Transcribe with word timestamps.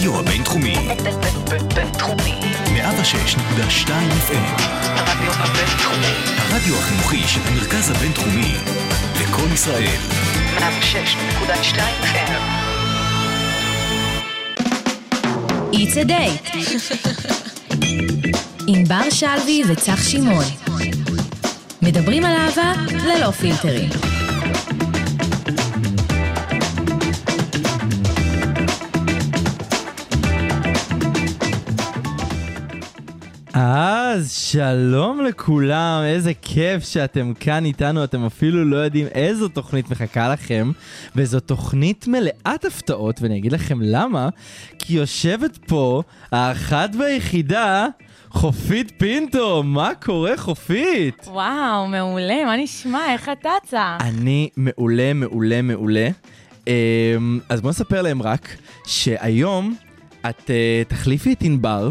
הרדיו 0.00 0.18
הבינתחומי. 0.18 0.74
בינתחומי. 1.74 2.34
106.2 2.66 3.88
FM. 4.28 4.62
הרדיו 4.84 5.32
הבינתחומי. 5.32 6.14
הרדיו 6.36 6.76
החינוכי 6.78 7.28
של 7.28 7.40
המרכז 7.44 7.90
הבינתחומי. 7.90 8.54
לקום 9.20 9.52
ישראל. 9.52 9.98
106.2 10.58 11.78
FM. 12.02 12.32
It's 15.72 15.96
a 15.96 16.08
date. 16.08 16.56
עם 18.66 18.84
בר 18.84 19.10
שלוי 19.10 19.62
וצח 19.68 20.08
שמעון. 20.08 20.44
מדברים 21.82 22.24
על 22.24 22.36
אהבה 22.36 22.72
ללא 22.90 23.30
פילטרים. 23.30 24.09
אז 33.62 34.32
שלום 34.32 35.24
לכולם, 35.24 36.02
איזה 36.04 36.32
כיף 36.42 36.84
שאתם 36.84 37.32
כאן 37.40 37.64
איתנו, 37.64 38.04
אתם 38.04 38.24
אפילו 38.24 38.64
לא 38.64 38.76
יודעים 38.76 39.06
איזו 39.06 39.48
תוכנית 39.48 39.90
מחכה 39.90 40.28
לכם, 40.28 40.70
וזו 41.16 41.40
תוכנית 41.40 42.08
מלאת 42.08 42.64
הפתעות, 42.64 43.22
ואני 43.22 43.38
אגיד 43.38 43.52
לכם 43.52 43.78
למה, 43.82 44.28
כי 44.78 44.94
יושבת 44.94 45.56
פה 45.56 46.02
האחת 46.32 46.90
והיחידה, 46.98 47.86
חופית 48.30 48.92
פינטו, 48.98 49.62
מה 49.62 49.90
קורה 50.02 50.36
חופית? 50.36 51.26
וואו, 51.26 51.86
מעולה, 51.86 52.44
מה 52.44 52.56
נשמע? 52.56 53.12
איך 53.12 53.28
אתה 53.28 53.50
צע? 53.66 53.96
אני 54.00 54.48
מעולה, 54.56 55.12
מעולה, 55.12 55.62
מעולה. 55.62 56.08
אמ, 56.66 57.40
אז 57.48 57.60
בואו 57.60 57.70
נספר 57.70 58.02
להם 58.02 58.22
רק 58.22 58.56
שהיום 58.86 59.74
את 60.30 60.50
אה, 60.50 60.82
תחליפי 60.88 61.32
את 61.32 61.42
ענבר. 61.42 61.90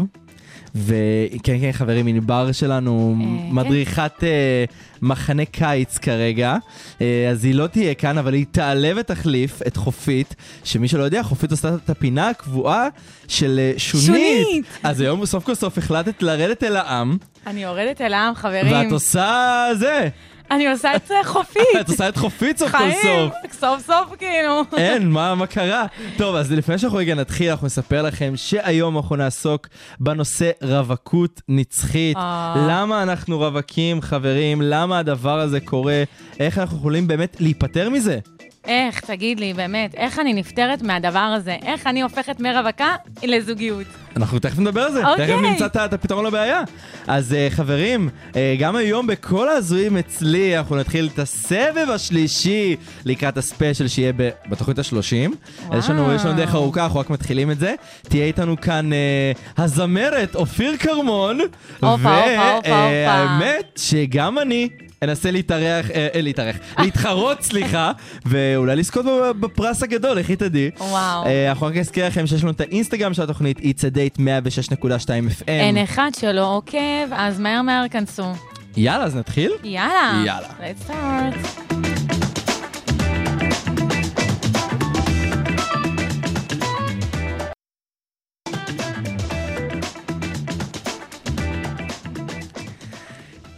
וכן, 0.74 1.60
כן, 1.60 1.72
חברים, 1.72 2.06
ענבר 2.06 2.52
שלנו 2.52 3.16
אה, 3.20 3.26
מדריכת 3.52 4.12
אה, 4.22 4.64
מחנה 5.02 5.44
קיץ 5.44 5.98
כרגע, 5.98 6.56
אה, 7.00 7.28
אז 7.30 7.44
היא 7.44 7.54
לא 7.54 7.66
תהיה 7.66 7.94
כאן, 7.94 8.18
אבל 8.18 8.34
היא 8.34 8.46
תעלה 8.50 8.92
ותחליף 8.96 9.62
את 9.66 9.76
חופית, 9.76 10.34
שמי 10.64 10.88
שלא 10.88 11.02
יודע, 11.02 11.22
חופית 11.22 11.50
עושה 11.50 11.74
את 11.84 11.90
הפינה 11.90 12.28
הקבועה 12.28 12.88
של 13.28 13.60
אה, 13.60 13.72
שונית. 13.78 14.06
שונית. 14.06 14.66
אז 14.82 15.00
היום 15.00 15.26
סוף 15.26 15.44
כל 15.44 15.54
סוף 15.54 15.78
החלטת 15.78 16.22
לרדת 16.22 16.64
אל 16.64 16.76
העם, 16.76 17.16
אני 17.46 17.62
יורדת 17.62 18.00
אל 18.00 18.12
העם, 18.12 18.34
חברים. 18.34 18.72
ואת 18.72 18.92
עושה 18.92 19.66
זה, 19.78 20.08
אני 20.50 20.68
עושה 20.68 20.96
את 20.96 21.06
זה 21.06 21.14
חופית. 21.24 21.62
את 21.80 21.88
עושה 21.88 22.08
את 22.08 22.16
חופית 22.16 22.58
סוף 22.58 22.70
כל 22.70 22.78
חיים, 22.78 22.92
סוף. 23.02 23.52
סוף 23.60 23.86
סוף 23.86 24.14
כאילו. 24.18 24.62
אין, 24.76 25.10
מה, 25.10 25.34
מה 25.34 25.46
קרה? 25.46 25.86
טוב, 26.16 26.36
אז 26.36 26.52
לפני 26.52 26.78
שאנחנו 26.78 26.98
רגע 26.98 27.14
נתחיל, 27.14 27.50
אנחנו 27.50 27.66
נספר 27.66 28.02
לכם 28.02 28.32
שהיום 28.36 28.96
אנחנו 28.96 29.16
נעסוק 29.16 29.66
בנושא 30.00 30.50
רווקות 30.62 31.40
נצחית. 31.48 32.16
אה. 32.16 32.66
למה 32.68 33.02
אנחנו 33.02 33.38
רווקים, 33.38 34.00
חברים? 34.00 34.62
למה 34.62 34.98
הדבר 34.98 35.40
הזה 35.40 35.60
קורה? 35.60 36.02
איך 36.40 36.58
אנחנו 36.58 36.76
יכולים 36.76 37.08
באמת 37.08 37.36
להיפטר 37.40 37.90
מזה? 37.90 38.18
איך, 38.64 39.00
תגיד 39.00 39.40
לי, 39.40 39.54
באמת, 39.54 39.94
איך 39.94 40.18
אני 40.18 40.34
נפטרת 40.34 40.82
מהדבר 40.82 41.18
הזה? 41.18 41.56
איך 41.62 41.86
אני 41.86 42.02
הופכת 42.02 42.40
מרווקה 42.40 42.94
לזוגיות? 43.22 43.86
אנחנו 44.16 44.38
תכף 44.38 44.58
נדבר 44.58 44.80
על 44.80 44.92
זה, 44.92 45.06
אוקיי. 45.06 45.26
תכף 45.26 45.36
נמצא 45.42 45.84
את 45.84 45.92
הפתרון 45.92 46.26
לבעיה. 46.26 46.62
אז 47.06 47.32
uh, 47.32 47.54
חברים, 47.54 48.08
uh, 48.30 48.34
גם 48.58 48.76
היום 48.76 49.06
בכל 49.06 49.48
ההזויים 49.48 49.96
אצלי, 49.96 50.58
אנחנו 50.58 50.76
נתחיל 50.76 51.08
את 51.14 51.18
הסבב 51.18 51.86
השלישי 51.94 52.76
לקראת 53.04 53.36
הספיישל 53.36 53.88
שיהיה 53.88 54.12
ב- 54.16 54.30
בתוכנית 54.48 54.78
ה-30. 54.78 55.30
יש 55.78 55.90
לנו, 55.90 56.12
יש 56.12 56.24
לנו 56.24 56.36
דרך 56.36 56.54
ארוכה, 56.54 56.84
אנחנו 56.84 57.00
רק 57.00 57.10
מתחילים 57.10 57.50
את 57.50 57.58
זה. 57.58 57.74
תהיה 58.02 58.24
איתנו 58.24 58.60
כאן 58.60 58.90
uh, 58.92 59.62
הזמרת 59.62 60.34
אופיר 60.34 60.76
כרמון. 60.76 61.38
הופה, 61.40 61.88
הופה, 61.90 62.52
הופה, 62.52 62.70
והאמת 62.70 63.72
שגם 63.76 64.38
אני... 64.38 64.68
אנסה 65.02 65.30
להתארח, 65.30 65.90
אה, 65.90 66.08
אה, 66.14 66.20
להתארח, 66.20 66.56
להתחרות, 66.78 67.42
סליחה, 67.42 67.92
ואולי 68.26 68.76
לזכות 68.76 69.04
בפרס 69.40 69.82
הגדול, 69.82 70.18
לכי 70.18 70.36
תדעי. 70.36 70.70
וואו. 70.78 71.26
אה, 71.26 71.50
אנחנו 71.50 71.66
רק 71.66 71.76
נזכיר 71.76 72.06
לכם 72.06 72.26
שיש 72.26 72.42
לנו 72.42 72.52
את 72.52 72.60
האינסטגרם 72.60 73.14
של 73.14 73.22
התוכנית, 73.22 73.58
It's 73.58 73.60
a 73.60 73.94
Date 73.94 74.20
106.2 74.20 74.84
FM. 74.84 75.44
אין 75.46 75.78
אחד 75.78 76.10
שלא 76.20 76.56
עוקב, 76.56 77.12
אז 77.12 77.40
מהר 77.40 77.62
מהר 77.62 77.88
כנסו. 77.88 78.32
יאללה, 78.76 79.04
אז 79.04 79.16
נתחיל? 79.16 79.52
יאללה. 79.64 80.22
יאללה. 80.26 80.48
let's 80.60 80.90
start. 80.90 81.89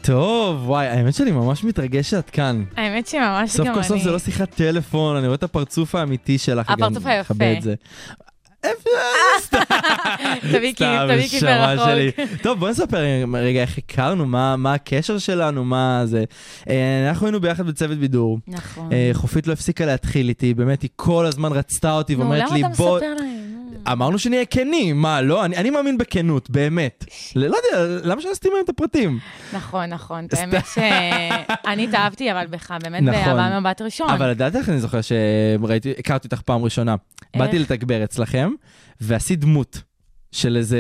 טוב, 0.03 0.69
וואי, 0.69 0.87
האמת 0.87 1.15
שאני 1.15 1.31
ממש 1.31 1.65
מתרגש 1.65 2.11
שאת 2.11 2.31
כאן. 2.31 2.65
האמת 2.77 3.07
שממש 3.07 3.51
סוף 3.51 3.67
גם 3.67 3.75
כל 3.75 3.81
אני. 3.81 3.89
סוף 3.89 4.03
זה 4.03 4.11
לא 4.11 4.19
שיחת 4.19 4.51
טלפון, 4.51 5.17
אני 5.17 5.27
רואה 5.27 5.35
את 5.35 5.43
הפרצוף 5.43 5.95
האמיתי 5.95 6.39
שלך. 6.39 6.71
הפרצוף 6.71 7.07
היפה. 7.07 7.35
מכבד 7.35 7.55
את 7.57 7.63
זה. 7.63 7.75
כיף, 8.63 8.85
סתם, 10.75 11.09
נשמה 11.19 11.75
שלי. 11.85 12.11
טוב, 12.43 12.59
בוא 12.59 12.71
נספר 12.71 12.99
רגע 13.35 13.61
איך 13.61 13.79
הכרנו, 13.79 14.27
מה 14.57 14.75
הקשר 14.75 15.19
שלנו, 15.19 15.65
מה 15.65 16.03
זה. 16.05 16.25
אה, 16.71 17.09
אנחנו 17.09 17.27
היינו 17.27 17.41
ביחד 17.41 17.67
בצוות 17.67 17.99
בידור. 17.99 18.39
נכון. 18.49 18.93
אה, 18.93 19.11
חופית 19.13 19.47
לא 19.47 19.53
הפסיקה 19.53 19.87
להתחיל 19.87 20.29
איתי, 20.29 20.55
באמת, 20.55 20.83
היא 20.83 20.91
כל 20.97 21.27
הזמן 21.27 21.53
רצתה 21.53 21.93
אותי 21.93 22.15
נו, 22.15 22.21
ואומרת 22.21 22.43
למה 22.47 22.57
לי, 22.57 22.61
אתה 22.61 22.69
בוא... 22.69 22.97
מספר 22.97 23.15
להם? 23.15 23.42
נו. 23.87 23.93
אמרנו 23.93 24.19
שנהיה 24.19 24.45
כנים, 24.47 25.03
מה, 25.03 25.21
לא? 25.21 25.45
אני, 25.45 25.57
אני 25.57 25.71
מאמין 25.71 25.99
בכנות, 25.99 26.51
באמת. 26.51 27.05
לא 27.37 27.57
יודע, 27.57 28.01
למה 28.05 28.21
שנסתים 28.21 28.51
להם 28.55 28.65
את 28.65 28.69
הפרטים? 28.69 29.19
נכון, 29.53 29.85
נכון. 29.91 30.27
האמת 30.33 30.65
שאני 30.75 31.85
התאהבתי, 31.85 32.33
אבל 32.33 32.47
בך, 32.47 32.75
באמת 32.83 33.03
נכון. 33.03 33.13
באהבה 33.37 33.61
מבט 33.61 33.83
ראשון. 33.83 34.11
אבל 34.11 34.31
לדעת 34.31 34.57
איך 34.57 34.69
אני 34.69 34.81
זוכר 34.81 34.99
שראיתי, 35.01 35.93
הכרתי 35.99 36.27
אותך 36.27 36.41
פעם 36.41 36.65
ראשונה. 36.65 36.97
איך? 37.35 37.43
באתי 37.43 37.59
לתגבר 37.59 38.05
אצלכם, 38.05 38.51
ועשית 39.01 39.41
דמות 39.41 39.83
של 40.33 40.57
איזה 40.57 40.79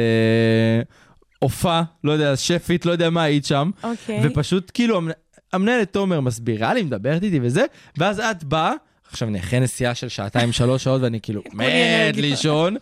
הופעה, 1.38 1.82
לא 2.04 2.12
יודע, 2.12 2.36
שפית, 2.36 2.86
לא 2.86 2.92
יודע 2.92 3.10
מה 3.10 3.22
היית 3.22 3.44
שם, 3.44 3.70
אוקיי. 3.84 4.20
ופשוט 4.26 4.70
כאילו 4.74 4.98
המנ- 4.98 5.12
המנהלת 5.52 5.92
תומר 5.92 6.20
מסבירה 6.20 6.74
לי, 6.74 6.82
מדברת 6.82 7.22
איתי 7.22 7.38
וזה, 7.42 7.64
ואז 7.98 8.20
את 8.20 8.44
באה, 8.44 8.72
עכשיו 9.12 9.28
אני 9.28 9.38
אחרי 9.38 9.60
נסיעה 9.60 9.94
של 9.94 10.08
שעתיים, 10.08 10.52
שלוש 10.52 10.84
שעות, 10.84 11.02
ואני 11.02 11.20
כאילו 11.20 11.42
מת. 11.52 12.16
לישון, 12.16 12.76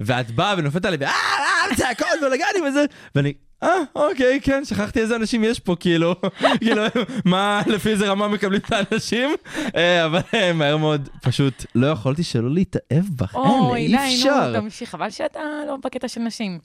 ואת 0.00 0.30
באה 0.30 0.54
ונופלת 0.58 0.84
עלי, 0.84 0.96
אה, 1.02 1.10
אה, 1.10 1.76
צעקות 1.76 2.06
ולגני 2.22 2.68
וזה, 2.68 2.84
ואני... 3.14 3.32
אה, 3.62 3.80
אוקיי, 3.94 4.40
כן, 4.42 4.64
שכחתי 4.64 5.00
איזה 5.00 5.16
אנשים 5.16 5.44
יש 5.44 5.60
פה, 5.60 5.76
כאילו, 5.80 6.14
כאילו, 6.60 6.82
מה, 7.24 7.62
לפי 7.66 7.90
איזה 7.90 8.08
רמה 8.10 8.28
מקבלים 8.28 8.60
את 8.66 8.72
האנשים? 8.72 9.30
אה, 9.76 10.06
אבל 10.06 10.20
אה, 10.34 10.52
מהר 10.52 10.76
מאוד, 10.76 11.08
פשוט 11.22 11.64
לא 11.74 11.86
יכולתי 11.86 12.22
שלא 12.22 12.50
להתאהב 12.50 13.04
בך, 13.16 13.34
אין, 13.34 13.44
אוי, 13.44 13.80
אי 13.80 13.88
די, 13.88 13.96
אפשר. 13.96 14.50
נו, 14.52 14.60
תמשיך, 14.60 14.90
חבל 14.90 15.10
שאתה 15.10 15.40
לא 15.66 15.76
בקטע 15.84 16.08
של 16.08 16.20
נשים. 16.20 16.58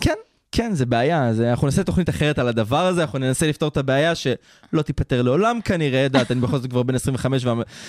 כן, 0.00 0.14
כן, 0.52 0.74
זה 0.74 0.86
בעיה. 0.86 1.26
אז 1.26 1.40
אנחנו 1.40 1.66
נעשה 1.66 1.84
תוכנית 1.84 2.08
אחרת 2.08 2.38
על 2.38 2.48
הדבר 2.48 2.86
הזה, 2.86 3.02
אנחנו 3.02 3.18
ננסה 3.18 3.46
לפתור 3.48 3.68
את 3.68 3.76
הבעיה 3.76 4.14
שלא 4.14 4.82
תיפתר 4.84 5.22
לעולם 5.22 5.60
כנראה, 5.64 6.06
את 6.06 6.14
יודעת, 6.14 6.30
אני 6.30 6.40
בכל 6.40 6.58
זאת 6.58 6.70
כבר 6.70 6.82
בן 6.82 6.94
25 6.94 7.44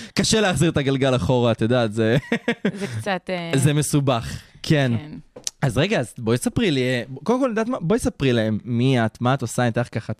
וקשה 0.09 0.41
להחזיר 0.41 0.71
את 0.71 0.77
הגלגל 0.77 1.15
אחורה, 1.15 1.51
את 1.51 1.61
יודעת, 1.61 1.93
זה, 1.93 2.17
זה 2.73 2.87
קצת... 2.87 3.29
אה, 3.29 3.51
זה 3.55 3.73
מסובך. 3.73 4.39
כן. 4.63 4.91
כן. 4.97 5.30
אז 5.61 5.77
רגע, 5.77 5.99
אז 5.99 6.13
בואי 6.17 6.37
ספרי 6.37 6.71
לי, 6.71 6.81
קודם 7.23 7.39
כל, 7.41 7.47
יודעת 7.49 7.67
מה? 7.67 7.77
בואי 7.81 7.99
ספרי 7.99 8.33
להם 8.33 8.59
מי 8.65 9.05
את, 9.05 9.21
מה 9.21 9.33
את 9.33 9.41
עושה, 9.41 9.61
אני 9.61 9.69
אתן 9.71 9.81
לך 9.81 9.87
ככה 9.91 10.13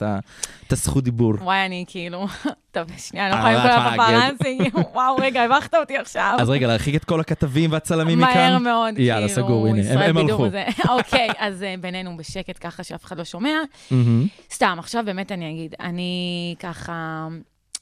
את 0.68 0.72
הזכות 0.72 1.04
דיבור. 1.04 1.34
וואי, 1.42 1.66
אני 1.66 1.86
כאילו... 1.88 2.28
טוב, 2.72 2.88
שנייה, 2.98 3.28
אני 3.28 3.36
לא 3.36 3.48
אה, 3.48 3.54
יכולה 3.54 3.96
להגיד? 3.96 4.00
הפפרנסי. 4.00 4.58
וואו, 4.94 5.16
רגע, 5.16 5.44
הבכת 5.44 5.74
אותי 5.74 5.98
עכשיו. 5.98 6.38
אז 6.40 6.50
רגע, 6.50 6.68
להרחיק 6.68 6.96
את 6.96 7.06
כל 7.06 7.20
הכתבים 7.20 7.72
והצלמים 7.72 8.20
מכאן? 8.20 8.34
מהר 8.34 8.58
מאוד, 8.58 9.00
יאללה, 9.00 9.28
כאילו, 9.28 9.44
סגור, 9.46 9.68
הנה, 9.68 10.06
הם- 10.06 10.18
הלכו. 10.18 10.46
אוקיי, 10.98 11.30
אז 11.38 11.64
אה, 11.64 11.76
בינינו 11.82 12.18
בשקט 12.18 12.58
ככה 12.62 12.84
שאף 12.84 13.06
אחד 13.06 13.18
לא 13.18 13.24
שומע. 13.24 13.56
סתם, 14.54 14.76
עכשיו 14.80 15.04
באמת 15.06 15.32
אני 15.32 15.52
אגיד, 15.52 15.76
אני 15.80 16.56
ככה 16.60 17.28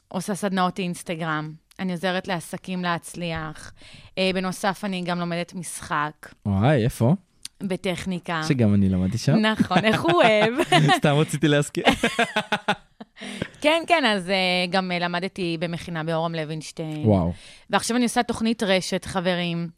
עושה 0.07 0.35
סדנאות 0.35 0.79
אינסטגרם, 0.79 1.51
אני 1.79 1.91
עוזרת 1.91 2.27
לעסקים 2.27 2.83
להצליח. 2.83 3.71
אה, 4.17 4.31
בנוסף, 4.33 4.81
אני 4.85 5.01
גם 5.01 5.19
לומדת 5.19 5.53
משחק 5.53 6.11
וואי, 6.45 6.83
איפה? 6.83 7.15
בטכניקה. 7.63 8.41
שגם 8.47 8.73
אני 8.73 8.89
למדתי 8.89 9.17
שם. 9.17 9.35
נכון, 9.35 9.85
איך 9.85 10.01
הוא 10.01 10.11
אוהב. 10.11 10.53
סתם 10.99 11.15
רציתי 11.15 11.47
להזכיר. 11.47 11.83
כן, 13.61 13.83
כן, 13.87 14.05
אז 14.05 14.27
uh, 14.27 14.71
גם 14.71 14.91
uh, 14.91 15.03
למדתי 15.03 15.57
במכינה 15.59 16.03
באורם 16.03 16.35
לוינשטיין. 16.35 17.07
וואו. 17.07 17.33
ועכשיו 17.69 17.97
אני 17.97 18.05
עושה 18.05 18.23
תוכנית 18.23 18.63
רשת, 18.63 19.05
חברים. 19.05 19.69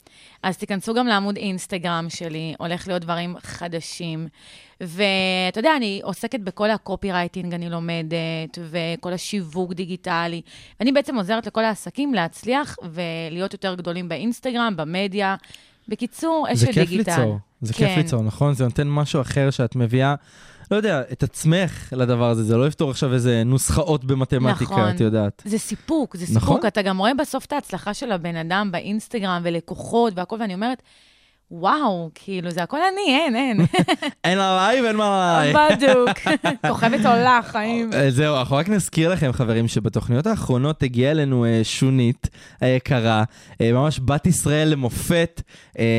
אז 0.42 0.56
תיכנסו 0.56 0.94
גם 0.94 1.06
לעמוד 1.06 1.36
אינסטגרם 1.36 2.06
שלי, 2.08 2.54
הולך 2.58 2.88
להיות 2.88 3.02
דברים 3.02 3.36
חדשים. 3.42 4.28
ואתה 4.80 5.58
יודע, 5.60 5.76
אני 5.76 6.00
עוסקת 6.04 6.40
בכל 6.40 6.70
הקופי 6.70 7.12
רייטינג, 7.12 7.54
אני 7.54 7.70
לומדת, 7.70 8.58
וכל 8.58 9.12
השיווק 9.12 9.72
דיגיטלי. 9.72 10.42
ואני 10.80 10.92
בעצם 10.92 11.16
עוזרת 11.16 11.46
לכל 11.46 11.64
העסקים 11.64 12.14
להצליח 12.14 12.76
ולהיות 12.82 13.52
יותר 13.52 13.74
גדולים 13.74 14.08
באינסטגרם, 14.08 14.74
במדיה, 14.76 15.36
בקיצור, 15.88 16.46
זה 16.52 16.64
אשת 16.64 16.74
כיף 16.74 16.88
דיגיטל. 16.88 17.10
ליצור, 17.10 17.38
זה 17.60 17.72
כיף 17.72 17.88
כן. 17.88 17.96
ליצור, 17.96 18.22
נכון? 18.22 18.54
זה 18.54 18.64
נותן 18.64 18.88
משהו 18.88 19.20
אחר 19.20 19.50
שאת 19.50 19.76
מביאה, 19.76 20.14
לא 20.70 20.76
יודע, 20.76 21.02
את 21.12 21.22
עצמך 21.22 21.92
לדבר 21.92 22.30
הזה, 22.30 22.44
זה 22.44 22.56
לא 22.56 22.66
יפתור 22.66 22.90
עכשיו 22.90 23.14
איזה 23.14 23.42
נוסחאות 23.44 24.04
במתמטיקה, 24.04 24.72
נכון. 24.72 24.90
את 24.90 25.00
יודעת. 25.00 25.42
זה 25.46 25.58
סיפוק, 25.58 26.16
זה 26.16 26.24
נכון. 26.36 26.48
סיפוק. 26.48 26.66
אתה 26.66 26.82
גם 26.82 26.98
רואה 26.98 27.14
בסוף 27.14 27.44
את 27.44 27.52
ההצלחה 27.52 27.94
של 27.94 28.12
הבן 28.12 28.36
אדם 28.36 28.68
באינסטגרם 28.72 29.40
ולקוחות 29.44 30.12
והכל, 30.16 30.36
ואני 30.40 30.54
אומרת, 30.54 30.82
וואו, 31.54 32.10
כאילו, 32.14 32.50
זה 32.50 32.62
הכל 32.62 32.78
אני, 32.92 33.16
אין, 33.18 33.36
אין. 33.36 33.60
אין 34.24 34.38
עליי 34.38 34.82
ואין 34.82 34.96
מה 34.96 35.38
עליי. 35.40 35.54
בדיוק. 35.76 36.18
כוכבת 36.68 37.06
עולה, 37.06 37.40
חיים. 37.42 37.90
אה, 37.92 38.10
זהו, 38.10 38.36
אנחנו 38.36 38.56
רק 38.56 38.68
נזכיר 38.68 39.12
לכם, 39.12 39.32
חברים, 39.32 39.68
שבתוכניות 39.68 40.26
האחרונות 40.26 40.82
הגיעה 40.82 41.10
אלינו 41.10 41.44
אה, 41.44 41.60
שונית 41.62 42.28
היקרה, 42.60 43.24
אה, 43.60 43.72
ממש 43.72 44.00
בת 44.04 44.26
ישראל 44.26 44.68
למופת, 44.68 45.42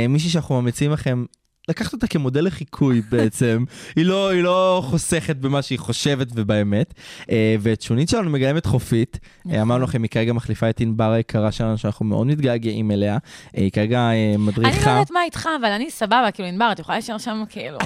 מישהי 0.09 0.29
שאנחנו 0.29 0.61
ממליצים 0.61 0.91
לכם. 0.91 1.25
לקחת 1.69 1.93
אותה 1.93 2.07
כמודל 2.07 2.45
לחיקוי 2.45 3.01
בעצם, 3.11 3.63
היא, 3.95 4.05
לא, 4.05 4.29
היא 4.29 4.43
לא 4.43 4.81
חוסכת 4.85 5.35
במה 5.35 5.61
שהיא 5.61 5.79
חושבת 5.79 6.27
ובאמת. 6.35 6.93
אה, 7.31 7.55
ואת 7.59 7.81
שונית 7.81 8.09
שלנו 8.09 8.29
מגלמת 8.29 8.65
חופית, 8.65 9.19
נכון. 9.45 9.57
אה, 9.57 9.61
אמרנו 9.61 9.83
לכם, 9.83 10.03
היא 10.03 10.09
כרגע 10.09 10.33
מחליפה 10.33 10.69
את 10.69 10.79
ענבר 10.79 11.11
היקרה 11.11 11.51
שלנו, 11.51 11.77
שאנחנו 11.77 12.05
מאוד 12.05 12.27
מתגעגעים 12.27 12.91
אליה. 12.91 13.13
אה, 13.13 13.17
היא 13.61 13.71
כרגע 13.71 13.97
אה, 13.97 14.11
אני 14.11 14.37
לא 14.37 14.43
מדריכה. 14.43 14.89
יודעת 14.89 15.11
מה 15.11 15.23
איתך, 15.23 15.49
אבל 15.59 15.71
אני 15.71 15.89
סבבה, 15.89 16.29
כאילו, 16.33 16.49
ענבר, 16.49 16.69
את 16.71 16.79
יכולה 16.79 16.97
להישאר 16.97 17.17
שם, 17.17 17.43
כאילו, 17.49 17.77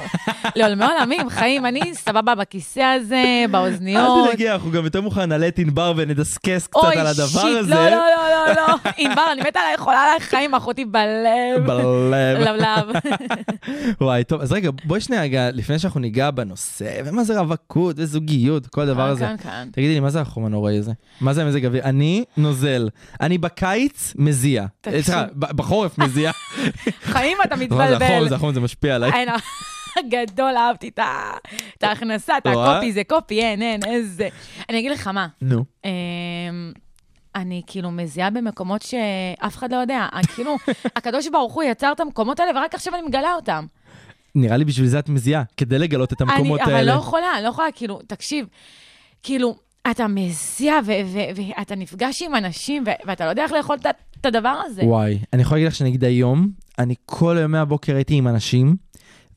לעולמי 0.56 0.86
עולמים, 0.86 1.30
חיים, 1.30 1.66
אני 1.66 1.96
סבבה 1.96 2.36
בכיסא 2.36 2.80
הזה, 2.80 3.24
אל 3.44 3.52
באוזניות. 3.52 4.28
תדאגי, 4.28 4.52
אנחנו 4.52 4.72
גם 4.72 4.84
יותר 4.84 5.02
מוכן 5.02 5.30
נעלה 5.30 5.48
את 5.48 5.60
ענבר 5.60 5.94
ונדסקס 5.98 6.68
קצת 6.68 6.76
אוי, 6.76 6.98
על 6.98 7.08
הדבר 7.08 7.26
שיט, 7.26 7.58
הזה. 7.60 7.74
לא, 7.74 7.90
לא, 7.90 7.90
לא, 7.90 8.48
לא, 8.48 8.54
לא. 8.54 8.92
ענבר, 8.98 9.32
אני 9.32 9.42
מתה 9.42 9.60
עלייך, 9.60 9.82
חולה 9.82 10.04
עלייך 10.04 10.24
חיים, 10.24 10.56
אחותי 10.56 10.86
בלב. 10.86 11.66
בלב. 11.66 12.88
וואי, 14.02 14.24
טוב, 14.24 14.42
אז 14.42 14.52
רגע, 14.52 14.70
בואי 14.86 15.02
שנייה 15.02 15.22
רגע, 15.22 15.52
לפני 15.52 15.80
שאנחנו 15.80 16.00
ניגע 16.00 16.32
בנושא, 16.32 17.02
ומה 17.06 17.24
זה 17.24 17.40
רווקות 17.40 17.96
וזוגיות, 18.00 18.68
כל 18.68 18.82
הדבר 18.82 19.08
הזה. 19.10 19.26
כאן, 19.26 19.38
כאן. 19.38 19.70
תגידי 19.72 19.94
לי, 19.94 20.00
מה 20.00 20.10
זה 20.10 20.22
החום 20.22 20.46
הנוראי 20.46 20.78
הזה? 20.78 20.92
מה 21.22 21.34
זה 21.34 21.42
המזג 21.42 21.66
אוויר? 21.66 21.84
אני 21.84 22.24
נוזל. 22.38 22.90
אני 23.22 23.38
בקיץ 23.38 24.14
מזיע. 24.16 24.66
תקשיב. 24.82 25.02
סליחה, 25.02 25.26
בחורף 25.36 25.98
מזיע. 25.98 26.32
חיים, 27.14 27.38
אתה 27.46 27.56
אבל 27.56 27.68
זה 27.70 27.76
החום, 27.76 27.96
מתבלבל. 27.96 28.30
זה 28.30 28.36
החום, 28.36 28.54
זה 28.54 28.60
משפיע 28.60 28.96
עליי. 28.96 29.12
אין, 29.12 29.30
גדול, 30.12 30.58
אהבתי 30.58 30.90
את 31.78 31.84
ההכנסה, 31.84 32.38
את? 32.38 32.46
הקופי, 32.46 32.92
זה 32.92 33.02
קופי, 33.08 33.42
אין, 33.42 33.62
אין, 33.62 33.80
איזה... 33.88 34.28
אני 34.70 34.80
אגיד 34.80 34.92
לך 34.92 35.08
מה, 35.08 35.28
נו. 35.42 35.64
אני 37.38 37.62
כאילו 37.68 37.92
מזיעה 37.92 38.30
במקומות 38.30 38.82
שאף 38.82 39.58
אחד 39.58 39.72
לא 39.72 39.78
יודע. 39.78 40.08
כאילו, 40.36 40.56
הקדוש 40.96 41.28
ברוך 41.28 41.54
הוא 41.54 41.64
יצר 41.64 41.92
את 41.96 42.00
המקומות 42.00 42.40
האלה, 42.40 42.60
ורק 42.60 42.76
עכשיו 42.76 42.96
אני 42.96 43.02
מגלה 43.08 43.34
אותם. 43.36 43.66
נראה 44.36 44.58
לי 44.58 44.66
בשביל 44.66 44.88
זה 44.88 45.00
את 45.00 45.10
מזיעה, 45.10 45.44
כדי 45.58 45.80
לגלות 45.80 46.14
את 46.14 46.22
המקומות 46.22 46.60
אני, 46.60 46.66
אבל 46.70 46.76
האלה. 46.76 46.94
לא 46.96 47.00
יכולה, 47.00 47.42
לא 47.44 47.48
יכולה, 47.48 47.68
כאילו, 47.76 48.00
תקשיב, 48.08 48.46
כאילו, 49.24 49.56
אתה 49.92 50.08
מזיע 50.08 50.74
ואתה 50.86 51.76
נפגש 51.76 52.22
עם 52.22 52.36
אנשים, 52.36 52.84
ואתה 53.06 53.26
לא 53.26 53.30
יודע 53.30 53.44
איך 53.44 53.52
לאכול 53.52 53.76
את- 53.76 53.86
את 54.22 54.26
הדבר 54.26 54.62
הזה. 54.66 54.82
וואי, 54.84 55.20
אני 55.34 55.42
יכול 55.42 55.58
להגיד 55.58 55.68
לך 55.68 55.76
שנגיד 55.76 56.04
היום, 56.04 56.50
אני 56.80 56.96
כל 57.06 57.38
יום 57.42 57.52
מהבוקר 57.52 57.96
הייתי 57.96 58.16
עם 58.16 58.28
אנשים, 58.28 58.76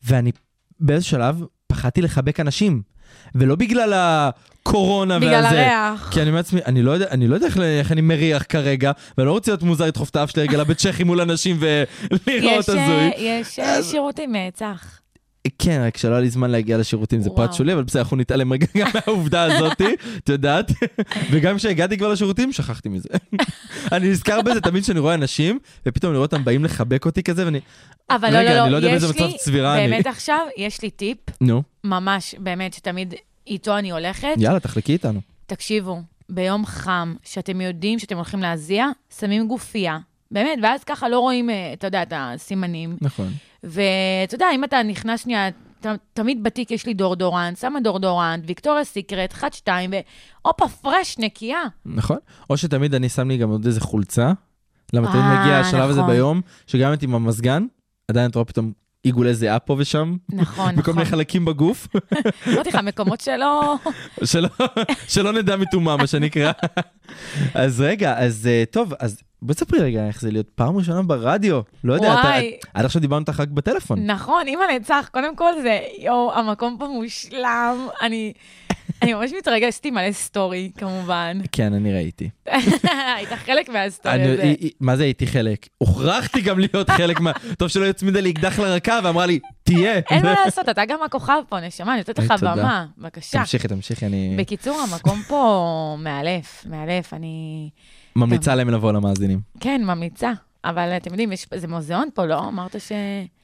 ואני 0.05 0.32
באיזשהו 0.81 1.11
שלב 1.11 1.43
פחדתי 1.67 2.02
לחבק 2.02 2.41
אנשים. 2.41 2.82
ולא 3.35 3.55
בגלל 3.56 3.93
הקורונה 3.94 5.19
בגלל 5.19 5.44
והזה. 5.44 5.49
הריח. 5.49 6.11
כי 6.12 6.21
אני 6.21 6.29
אומר 6.29 6.38
לעצמי, 6.38 6.61
אני 6.67 6.82
לא 6.82 6.91
יודע, 6.91 7.06
אני 7.11 7.29
לא 7.29 7.35
יודע 7.35 7.47
איך, 7.47 7.59
איך 7.59 7.93
אני 7.93 8.00
מריח 8.00 8.44
כרגע, 8.49 8.93
ואני 9.19 9.27
לא 9.27 9.32
רוצה 9.32 9.50
להיות 9.50 9.62
מוזר 9.62 9.87
לדחוף 9.87 10.11
את 10.11 10.17
האף 10.17 10.31
שלי 10.31 10.43
רגע 10.43 10.59
לבית 10.59 10.79
צ'כי 10.79 11.05
מול 11.05 11.21
אנשים 11.21 11.56
ולראות 11.61 12.59
יש, 12.69 12.69
הזוי. 12.69 13.11
יש 13.17 13.59
אה, 13.59 13.82
שירותים 13.82 14.37
אה, 14.37 14.49
צח. 14.55 15.00
כן, 15.58 15.82
רק 15.87 15.96
שלא 15.96 16.12
היה 16.12 16.20
לי 16.20 16.31
זמן 16.31 16.50
להגיע 16.50 16.78
לשירותים, 16.78 17.20
זה 17.20 17.31
פרט. 17.31 17.52
שולי, 17.52 17.72
אבל 17.72 17.82
בסדר, 17.82 18.02
אנחנו 18.02 18.16
נתעלם 18.16 18.52
רגע 18.52 18.66
גם 18.76 18.88
מהעובדה 18.94 19.42
הזאתי, 19.42 19.94
את 20.19 20.28
יודעת? 20.28 20.70
וגם 21.31 21.56
כשהגעתי 21.56 21.98
כבר 21.98 22.12
לשירותים, 22.12 22.52
שכחתי 22.52 22.88
מזה. 22.88 23.08
אני 23.92 24.10
נזכר 24.10 24.42
בזה 24.42 24.60
תמיד 24.60 24.82
כשאני 24.82 24.98
רואה 24.98 25.14
אנשים, 25.14 25.58
ופתאום 25.87 26.10
אני 26.10 26.16
רואה 26.16 26.26
אותם 26.26 26.44
באים 26.44 26.64
לחבק 26.64 27.06
אותי 27.06 27.22
כזה, 27.22 27.44
ואני... 27.44 27.60
אבל 28.10 28.32
לא, 28.32 28.42
לא, 28.42 28.50
לא, 28.54 28.62
אני 28.62 28.72
לא 28.72 28.76
יודע 28.76 28.88
באיזה 28.88 29.08
מצב 29.08 29.25
לי, 29.25 29.37
צבירה 29.37 29.78
אני. 29.78 29.90
באמת 29.90 30.06
עכשיו, 30.06 30.46
יש 30.56 30.82
לי 30.82 30.90
טיפ, 30.90 31.19
נו, 31.40 31.62
ממש, 31.84 32.34
באמת, 32.38 32.75
שתמיד 32.75 33.14
איתו 33.46 33.78
אני 33.78 33.90
הולכת. 33.90 34.34
יאללה, 34.37 34.60
תחלקי 34.60 34.92
איתנו. 34.92 35.20
תקשיבו, 35.46 36.02
ביום 36.28 36.66
חם, 36.66 37.14
שאתם 37.22 37.60
יודעים 37.60 37.98
שאתם 37.98 38.16
הולכים 38.16 38.40
להזיע, 38.40 38.87
שמים 39.19 39.48
גופייה. 39.48 39.98
באמת, 40.31 40.58
ואז 40.62 40.84
ככה 40.84 41.08
לא 41.08 41.19
רואים, 41.20 41.50
אה, 41.50 41.72
אתה 41.72 41.87
יודע, 41.87 42.02
את 42.02 42.12
הסימנים. 42.16 42.96
נכון. 43.00 43.32
ואתה 43.65 44.35
יודע, 44.35 44.47
אם 44.55 44.65
אתה 44.65 44.83
נכנס 44.83 45.23
שנייה, 45.23 45.51
ת, 45.81 45.87
תמיד 46.12 46.43
בתיק 46.43 46.71
יש 46.71 46.87
לי 46.87 46.95
דורדורנט, 46.95 47.59
שמה 47.59 47.81
דורדורנט, 47.81 48.45
ויקטוריה 48.47 48.85
סיקרט, 48.85 49.33
1, 49.33 49.53
2, 49.53 49.91
והופה, 50.45 50.69
פרש, 50.69 51.19
נקייה. 51.19 51.62
נכון. 51.87 52.19
או 52.51 52.57
שתמיד 52.57 52.95
אני 52.95 53.09
שם 53.09 53.29
לי 53.29 53.37
גם 53.37 53.51
עוד 53.51 53.67
איזה 53.67 53.81
חולצה, 53.81 54.33
למה 54.93 55.12
תמיד 55.12 55.25
אה, 55.25 55.41
מגיע 55.41 55.59
השלב 55.59 55.91
הזה 55.91 56.01
נכון. 56.01 56.12
ביום, 56.12 56.41
שגם 56.67 56.93
אם 56.93 56.97
עם 57.03 57.15
המזגן, 57.15 57.67
עדיין 58.09 58.31
את 58.31 58.35
רואה 58.35 58.45
פתאום 58.45 58.73
עיגולי 59.02 59.35
זיעה 59.35 59.58
פה 59.58 59.76
ושם, 59.79 60.17
נכון, 60.29 60.73
בכל 60.73 60.81
נכון. 60.81 60.94
מיני 60.94 61.06
חלקים 61.06 61.44
בגוף, 61.44 61.88
אמרתי 62.52 62.69
לך, 62.69 62.75
מקומות 62.75 63.20
שלא... 63.20 63.76
שלא, 65.08 65.32
נדע 65.32 65.56
מטומאה, 65.56 65.97
מה 65.97 66.06
שנקרא. 66.06 66.52
אז 67.55 67.81
רגע, 67.81 68.19
אז 68.19 68.47
אה, 68.47 68.64
טוב, 68.70 68.93
אז 68.99 69.23
בואי 69.43 69.55
תספרי 69.55 69.79
רגע 69.79 70.06
איך 70.06 70.20
זה 70.20 70.31
להיות 70.31 70.49
פעם 70.55 70.76
ראשונה 70.76 71.02
ברדיו. 71.02 71.61
לא 71.85 71.94
יודע, 71.94 72.08
וואי. 72.08 72.58
עד 72.75 72.85
עכשיו 72.85 73.00
דיברנו 73.02 73.20
איתך 73.20 73.41
רק 73.41 73.49
בטלפון. 73.49 74.11
נכון, 74.11 74.47
אימא 74.47 74.62
נצח, 74.76 75.08
קודם 75.12 75.37
כל 75.37 75.52
זה, 75.62 75.81
יואו, 75.99 76.35
המקום 76.35 76.76
פה 76.79 76.87
מושלם. 76.87 77.88
אני... 78.02 78.32
אני 79.02 79.14
ממש 79.14 79.32
מתרגשת 79.38 79.84
עם 79.84 79.94
מלא 79.94 80.12
סטורי, 80.12 80.70
כמובן. 80.76 81.38
כן, 81.52 81.72
אני 81.72 81.92
ראיתי. 81.92 82.31
היית 83.16 83.28
חלק 83.28 83.69
מהסטורי 83.69 84.22
הזה. 84.22 84.54
מה 84.81 84.96
זה 84.96 85.02
הייתי 85.02 85.26
חלק? 85.26 85.66
הוכרחתי 85.78 86.40
גם 86.40 86.58
להיות 86.58 86.90
חלק 86.90 87.20
מה... 87.20 87.32
טוב 87.58 87.69
שלא 87.69 87.87
הצמידה 87.87 88.20
לי 88.20 88.31
אקדח 88.31 88.58
לרקה 88.58 89.00
ואמרה 89.04 89.26
לי, 89.26 89.38
תהיה. 89.62 89.98
אין 90.10 90.22
מה 90.22 90.34
לעשות, 90.44 90.69
אתה 90.69 90.84
גם 90.84 90.98
הכוכב 91.02 91.42
פה, 91.48 91.60
נשמה, 91.60 91.92
אני 91.92 91.98
נותנת 91.98 92.19
לך. 92.19 92.34
במה. 92.42 92.87
בבקשה. 92.98 93.38
תמשיכי, 93.38 93.69
תמשיכי, 93.69 94.06
אני 94.06 94.34
בקיצור, 94.38 94.81
המקום 94.81 95.22
פה 95.28 95.96
מאלף, 95.98 96.64
מאלף, 96.70 97.14
אני... 97.14 97.69
ממליצה 98.16 98.54
להם 98.54 98.70
לבוא 98.70 98.92
למאזינים. 98.92 99.40
כן, 99.60 99.81
ממליצה. 99.84 100.32
אבל 100.64 100.96
אתם 100.96 101.11
יודעים, 101.11 101.32
יש... 101.32 101.47
זה 101.54 101.68
מוזיאון 101.68 102.09
פה, 102.14 102.26
לא? 102.26 102.49
אמרת 102.49 102.80
ש... 102.80 102.92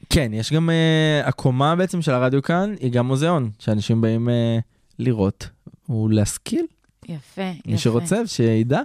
כן, 0.09 0.31
יש 0.33 0.53
גם 0.53 0.69
uh, 0.69 1.27
הקומה 1.27 1.75
בעצם 1.75 2.01
של 2.01 2.11
הרדיו 2.11 2.41
כאן, 2.41 2.73
היא 2.79 2.91
גם 2.91 3.07
מוזיאון, 3.07 3.49
שאנשים 3.59 4.01
באים 4.01 4.27
uh, 4.27 4.31
לראות 4.99 5.49
ולהשכיל, 5.89 6.65
יפה, 7.07 7.41
יפה. 7.41 7.59
מי 7.65 7.77
שרוצה, 7.77 8.27
שידע. 8.27 8.81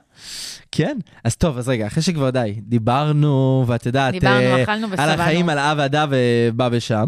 כן, 0.72 0.98
אז 1.24 1.36
טוב, 1.36 1.58
אז 1.58 1.68
רגע, 1.68 1.86
אחרי 1.86 2.02
שכבר 2.02 2.30
די, 2.30 2.54
דיברנו, 2.58 3.64
ואת 3.66 3.86
יודעת, 3.86 4.12
דיברנו, 4.12 4.40
אה, 4.40 4.62
אכלנו 4.62 4.86
על 4.86 4.92
ושבענו. 4.92 5.22
החיים, 5.22 5.48
על 5.48 5.58
אה 5.58 5.74
ועדה 5.76 6.06
ובא 6.10 6.68
ושם. 6.72 7.04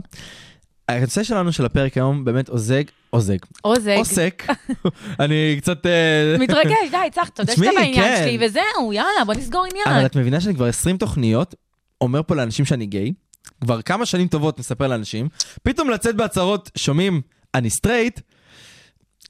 הנושא 0.88 1.22
שלנו 1.22 1.52
של 1.52 1.64
הפרק 1.64 1.96
היום 1.96 2.24
באמת 2.24 2.48
עוזג, 2.48 2.82
עוזג, 3.10 3.36
עוזג. 3.62 3.96
עוסק, 3.96 4.42
אני 5.20 5.56
קצת... 5.60 5.86
אה, 5.86 6.36
מתרגש, 6.38 6.90
די, 6.90 7.10
צח, 7.12 7.28
תודה 7.28 7.52
שאתה 7.52 7.70
בעניין 7.76 7.94
כן. 7.94 8.22
שלי, 8.24 8.46
וזהו, 8.46 8.92
יאללה, 8.92 9.24
בוא 9.26 9.34
נסגור 9.34 9.66
אבל 9.66 9.90
עניין. 9.90 10.06
את 10.06 10.16
מבינה 10.16 10.40
שאני 10.40 10.54
כבר 10.54 10.66
20 10.66 10.96
תוכניות, 10.96 11.54
אומר 12.00 12.20
פה 12.26 12.34
לאנשים 12.34 12.64
שאני 12.64 12.86
גיי, 12.86 13.12
כבר 13.60 13.82
כמה 13.82 14.06
שנים 14.06 14.28
טובות 14.28 14.58
מספר 14.58 14.86
לאנשים, 14.86 15.28
פתאום 15.62 15.90
לצאת 15.90 16.16
בהצהרות, 16.16 16.70
שומעים, 16.76 17.20
אני 17.54 17.70
סטרייט, 17.70 18.20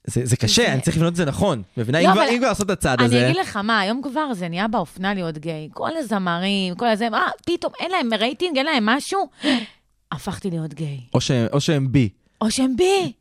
זה, 0.07 0.21
זה 0.25 0.37
קשה, 0.37 0.61
זה- 0.61 0.73
אני 0.73 0.81
צריך 0.81 0.97
לבנות 0.97 1.11
את 1.11 1.15
זה 1.15 1.25
נכון. 1.25 1.61
מבינה? 1.77 2.01
לא, 2.01 2.07
אם 2.07 2.13
כבר 2.13 2.21
אבל- 2.23 2.31
אם 2.31 2.37
כבר 2.37 2.47
לעשות 2.47 2.65
את 2.65 2.71
הצעד 2.71 2.99
אני 2.99 3.05
הזה... 3.07 3.25
אגיד 3.27 3.35
לך 3.41 3.57
מה, 3.57 3.79
היום 3.79 4.01
כבר 4.01 4.33
זה 4.33 4.47
נהיה 4.49 4.67
באופנה 4.67 5.13
להיות 5.13 5.37
גיי. 5.37 5.69
כל 5.73 5.89
הזמרים, 5.97 6.75
כל 6.75 6.87
הזה, 6.87 7.09
מה, 7.09 7.27
פתאום 7.45 7.73
אין 7.79 7.91
להם 7.91 8.13
רייטינג, 8.13 8.57
אין 8.57 8.65
להם 8.65 8.85
משהו, 8.85 9.29
הפכתי 10.11 10.49
להיות 10.49 10.73
גיי. 10.73 10.99
או, 11.13 11.21
שהם, 11.21 11.47
או 11.53 11.61
שהם 11.61 11.91
בי, 11.91 12.09
או 12.41 12.51
שהם 12.51 12.75
בי. 12.75 13.11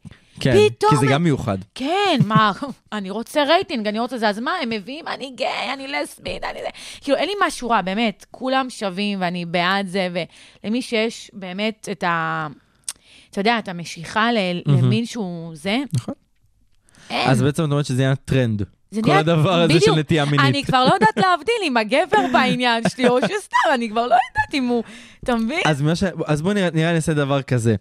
כן, 0.41 0.55
פתאום 0.69 0.91
כי 0.91 0.97
זה 0.97 1.07
גם 1.13 1.23
מיוחד. 1.23 1.59
כן, 1.75 2.19
מה, 2.25 2.53
אני 2.93 3.11
רוצה 3.11 3.45
רייטינג, 3.45 3.87
אני 3.87 3.99
רוצה 3.99 4.19
זה, 4.19 4.29
אז 4.29 4.39
מה, 4.39 4.53
הם 4.63 4.71
מביאים, 4.71 5.09
אני 5.09 5.33
גיי, 5.37 5.73
אני 5.75 5.89
לסבית, 5.89 6.45
אני 6.45 6.59
זה. 6.63 6.69
כאילו, 7.01 7.17
אין 7.17 7.29
לי 7.29 7.35
משהו 7.47 7.71
רע, 7.71 7.83
באמת, 7.83 8.27
כולם 8.31 8.71
שווים 8.71 9.21
ואני 9.21 9.45
בעד 9.45 9.87
זה, 9.87 10.09
ולמי 10.65 10.83
שיש 10.83 11.31
באמת 11.33 11.89
את 11.93 12.03
ה... 12.05 12.47
אתה 13.31 13.41
יודע, 13.41 13.59
את 13.59 13.69
המשיכה 13.69 14.33
ל- 14.33 14.63
למין 14.67 15.07
שהוא 15.07 15.51
זה, 15.57 15.79
נכון. 15.93 16.15
אין. 17.11 17.31
אז 17.31 17.43
בעצם 17.43 17.65
את 17.65 17.71
אומרת 17.71 17.85
שזה 17.87 18.03
נהיה 18.03 18.15
טרנד. 18.15 18.63
זה 18.91 19.03
כל 19.03 19.09
נהיה- 19.09 19.21
הדבר 19.21 19.53
הזה 19.61 19.69
בדיוק. 19.75 19.85
של 19.85 19.95
נטייה 19.95 20.25
מינית. 20.25 20.41
אני 20.41 20.65
כבר 20.65 20.85
לא 20.85 20.95
יודעת 20.95 21.17
להבדיל 21.17 21.55
אם 21.63 21.77
הגבר 21.77 22.27
בעניין 22.33 22.83
שלי, 22.89 23.09
או 23.09 23.19
שסתם, 23.21 23.35
אני 23.75 23.91
כבר 23.91 24.01
לא 24.01 24.15
יודעת 24.15 24.55
אם 24.55 24.65
הוא, 24.69 24.83
אתה 25.25 25.35
מבין? 25.37 25.61
אז, 25.67 25.83
ש... 25.95 26.05
אז 26.27 26.43
בואי 26.43 26.55
נראה, 26.55 26.69
נראה 26.75 26.93
נעשה 26.93 27.15
דבר 27.15 27.43
כזה. 27.43 27.75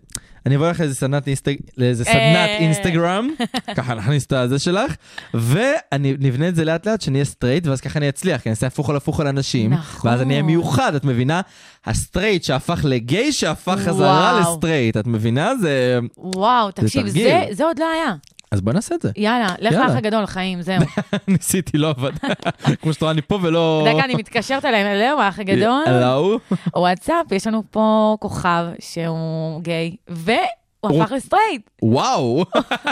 אני 0.45 0.55
אבוא 0.55 0.69
לך 0.69 0.79
לאיזה 0.79 0.95
סדנת 0.95 1.27
אינסטג- 1.27 1.61
לאיזה 1.77 2.03
סדנת 2.03 2.15
אה. 2.49 2.57
אינסטגרם, 2.57 3.27
ככה 3.77 3.93
נכניס 3.93 4.25
את 4.25 4.33
הזה 4.33 4.59
שלך, 4.59 4.95
ואני 5.33 6.15
נבנה 6.19 6.47
את 6.47 6.55
זה 6.55 6.65
לאט 6.65 6.87
לאט, 6.87 7.01
שאני 7.01 7.15
אהיה 7.15 7.25
סטרייט, 7.25 7.67
ואז 7.67 7.81
ככה 7.81 7.99
אני 7.99 8.09
אצליח, 8.09 8.41
כי 8.41 8.49
אני 8.49 8.55
אעשה 8.55 8.67
הפוך 8.67 8.89
על 8.89 8.95
הפוך 8.95 9.19
על 9.19 9.27
אנשים, 9.27 9.73
נכון. 9.73 10.11
ואז 10.11 10.21
אני 10.21 10.33
אהיה 10.33 10.43
מיוחד, 10.43 10.95
את 10.95 11.05
מבינה? 11.05 11.41
הסטרייט 11.85 12.43
שהפך 12.43 12.79
לגיי, 12.83 13.31
שהפך 13.31 13.75
חזרה 13.85 14.31
וואו. 14.39 14.53
לסטרייט, 14.53 14.97
את 14.97 15.07
מבינה? 15.07 15.55
זה... 15.55 15.99
וואו, 16.17 16.71
תקשיב, 16.71 17.01
תרגיל. 17.07 17.23
זה, 17.27 17.45
זה 17.51 17.63
עוד 17.65 17.79
לא 17.79 17.85
היה. 17.91 18.13
אז 18.53 18.61
בוא 18.61 18.73
נעשה 18.73 18.95
את 18.95 19.01
זה. 19.01 19.11
יאללה, 19.17 19.47
לך. 19.59 19.73
לאח 19.73 19.95
הגדול, 19.95 20.25
חיים, 20.25 20.61
זהו. 20.61 20.81
ניסיתי, 21.27 21.77
לא 21.77 21.89
עבד. 21.89 22.11
כמו 22.81 22.93
שאתה 22.93 23.05
רואה, 23.05 23.11
אני 23.13 23.21
פה 23.21 23.39
ולא... 23.41 23.87
דקה, 23.93 24.05
אני 24.05 24.15
מתקשרת 24.15 24.65
אליהם, 24.65 24.87
הלו, 24.87 25.21
האח 25.21 25.39
הגדול. 25.39 25.83
לא. 26.01 26.39
וואטסאפ, 26.75 27.31
יש 27.31 27.47
לנו 27.47 27.63
פה 27.71 28.17
כוכב 28.19 28.65
שהוא 28.79 29.61
גיי, 29.61 29.95
והוא 30.07 30.37
הוא- 30.79 31.03
הפך 31.03 31.11
לסטרייט. 31.11 31.69
וואו. 31.83 32.45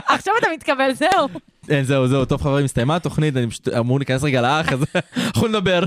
עכשיו 0.07 0.33
אתה 0.39 0.47
מתקבל, 0.53 0.91
זהו. 0.93 1.27
זהו, 1.83 2.07
זהו, 2.07 2.25
טוב 2.25 2.41
חברים, 2.41 2.65
הסתיימה 2.65 2.95
התוכנית, 2.95 3.37
אני 3.37 3.47
פשוט 3.49 3.67
אמור 3.67 3.99
להיכנס 3.99 4.23
רגע 4.23 4.41
לאח, 4.41 4.73
אז 4.73 4.79
אנחנו 5.27 5.47
נדבר. 5.47 5.83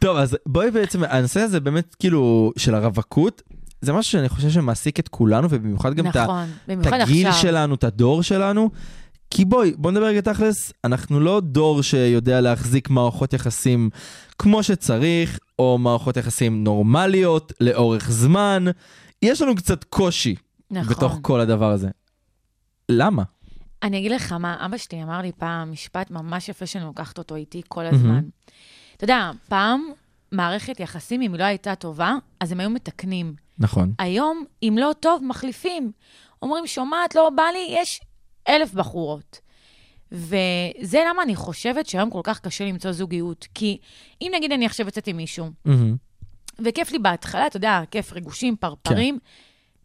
טוב, 0.00 0.16
אז 0.16 0.36
בואי 0.46 0.70
בעצם, 0.70 1.02
הנושא 1.08 1.40
הזה 1.40 1.60
באמת 1.60 1.94
כאילו 1.94 2.52
של 2.58 2.74
הרווקות, 2.74 3.42
זה 3.80 3.92
משהו 3.92 4.12
שאני 4.12 4.28
חושב 4.28 4.50
שמעסיק 4.50 5.00
את 5.00 5.08
כולנו, 5.08 5.48
ובמיוחד 5.50 5.94
גם 5.94 6.06
נכון, 6.06 6.48
את 6.68 6.86
הגיל 6.92 7.26
עכשיו. 7.26 7.42
שלנו, 7.42 7.74
את 7.74 7.84
הדור 7.84 8.22
שלנו. 8.22 8.70
כי 9.30 9.44
בואי, 9.44 9.72
בוא 9.76 9.90
נדבר 9.90 10.04
רגע 10.04 10.20
תכלס, 10.20 10.72
אנחנו 10.84 11.20
לא 11.20 11.40
דור 11.40 11.82
שיודע 11.82 12.40
להחזיק 12.40 12.90
מערכות 12.90 13.32
יחסים 13.32 13.90
כמו 14.38 14.62
שצריך, 14.62 15.38
או 15.58 15.78
מערכות 15.78 16.16
יחסים 16.16 16.64
נורמליות, 16.64 17.52
לאורך 17.60 18.10
זמן. 18.10 18.64
יש 19.22 19.42
לנו 19.42 19.54
קצת 19.54 19.84
קושי 19.84 20.34
נכון. 20.70 20.94
בתוך 20.94 21.18
כל 21.22 21.40
הדבר 21.40 21.70
הזה. 21.70 21.88
למה? 22.88 23.22
אני 23.82 23.98
אגיד 23.98 24.12
לך 24.12 24.32
מה, 24.32 24.66
אבא 24.66 24.76
שלי 24.76 25.02
אמר 25.02 25.20
לי 25.22 25.32
פעם 25.38 25.72
משפט 25.72 26.10
ממש 26.10 26.48
יפה 26.48 26.66
שאני 26.66 26.84
לוקחת 26.84 27.18
אותו 27.18 27.34
איתי 27.36 27.62
כל 27.68 27.86
הזמן. 27.86 28.24
אתה 28.96 29.04
יודע, 29.04 29.30
פעם 29.48 29.80
מערכת 30.32 30.80
יחסים, 30.80 31.22
אם 31.22 31.32
היא 31.32 31.40
לא 31.40 31.44
הייתה 31.44 31.74
טובה, 31.74 32.14
אז 32.40 32.52
הם 32.52 32.60
היו 32.60 32.70
מתקנים. 32.70 33.34
נכון. 33.58 33.92
היום, 33.98 34.44
אם 34.62 34.76
לא 34.80 34.92
טוב, 35.00 35.24
מחליפים. 35.24 35.92
אומרים, 36.42 36.66
שומעת, 36.66 37.14
לא 37.14 37.30
בא 37.30 37.42
לי, 37.42 37.66
יש 37.68 38.00
אלף 38.48 38.74
בחורות. 38.74 39.40
וזה 40.12 41.04
למה 41.08 41.22
אני 41.22 41.36
חושבת 41.36 41.86
שהיום 41.86 42.10
כל 42.10 42.20
כך 42.24 42.40
קשה 42.40 42.64
למצוא 42.64 42.92
זוגיות. 42.92 43.48
כי 43.54 43.78
אם 44.22 44.32
נגיד 44.36 44.52
אני 44.52 44.66
עכשיו 44.66 44.86
יוצאת 44.86 45.06
עם 45.06 45.16
מישהו, 45.16 45.50
מהמם. 45.64 45.96
וכיף 46.64 46.92
לי 46.92 46.98
בהתחלה, 46.98 47.46
אתה 47.46 47.56
יודע, 47.56 47.80
כיף 47.90 48.12
ריגושים, 48.12 48.56
פרפרים, 48.56 49.18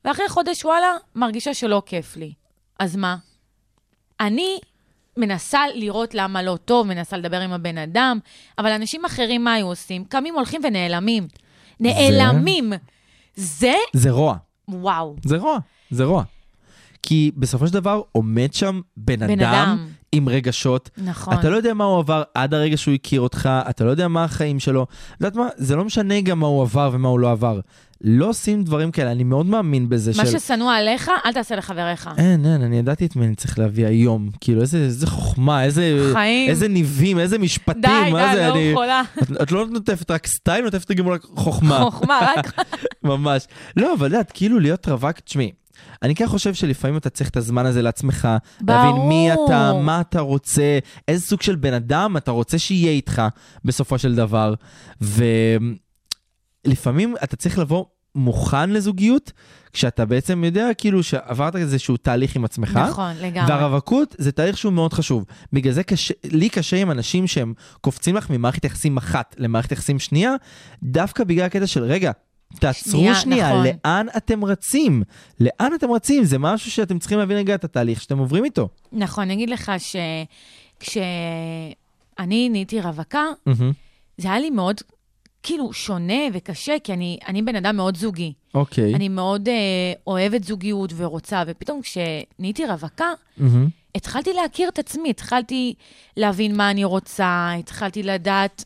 ואחרי 0.05 0.29
חודש, 0.29 0.65
וואלה, 0.65 0.93
מרגישה 1.15 1.53
שלא 1.53 1.83
כיף 1.85 2.17
לי. 2.17 2.33
אז 2.79 2.95
מה? 2.95 3.17
אני 4.19 4.59
מנסה 5.17 5.59
לראות 5.75 6.13
למה 6.13 6.43
לא 6.43 6.57
טוב, 6.65 6.87
מנסה 6.87 7.17
לדבר 7.17 7.41
עם 7.41 7.51
הבן 7.51 7.77
אדם, 7.77 8.19
אבל 8.57 8.71
אנשים 8.71 9.05
אחרים, 9.05 9.43
מה 9.43 9.53
היו 9.53 9.67
עושים? 9.67 10.05
קמים, 10.05 10.35
הולכים 10.35 10.61
ונעלמים. 10.63 11.27
נעלמים. 11.79 12.73
זה, 13.35 13.73
זה 13.93 14.11
רוע. 14.11 14.35
וואו. 14.67 15.15
זה 15.25 15.37
רוע, 15.37 15.57
זה 15.91 16.03
רוע. 16.03 16.23
כי 17.03 17.31
בסופו 17.37 17.67
של 17.67 17.73
דבר 17.73 18.01
עומד 18.11 18.53
שם 18.53 18.81
בן, 18.97 19.27
בן 19.27 19.39
אדם, 19.39 19.53
אדם. 19.53 19.87
עם 20.11 20.29
רגשות. 20.29 20.89
נכון. 20.97 21.33
אתה 21.33 21.49
לא 21.49 21.55
יודע 21.55 21.73
מה 21.73 21.83
הוא 21.83 21.99
עבר 21.99 22.23
עד 22.33 22.53
הרגע 22.53 22.77
שהוא 22.77 22.93
הכיר 22.93 23.21
אותך, 23.21 23.49
אתה 23.69 23.83
לא 23.83 23.89
יודע 23.89 24.07
מה 24.07 24.23
החיים 24.23 24.59
שלו. 24.59 24.83
את 24.83 25.21
יודעת 25.21 25.35
מה? 25.35 25.47
זה 25.55 25.75
לא 25.75 25.85
משנה 25.85 26.21
גם 26.21 26.39
מה 26.39 26.47
הוא 26.47 26.61
עבר 26.61 26.89
ומה 26.93 27.07
הוא 27.09 27.19
לא 27.19 27.31
עבר. 27.31 27.59
לא 28.01 28.29
עושים 28.29 28.63
דברים 28.63 28.91
כאלה, 28.91 29.11
אני 29.11 29.23
מאוד 29.23 29.45
מאמין 29.45 29.89
בזה 29.89 30.11
מה 30.17 30.25
של... 30.25 30.39
ששנוא 30.39 30.71
עליך, 30.71 31.11
אל 31.25 31.33
תעשה 31.33 31.55
לחבריך. 31.55 32.09
אין, 32.17 32.45
אין, 32.45 32.61
אני 32.61 32.79
ידעתי 32.79 33.05
את 33.05 33.15
מי 33.15 33.25
אני 33.25 33.35
צריך 33.35 33.59
להביא 33.59 33.85
היום. 33.85 34.29
כאילו, 34.41 34.61
איזה, 34.61 34.77
איזה 34.77 35.07
חוכמה, 35.07 35.63
איזה... 35.63 36.09
חיים. 36.13 36.49
איזה 36.49 36.67
ניבים, 36.67 37.19
איזה 37.19 37.37
משפטים, 37.37 37.81
די, 37.81 38.11
מה 38.11 38.27
די, 38.27 38.35
זה? 38.35 38.47
לא 38.47 38.53
אני... 38.53 38.59
יכולה. 38.59 39.01
את, 39.23 39.41
את 39.41 39.51
לא 39.51 39.67
נוטפת 39.67 40.11
רק 40.11 40.27
סטייל, 40.27 40.65
נוטפת 40.65 40.91
גם 40.91 41.07
רק 41.07 41.23
חוכמה. 41.35 41.79
חוכמה, 41.79 42.19
רק... 42.37 42.59
ממש. 43.03 43.47
לא, 43.77 43.93
אבל 43.93 44.07
את 44.07 44.11
יודעת, 44.11 44.31
כאילו 44.33 44.59
להיות 44.59 44.87
רווק, 44.87 45.19
תשמעי, 45.19 45.51
אני 46.03 46.15
כן 46.15 46.27
חושב 46.27 46.53
שלפעמים 46.53 46.97
אתה 46.97 47.09
צריך 47.09 47.29
את 47.29 47.37
הזמן 47.37 47.65
הזה 47.65 47.81
לעצמך, 47.81 48.27
להבין 48.67 48.95
מי 49.07 49.29
ברור. 49.33 49.47
אתה, 49.47 49.73
מה 49.73 50.01
אתה 50.01 50.19
רוצה, 50.19 50.79
איזה 51.07 51.25
סוג 51.25 51.41
של 51.41 51.55
בן 51.55 51.73
אדם 51.73 52.17
אתה 52.17 52.31
רוצה 52.31 52.59
שיהיה 52.59 52.91
איתך 52.91 53.21
בסופו 53.65 53.97
של 53.97 54.15
דבר. 54.15 54.53
ולפעמים 56.65 57.15
אתה 57.23 57.35
צריך 57.35 57.59
לבוא 57.59 57.85
מוכן 58.15 58.69
לזוגיות, 58.69 59.31
כשאתה 59.73 60.05
בעצם 60.05 60.43
יודע 60.43 60.69
כאילו 60.77 61.03
שעברת 61.03 61.55
איזשהו 61.55 61.97
תהליך 61.97 62.35
עם 62.35 62.45
עצמך. 62.45 62.79
נכון, 62.89 63.13
לגמרי. 63.21 63.51
והרווקות 63.51 64.15
זה 64.17 64.31
תהליך 64.31 64.57
שהוא 64.57 64.73
מאוד 64.73 64.93
חשוב. 64.93 65.25
בגלל 65.53 65.73
זה 65.73 65.83
קשה, 65.83 66.13
לי 66.23 66.49
קשה 66.49 66.77
עם 66.77 66.91
אנשים 66.91 67.27
שהם 67.27 67.53
קופצים 67.81 68.15
לך 68.15 68.29
ממערכת 68.29 68.65
יחסים 68.65 68.97
אחת 68.97 69.35
למערכת 69.37 69.71
יחסים 69.71 69.99
שנייה, 69.99 70.35
דווקא 70.83 71.23
בגלל 71.23 71.45
הקטע 71.45 71.67
של 71.67 71.83
רגע, 71.83 72.11
תעצרו 72.59 72.91
שנייה, 72.91 73.15
שנייה, 73.15 73.49
נכון. 73.49 73.65
לאן 73.65 74.07
אתם 74.17 74.45
רצים? 74.45 75.03
לאן 75.39 75.73
אתם 75.75 75.91
רצים? 75.91 76.23
זה 76.23 76.37
משהו 76.37 76.71
שאתם 76.71 76.99
צריכים 76.99 77.19
להבין 77.19 77.37
רגע 77.37 77.55
את 77.55 77.63
התהליך 77.63 78.01
שאתם 78.01 78.17
עוברים 78.17 78.45
איתו. 78.45 78.69
נכון, 78.91 79.23
אני 79.23 79.33
אגיד 79.33 79.49
לך 79.49 79.71
שכשאני 80.79 82.49
נהייתי 82.49 82.81
רווקה, 82.81 83.23
מהמם. 83.45 83.71
זה 84.17 84.27
היה 84.27 84.39
לי 84.39 84.49
מאוד, 84.49 84.81
כאילו, 85.45 85.73
שונה 85.73 86.23
וקשה, 86.33 86.75
כי 86.83 86.93
אני, 86.93 87.17
אני 87.27 87.41
בן 87.41 87.55
אדם 87.55 87.75
מאוד 87.75 87.97
זוגי. 87.97 88.33
אוקיי. 88.53 88.95
אני 88.95 89.09
מאוד 89.09 89.49
אה, 89.49 89.53
אוהבת 90.07 90.43
זוגיות 90.43 90.93
ורוצה, 90.95 91.43
ופתאום 91.47 91.81
כשנהייתי 91.81 92.65
רווקה, 92.65 93.11
מהמם. 93.37 93.67
התחלתי 93.95 94.33
להכיר 94.33 94.69
את 94.69 94.79
עצמי, 94.79 95.09
התחלתי 95.09 95.73
להבין 96.17 96.57
מה 96.57 96.71
אני 96.71 96.83
רוצה, 96.83 97.51
התחלתי 97.59 98.03
לדעת 98.03 98.65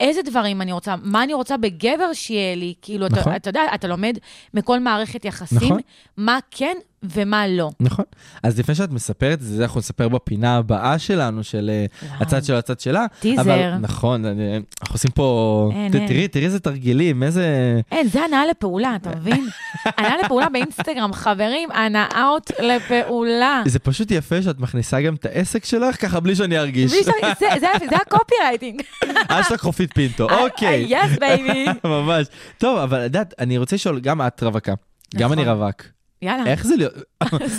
איזה 0.00 0.22
דברים 0.22 0.62
אני 0.62 0.72
רוצה, 0.72 0.94
מה 1.02 1.22
אני 1.22 1.34
רוצה 1.34 1.56
בגבר 1.56 2.12
שיהיה 2.12 2.54
לי. 2.54 2.74
כאילו, 2.82 3.06
נכון. 3.08 3.32
אתה, 3.32 3.36
אתה 3.36 3.48
יודע, 3.48 3.62
אתה 3.74 3.88
לומד 3.88 4.18
מכל 4.54 4.80
מערכת 4.80 5.24
יחסים, 5.24 5.58
נכון. 5.58 5.80
מה 6.16 6.38
כן 6.50 6.76
ומה 7.12 7.46
לא. 7.48 7.70
נכון. 7.80 8.04
אז 8.42 8.58
לפני 8.58 8.74
שאת 8.74 8.90
מספרת 8.90 9.38
את 9.38 9.44
זה, 9.44 9.62
אנחנו 9.62 9.80
נספר 9.80 10.08
בפינה 10.08 10.56
הבאה 10.56 10.98
שלנו, 10.98 11.44
של 11.44 11.70
אה, 11.72 12.08
וואו. 12.08 12.22
הצד 12.22 12.44
של 12.44 12.54
הצד 12.54 12.80
שלה. 12.80 13.06
טיזר. 13.20 13.40
אבל 13.42 13.74
נכון, 13.80 14.24
אני- 14.24 14.56
אנחנו 14.56 14.94
עושים 14.94 15.10
פה... 15.10 15.70
אין, 15.74 15.92
ת- 15.92 15.94
אין. 15.94 16.06
תראי, 16.08 16.28
תראי 16.28 16.44
איזה 16.44 16.60
תרגילים, 16.60 17.22
איזה... 17.22 17.46
אין, 17.92 18.08
זה 18.08 18.20
הנעה 18.24 18.46
לפעולה, 18.46 18.96
אתה 18.96 19.10
מבין? 19.16 19.46
הנעה 19.84 20.16
לפעולה 20.24 20.48
באינסטגרם, 20.48 21.12
חברים, 21.12 21.68
הנעות 21.72 22.50
לפעולה. 22.62 23.62
זה 23.66 23.78
פשוט 23.78 24.10
יפה 24.10 24.42
שאת 24.42 24.58
מכניסה 24.58 25.00
גם 25.00 25.14
את 25.14 25.24
העסק 25.26 25.64
שלך 25.64 26.02
ככה 26.02 26.20
בלי 26.20 26.36
שאני 26.36 26.58
ארגיש. 26.58 26.92
בלי 26.92 27.02
שאני- 27.04 27.32
זה- 27.40 27.60
זה 27.60 27.86
זה 27.90 27.96
ה 27.96 28.34
copywriting. 28.44 28.82
אשלג 29.28 29.58
חופית 29.58 29.92
פינטו, 29.94 30.26
אוקיי. 30.30 30.84
yes 30.88 31.18
baby. 31.20 31.66
ממש. 31.84 32.26
טוב, 32.58 32.78
אבל 32.78 32.98
את 32.98 33.04
יודעת, 33.04 33.34
אני 33.38 33.58
רוצה 33.58 33.76
לשאול, 33.76 34.00
גם 34.00 34.22
את 34.22 34.42
רווקה. 34.42 34.72
גם 35.16 35.32
נכון. 35.32 35.38
אני 35.38 35.50
רווק. 35.50 35.82
יאללה, 36.24 36.46
איך 36.46 36.66
זה 36.66 36.76
להיות... 36.76 36.92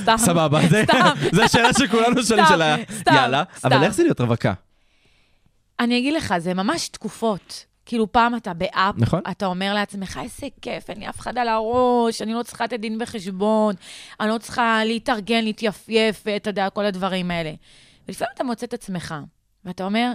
סתם. 0.01 0.15
סבבה. 0.17 0.59
זו 1.35 1.43
השאלה 1.43 1.69
שכולנו 1.73 2.23
שואלים 2.23 2.45
שלה. 2.49 2.75
סתם, 2.99 3.13
יאללה. 3.13 3.43
אבל 3.63 3.83
איך 3.83 3.93
זה 3.93 4.03
להיות 4.03 4.21
רווקה? 4.21 4.53
אני 5.79 5.97
אגיד 5.97 6.13
לך, 6.13 6.33
זה 6.37 6.53
ממש 6.53 6.89
תקופות. 6.89 7.65
כאילו, 7.85 8.11
פעם 8.11 8.35
אתה 8.35 8.53
באפ, 8.53 8.95
נכון. 8.97 9.21
אתה 9.31 9.45
אומר 9.45 9.73
לעצמך, 9.73 10.19
איזה 10.23 10.47
כיף, 10.61 10.89
אין 10.89 10.99
לי 10.99 11.09
אף 11.09 11.19
אחד 11.19 11.37
על 11.37 11.47
הראש, 11.47 12.21
אני 12.21 12.33
לא 12.33 12.43
צריכה 12.43 12.63
לתת 12.63 12.79
דין 12.79 12.97
וחשבון, 13.01 13.75
אני 14.19 14.29
לא 14.29 14.37
צריכה 14.37 14.81
להתארגן, 14.85 15.43
להתייפייף, 15.43 16.23
ואתה 16.25 16.49
יודע, 16.49 16.69
כל 16.69 16.85
הדברים 16.85 17.31
האלה. 17.31 17.51
ולפעמים 18.07 18.31
אתה 18.35 18.43
מוצא 18.43 18.65
את 18.65 18.73
עצמך, 18.73 19.15
ואתה 19.65 19.83
אומר, 19.83 20.11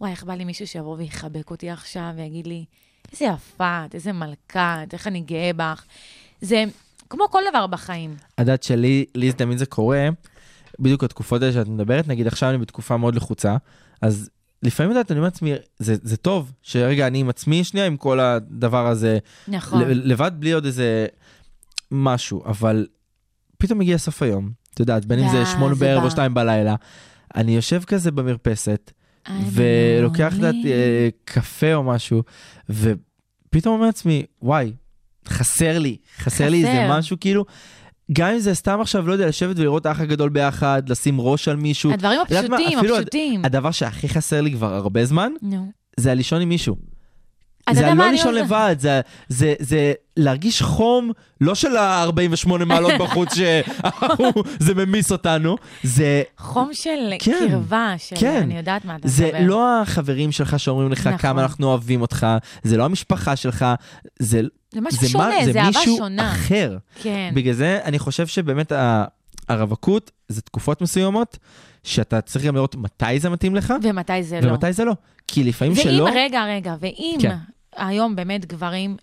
וואי, 0.00 0.10
איך 0.10 0.24
בא 0.24 0.34
לי 0.34 0.44
מישהו 0.44 0.66
שיבוא 0.66 0.96
ויחבק 0.98 1.50
אותי 1.50 1.70
עכשיו 1.70 2.10
ויגיד 2.16 2.46
לי, 2.46 2.64
איזה 3.12 3.24
יפה 3.24 3.82
את, 3.86 3.94
איזה 3.94 4.12
מלכה 4.12 4.82
את, 4.82 4.92
איך 4.92 5.06
אני 5.06 5.20
גאה 5.20 5.50
בך. 5.56 5.84
זה 6.40 6.64
כמו 7.10 7.30
כל 7.30 7.42
דבר 7.50 7.66
בחיים. 7.66 8.14
את 8.34 8.40
יודעת 8.40 8.62
שלי, 8.62 9.04
לי 9.14 9.32
תמיד 9.32 9.58
זה 9.58 9.66
קורה, 9.66 10.08
בדיוק 10.78 11.04
התקופות 11.04 11.42
האלה 11.42 11.52
שאת 11.52 11.68
מדברת, 11.68 12.08
נגיד 12.08 12.26
עכשיו 12.26 12.50
אני 12.50 12.58
בתקופה 12.58 12.96
מאוד 12.96 13.14
לחוצה, 13.14 13.56
אז 14.02 14.30
לפעמים 14.62 14.92
את 14.92 14.96
יודעת, 14.96 15.10
אני 15.10 15.18
אומר 15.18 15.26
לעצמי, 15.26 15.52
זה, 15.78 15.96
זה 16.02 16.16
טוב 16.16 16.52
שרגע 16.62 17.06
אני 17.06 17.18
עם 17.18 17.28
עצמי 17.28 17.64
שנייה 17.64 17.86
עם 17.86 17.96
כל 17.96 18.20
הדבר 18.20 18.86
הזה, 18.86 19.18
נכון. 19.48 19.82
לבד 19.88 20.32
בלי 20.38 20.52
עוד 20.52 20.64
איזה 20.64 21.06
משהו, 21.90 22.44
אבל 22.46 22.86
פתאום 23.58 23.78
מגיע 23.78 23.98
סוף 23.98 24.22
היום, 24.22 24.50
את 24.74 24.80
יודעת, 24.80 25.04
בין 25.04 25.18
אם 25.18 25.28
זה 25.30 25.38
ואז 25.38 25.48
שמונה 25.52 25.74
בערב. 25.74 26.04
או 26.04 26.10
שתיים 26.10 26.34
בלילה, 26.34 26.74
אני 27.34 27.56
יושב 27.56 27.82
כזה 27.84 28.10
במרפסת, 28.10 28.92
ולוקח 29.52 30.32
את 30.32 30.38
יודעת, 30.38 30.54
lonely. 30.54 30.66
אה, 30.66 31.08
קפה 31.24 31.74
או 31.74 31.82
משהו, 31.82 32.22
ופתאום 32.68 33.74
אומר 33.74 33.86
לעצמי, 33.86 34.24
וואי, 34.42 34.72
חסר 35.28 35.78
לי, 35.78 35.96
חסר 36.18 36.48
לי 36.48 36.56
איזה 36.56 36.68
חסר. 36.86 36.98
משהו 36.98 37.16
כאילו, 37.20 37.44
גם 38.12 38.28
אם 38.28 38.38
זה 38.38 38.54
סתם 38.54 38.80
עכשיו, 38.80 39.06
לא 39.08 39.12
יודע, 39.12 39.26
לשבת 39.26 39.58
ולראות 39.58 39.86
האח 39.86 40.00
הגדול 40.00 40.28
ביחד, 40.28 40.82
לשים 40.88 41.20
ראש 41.20 41.48
על 41.48 41.56
מישהו. 41.56 41.92
הדברים 41.92 42.18
יודעת 42.30 42.50
מה? 42.50 42.56
הפשוטים, 42.56 42.78
הד- 42.78 42.84
הפשוטים. 42.90 43.44
הדבר 43.44 43.70
שהכי 43.70 44.08
חסר 44.08 44.40
לי 44.40 44.52
כבר 44.52 44.74
הרבה 44.74 45.04
זמן, 45.04 45.32
נו. 45.42 45.70
זה 45.96 46.10
הלישון 46.10 46.40
עם 46.40 46.48
מישהו. 46.48 46.76
זה 47.72 47.82
לא 47.82 47.90
אני 48.04 48.10
לישון? 48.12 48.34
לבד, 48.34 48.76
זה, 48.78 49.00
זה, 49.28 49.54
זה 49.58 49.92
להרגיש 50.16 50.62
חום, 50.62 51.10
לא 51.40 51.54
של 51.54 51.76
ה-48 51.76 52.48
מעלות 52.66 52.92
בחוץ 53.00 53.34
שזה 53.34 54.74
ממיס 54.74 55.12
אותנו, 55.12 55.56
זה, 55.82 56.22
חום 56.38 56.68
של 56.72 56.90
כן, 57.18 57.46
קרבה, 57.50 57.94
של... 57.98 58.16
כן. 58.16 58.40
אני 58.42 58.56
יודעת 58.56 58.84
מה 58.84 58.96
אתה 58.96 59.08
זה 59.08 59.26
מדבר. 59.26 59.38
לא 59.46 59.82
החברים 59.82 60.32
שלך 60.32 60.58
שאומרים 60.58 60.92
לך 60.92 61.06
נכון. 61.06 61.18
כמה 61.18 61.42
אנחנו 61.42 61.66
אוהבים 61.66 62.00
אותך, 62.00 62.26
זה 62.62 62.76
לא 62.76 62.84
המשפחה 62.84 63.36
שלך, 63.36 63.64
זה, 64.18 64.40
זה 64.74 64.80
משהו 64.80 65.00
זה, 65.00 65.08
שונה, 65.08 65.28
מה, 65.38 65.44
זה, 65.44 65.52
זה 65.52 65.58
אהבה 65.62 65.78
מישהו 65.78 65.96
שונה. 65.96 66.32
אחר. 66.32 66.76
כן. 67.02 67.32
בגלל 67.34 67.54
זה 67.54 67.80
אני 67.84 67.98
חושב 67.98 68.26
שבאמת 68.26 68.72
ה- 68.72 69.04
הרווקות 69.48 70.10
זה 70.28 70.42
תקופות 70.42 70.80
מסוימות, 70.82 71.38
שאתה 71.82 72.20
צריך 72.20 72.44
גם 72.44 72.54
לראות 72.54 72.74
מתי 72.74 73.18
זה 73.20 73.30
מתאים 73.30 73.54
לך, 73.54 73.74
ומתי 73.82 74.22
זה 74.22 74.40
לא. 74.40 74.50
ומתי 74.50 74.72
זה 74.72 74.84
לא. 74.84 74.92
כי 75.28 75.44
לפעמים 75.44 75.72
ואם, 75.76 75.82
שלא, 75.82 76.08
רגע, 76.14 76.44
רגע, 76.44 76.74
ואם 76.80 77.16
כן. 77.20 77.36
היום 77.76 78.16
באמת 78.16 78.46
גברים, 78.46 78.96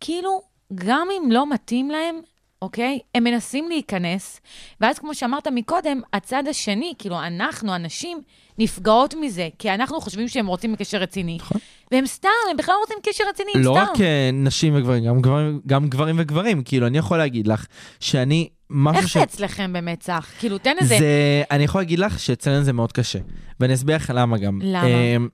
כאילו, 0.00 0.42
גם 0.74 1.08
אם 1.18 1.32
לא 1.32 1.50
מתאים 1.50 1.90
להם, 1.90 2.14
אוקיי? 2.62 2.98
הם 3.14 3.24
מנסים 3.24 3.68
להיכנס, 3.68 4.40
ואז 4.80 4.98
כמו 4.98 5.14
שאמרת 5.14 5.48
מקודם, 5.48 6.00
הצד 6.12 6.48
השני, 6.48 6.92
כאילו, 6.98 7.20
אנחנו, 7.20 7.72
הנשים, 7.72 8.20
נפגעות 8.58 9.14
מזה, 9.20 9.48
כי 9.58 9.70
אנחנו 9.70 10.00
חושבים 10.00 10.28
שהם 10.28 10.46
רוצים 10.46 10.76
קשר 10.76 10.98
רציני. 10.98 11.36
נכון. 11.36 11.60
והם 11.92 12.06
סתם, 12.06 12.28
הם 12.50 12.56
בכלל 12.56 12.74
לא 12.74 12.80
רוצים 12.80 12.96
קשר 13.02 13.24
רציני, 13.28 13.50
הם 13.54 13.62
לא 13.62 13.76
סתם. 13.82 13.92
רק 13.92 14.00
אה, 14.00 14.30
נשים 14.32 14.74
וגברים, 14.76 15.04
גם 15.04 15.20
גברים, 15.20 15.60
גם 15.66 15.88
גברים 15.88 16.16
וגברים. 16.18 16.62
כאילו, 16.62 16.86
אני 16.86 16.98
יכול 16.98 17.18
להגיד 17.18 17.46
לך 17.46 17.66
שאני, 18.00 18.48
משהו 18.70 19.00
איך 19.00 19.08
ש... 19.08 19.16
זה 19.16 19.22
אצלכם 19.22 19.72
באמת, 19.72 20.00
צח? 20.00 20.30
כאילו, 20.38 20.58
תן 20.58 20.76
איזה... 20.80 20.98
זה, 20.98 21.42
אני 21.50 21.64
יכול 21.64 21.80
להגיד 21.80 21.98
לך 21.98 22.18
שאצלנו 22.18 22.64
זה 22.64 22.72
מאוד 22.72 22.92
קשה. 22.92 23.18
ואני 23.60 23.74
אסביר 23.74 23.96
לך 23.96 24.12
למה 24.14 24.38
גם. 24.38 24.60
למה? 24.62 24.86
אמ, 24.86 25.28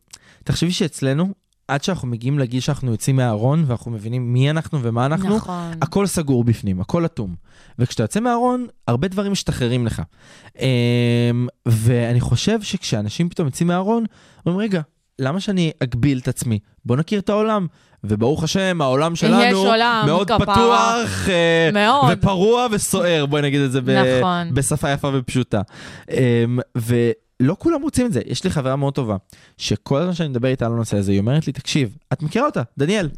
תחשבי 0.44 0.70
שאצלנו, 0.70 1.34
עד 1.70 1.84
שאנחנו 1.84 2.08
מגיעים 2.08 2.38
לגיל 2.38 2.60
שאנחנו 2.60 2.90
יוצאים 2.90 3.16
מהארון, 3.16 3.64
ואנחנו 3.66 3.90
מבינים 3.90 4.32
מי 4.32 4.50
אנחנו 4.50 4.82
ומה 4.82 5.06
אנחנו, 5.06 5.36
נכון. 5.36 5.72
הכל 5.82 6.06
סגור 6.06 6.44
בפנים, 6.44 6.80
הכל 6.80 7.04
אטום. 7.04 7.34
וכשאתה 7.78 8.02
יוצא 8.02 8.20
מהארון, 8.20 8.66
הרבה 8.88 9.08
דברים 9.08 9.32
משתחררים 9.32 9.86
לך. 9.86 10.02
אמ, 10.58 10.66
ואני 11.66 12.20
חושב 12.20 12.62
שכשאנשים 12.62 13.28
פתאום 13.28 13.46
יוצאים 13.46 13.68
מהארון, 13.68 14.04
אומרים, 14.46 14.68
רגע, 14.68 14.80
למה 15.18 15.40
שאני 15.40 15.70
אגביל 15.82 16.18
את 16.18 16.28
עצמי? 16.28 16.58
בוא 16.84 16.96
נכיר 16.96 17.20
את 17.20 17.28
העולם. 17.28 17.66
וברוך 18.04 18.44
השם, 18.44 18.80
העולם 18.80 19.16
שלנו 19.16 19.58
עולם, 19.58 20.02
מאוד 20.06 20.28
כפרה. 20.28 20.54
פתוח, 20.54 21.28
אה, 21.28 21.70
מאוד. 21.72 22.12
ופרוע 22.12 22.66
וסוער, 22.70 23.26
בואי 23.26 23.42
נגיד 23.42 23.60
את 23.60 23.72
זה 23.72 23.80
נכון. 23.80 24.54
בשפה 24.54 24.90
יפה 24.90 25.10
ופשוטה. 25.14 25.60
אמ, 26.10 26.58
ולא 27.40 27.56
כולם 27.58 27.82
רוצים 27.82 28.06
את 28.06 28.12
זה. 28.12 28.20
יש 28.26 28.44
לי 28.44 28.50
חברה 28.50 28.76
מאוד 28.76 28.94
טובה, 28.94 29.16
שכל 29.58 30.00
הזמן 30.00 30.14
שאני 30.14 30.28
מדבר 30.28 30.48
איתה 30.48 30.66
על 30.66 30.72
הנושא 30.72 30.96
הזה, 30.96 31.12
היא 31.12 31.20
אומרת 31.20 31.46
לי, 31.46 31.52
תקשיב, 31.52 31.96
את 32.12 32.22
מכירה 32.22 32.46
אותה, 32.46 32.62
דניאל. 32.78 33.08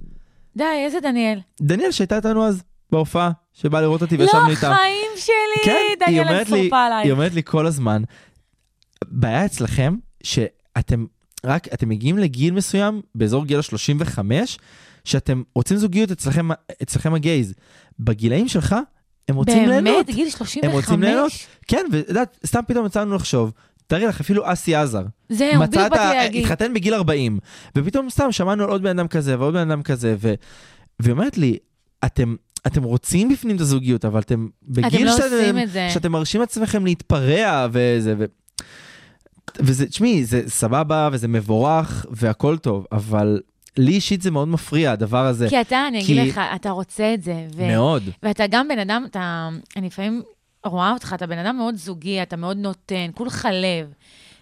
די, 0.56 0.64
איזה 0.84 1.00
דניאל? 1.00 1.38
דניאל 1.60 1.90
שהייתה 1.90 2.16
איתנו 2.16 2.46
אז 2.46 2.62
בהופעה, 2.92 3.30
שבאה 3.52 3.80
לראות 3.80 4.02
אותי 4.02 4.16
וישבנו 4.16 4.44
לא, 4.44 4.50
איתה. 4.50 4.74
חיים 4.74 5.10
שלי, 5.16 5.64
כן, 5.64 6.06
דניאל, 6.06 6.28
אני 6.28 6.44
שרופה 6.44 6.86
עליי. 6.86 7.04
היא 7.04 7.12
אומרת 7.12 7.34
לי 7.34 7.42
כל 7.44 7.66
הזמן, 7.66 8.02
בעיה 9.04 9.44
אצלכם, 9.44 9.96
שאתם 10.22 11.06
רק, 11.44 11.68
אתם 11.74 11.88
מגיעים 11.88 12.18
לגיל 12.18 12.54
מסוים, 12.54 13.02
באזור 13.14 13.46
גיל 13.46 13.58
ה-35, 13.58 14.18
שאתם 15.04 15.42
רוצים 15.54 15.76
זוגיות 15.76 16.10
אצלכם, 16.10 16.48
אצלכם 16.82 17.14
הגייז. 17.14 17.54
בגילאים 17.98 18.48
שלך, 18.48 18.76
הם 19.28 19.36
רוצים 19.36 19.68
ליהנות. 19.68 19.94
באמת? 19.94 20.06
גיל 20.06 20.30
35? 20.30 20.64
הם 20.64 20.70
רוצים 20.70 21.02
ליהנות. 21.02 21.32
כן, 21.68 21.86
ואת 21.92 22.08
יודעת, 22.08 22.38
סתם 22.46 22.60
פתאום 22.66 22.86
יצאנו 22.86 23.14
לחשוב, 23.14 23.52
תארי 23.92 24.06
לך, 24.06 24.20
אפילו 24.20 24.52
אסי 24.52 24.74
עזר. 24.74 25.02
זהו, 25.28 25.60
בדיוק 25.60 25.88
באתי. 25.90 25.96
להגיד. 26.16 26.44
התחתן 26.44 26.74
בגיל 26.74 26.94
40, 26.94 27.38
ופתאום 27.78 28.10
סתם 28.10 28.32
שמענו 28.32 28.64
על 28.64 28.70
עוד 28.70 28.82
בן 28.82 28.98
אדם 28.98 29.08
כזה 29.08 29.38
ועוד 29.38 29.54
בן 29.54 29.70
אדם 29.70 29.82
כזה, 29.82 30.16
ו... 30.18 30.34
והיא 31.00 31.12
אומרת 31.12 31.38
לי, 31.38 31.56
אתם... 32.04 32.34
אתם 32.66 32.82
רוצים 32.82 33.28
בפנים 33.28 33.56
את 33.56 33.60
הזוגיות, 33.60 34.04
אבל 34.04 34.20
אתם 34.20 34.48
בגיל 34.62 35.06
לא 35.06 35.16
שאתם, 35.16 35.58
את 35.62 35.70
זה. 35.70 35.88
שאתם 35.94 36.12
מרשים 36.12 36.40
לעצמכם 36.40 36.84
להתפרע 36.84 37.66
וזה, 37.72 38.14
ו... 38.18 38.24
וזה, 39.58 39.86
תשמעי, 39.86 40.24
זה 40.24 40.42
סבבה 40.46 41.08
וזה 41.12 41.28
מבורך 41.28 42.06
והכל 42.10 42.58
טוב, 42.58 42.86
אבל 42.92 43.40
לי 43.76 43.92
אישית 43.92 44.22
זה 44.22 44.30
מאוד 44.30 44.48
מפריע, 44.48 44.92
הדבר 44.92 45.26
הזה. 45.26 45.48
כי 45.48 45.60
אתה, 45.60 45.88
אני 45.88 46.04
כי- 46.04 46.20
אגיד 46.20 46.32
לך, 46.32 46.40
אתה 46.54 46.70
רוצה 46.70 47.14
את 47.14 47.22
זה. 47.22 47.46
ו- 47.56 47.66
מאוד. 47.66 48.02
ואתה 48.22 48.44
גם 48.46 48.68
בן 48.68 48.78
אדם, 48.78 49.04
אתה, 49.10 49.48
אני 49.76 49.86
לפעמים 49.86 50.22
רואה 50.66 50.92
אותך, 50.92 51.12
אתה 51.14 51.26
בן 51.26 51.38
אדם 51.38 51.56
מאוד 51.56 51.74
זוגי, 51.76 52.22
אתה 52.22 52.36
מאוד 52.36 52.56
נותן, 52.56 53.10
כולך 53.14 53.48
לב. 53.52 53.92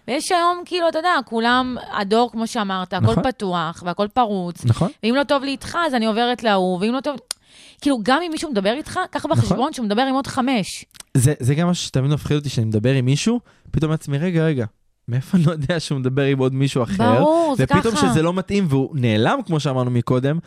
ויש 0.07 0.31
היום, 0.31 0.61
כאילו, 0.65 0.89
אתה 0.89 0.99
יודע, 0.99 1.09
כולם, 1.25 1.77
הדור, 1.91 2.31
כמו 2.31 2.47
שאמרת, 2.47 2.93
הכל 2.93 3.11
נכון. 3.11 3.23
פתוח 3.23 3.83
והכל 3.85 4.07
פרוץ. 4.13 4.65
נכון? 4.65 4.89
ואם 5.03 5.15
לא 5.15 5.23
טוב 5.23 5.43
לי 5.43 5.51
איתך, 5.51 5.77
אז 5.87 5.93
אני 5.93 6.05
עוברת 6.05 6.43
להוא, 6.43 6.79
ואם 6.81 6.93
לא 6.93 6.99
טוב... 6.99 7.17
כאילו, 7.81 7.99
גם 8.03 8.21
אם 8.25 8.31
מישהו 8.31 8.51
מדבר 8.51 8.73
איתך, 8.73 8.99
קח 9.11 9.25
נכון. 9.25 9.31
בחשבון 9.31 9.73
שהוא 9.73 9.85
מדבר 9.85 10.01
עם 10.01 10.13
עוד 10.13 10.27
חמש. 10.27 10.85
זה, 11.17 11.33
זה 11.39 11.55
גם 11.55 11.67
משהו 11.67 11.85
שתמיד 11.85 12.11
מפחיד 12.11 12.37
אותי, 12.37 12.49
שאני 12.49 12.65
מדבר 12.65 12.93
עם 12.93 13.05
מישהו, 13.05 13.39
פתאום 13.71 13.91
לעצמי, 13.91 14.17
רגע, 14.17 14.45
רגע, 14.45 14.65
מאיפה 15.07 15.37
אני 15.37 15.45
לא 15.45 15.51
יודע 15.51 15.79
שהוא 15.79 15.99
מדבר 15.99 16.23
עם 16.23 16.39
עוד 16.39 16.53
מישהו 16.53 16.83
אחר? 16.83 17.19
ברור, 17.19 17.55
זה 17.57 17.67
ככה. 17.67 17.79
ופתאום 17.79 17.95
שזה 17.95 18.21
לא 18.21 18.33
מתאים 18.33 18.65
והוא 18.69 18.89
נעלם, 18.93 19.39
כמו 19.45 19.59
שאמרנו 19.59 19.91
מקודם, 19.91 20.39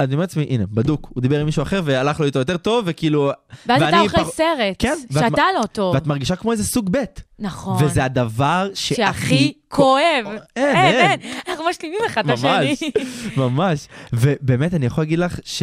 אני 0.00 0.12
אומר 0.14 0.22
לעצמי, 0.22 0.46
הנה, 0.50 0.64
בדוק, 0.66 1.08
הוא 1.14 1.22
דיבר 1.22 1.40
עם 1.40 1.46
מישהו 1.46 1.62
אחר 1.62 1.82
והלך 1.84 2.20
לו 2.20 2.26
איתו 2.26 2.38
יותר 2.38 2.56
טוב, 2.56 2.84
וכאילו... 2.88 3.30
ואז 3.66 3.82
אתה 3.82 4.00
אוכל 4.00 4.16
פח- 4.24 4.28
סרט, 4.30 4.76
כן, 4.78 4.94
שאתה 5.12 5.42
לא 5.60 5.66
טוב. 5.66 5.94
ואת 5.94 6.06
מרגישה 6.06 6.36
כמו 6.36 6.52
איזה 6.52 6.64
סוג 6.64 6.88
ב', 6.90 7.04
נכון. 7.38 7.84
וזה 7.84 8.04
הדבר 8.04 8.68
שהכי 8.74 8.94
שהכי... 8.94 9.52
כואב. 9.68 10.00
אין, 10.26 10.38
אין, 10.56 10.76
אין. 10.76 11.20
אין. 11.20 11.32
אנחנו 11.48 11.64
משלימים 11.70 11.98
אחד 12.06 12.30
את 12.30 12.38
ממש. 12.38 12.44
השני. 12.44 12.90
ממש. 13.36 13.88
ובאמת, 14.12 14.74
אני 14.74 14.86
יכול 14.86 15.04
להגיד 15.04 15.18
לך 15.18 15.38
ש... 15.44 15.62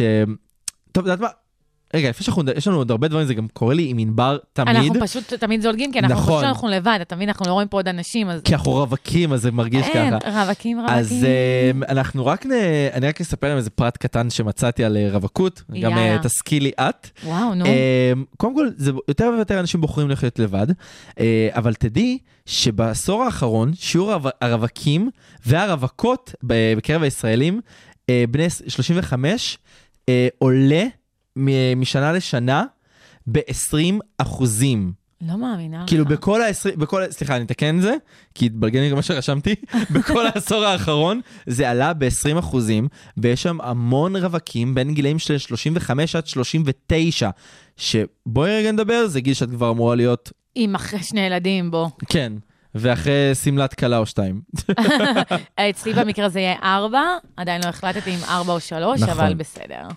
טוב, 0.92 1.06
את 1.06 1.12
יודעת 1.12 1.20
מה? 1.20 1.28
רגע, 1.94 2.08
לפני 2.10 2.24
שאנחנו... 2.24 2.42
יש 2.56 2.68
לנו 2.68 2.76
עוד 2.76 2.90
הרבה 2.90 3.08
דברים, 3.08 3.26
זה 3.26 3.34
גם 3.34 3.46
קורה 3.52 3.74
לי 3.74 3.88
עם 3.90 3.98
ענבר 3.98 4.38
תמיד. 4.52 4.76
אנחנו 4.76 4.94
פשוט 5.00 5.34
תמיד 5.34 5.60
זולגים, 5.62 5.92
כי 5.92 5.98
אנחנו 5.98 6.14
נכון. 6.14 6.26
חושבים 6.34 6.48
שאנחנו 6.48 6.68
לבד, 6.68 6.98
אתה 7.02 7.16
מבין? 7.16 7.28
אנחנו 7.28 7.46
לא 7.46 7.52
רואים 7.52 7.68
פה 7.68 7.76
עוד 7.76 7.88
אנשים, 7.88 8.30
אז... 8.30 8.40
כי 8.44 8.54
אנחנו 8.54 8.72
רווקים, 8.72 9.32
אז 9.32 9.42
זה 9.42 9.50
מרגיש 9.50 9.86
אין, 9.86 10.20
ככה. 10.20 10.42
רווקים, 10.42 10.78
רווקים. 10.80 10.96
אז 10.98 11.24
אה, 11.24 11.70
אנחנו 11.88 12.26
רק, 12.26 12.46
נ... 12.46 12.50
אני 12.92 13.08
רק 13.08 13.20
אספר 13.20 13.48
להם 13.48 13.56
איזה 13.56 13.70
פרט 13.70 13.96
קטן 13.96 14.30
שמצאתי 14.30 14.84
על 14.84 14.96
אה, 14.96 15.08
רווקות, 15.12 15.62
גם 15.82 15.92
אה, 15.92 16.00
יאללה. 16.06 16.22
תשכילי 16.22 16.70
את. 16.80 17.08
וואו, 17.24 17.54
נו. 17.54 17.64
אה, 17.66 18.12
קודם 18.36 18.54
כל, 18.54 18.68
זה 18.76 18.92
יותר 19.08 19.30
ויותר 19.36 19.60
אנשים 19.60 19.80
בוחרים 19.80 20.10
לחיות 20.10 20.38
לבד, 20.38 20.66
אה, 21.20 21.48
אבל 21.52 21.74
תדעי 21.74 22.18
שבעשור 22.46 23.24
האחרון, 23.24 23.72
שיעור 23.74 24.12
הרו- 24.12 24.30
הרווקים 24.40 25.10
והרווקות 25.46 26.34
בקרב 26.42 27.02
הישראלים, 27.02 27.60
אה, 28.10 28.24
בני 28.30 28.46
35, 28.68 29.58
אה, 30.08 30.28
עולה 30.38 30.84
משנה 31.76 32.12
לשנה 32.12 32.64
ב-20 33.26 33.98
אחוזים. 34.18 34.92
לא 35.20 35.38
מאמינה 35.38 35.82
לך. 35.82 35.88
כאילו 35.88 36.04
בכל 36.04 36.42
ה-20, 36.42 36.76
בכל, 36.76 37.02
סליחה, 37.10 37.36
אני 37.36 37.44
אתקן 37.44 37.76
את 37.76 37.82
זה, 37.82 37.94
כי 38.34 38.46
התבלגן 38.46 38.80
לי 38.80 38.90
גם 38.90 38.96
מה 38.96 39.02
שרשמתי, 39.02 39.54
בכל 39.94 40.26
העשור 40.26 40.64
האחרון 40.64 41.20
זה 41.46 41.70
עלה 41.70 41.92
ב-20 41.92 42.38
אחוזים, 42.38 42.88
ויש 43.16 43.42
שם 43.42 43.60
המון 43.60 44.16
רווקים 44.16 44.74
בין 44.74 44.94
גילאים 44.94 45.18
של 45.18 45.38
35 45.38 46.16
עד 46.16 46.26
39, 46.26 47.30
שבואי 47.76 48.56
רגע 48.56 48.72
נדבר, 48.72 49.06
זה 49.06 49.20
גיל 49.20 49.34
שאת 49.34 49.50
כבר 49.50 49.70
אמורה 49.70 49.94
להיות, 49.94 50.32
עם 50.54 50.74
אחרי 50.74 51.02
שני 51.02 51.20
ילדים, 51.20 51.70
בוא. 51.70 51.88
כן, 52.08 52.32
ואחרי 52.74 53.34
שמלת 53.44 53.74
כלה 53.74 53.98
או 53.98 54.06
שתיים. 54.06 54.40
אצלי 55.70 55.92
במקרה 55.92 56.28
זה 56.28 56.40
יהיה 56.40 56.56
ארבע, 56.62 57.02
עדיין 57.36 57.62
לא 57.64 57.68
החלטתי 57.68 58.14
אם 58.14 58.24
ארבע 58.28 58.52
או 58.52 58.60
שלוש, 58.60 59.02
נכון. 59.02 59.20
אבל 59.20 59.34
בסדר. 59.34 59.88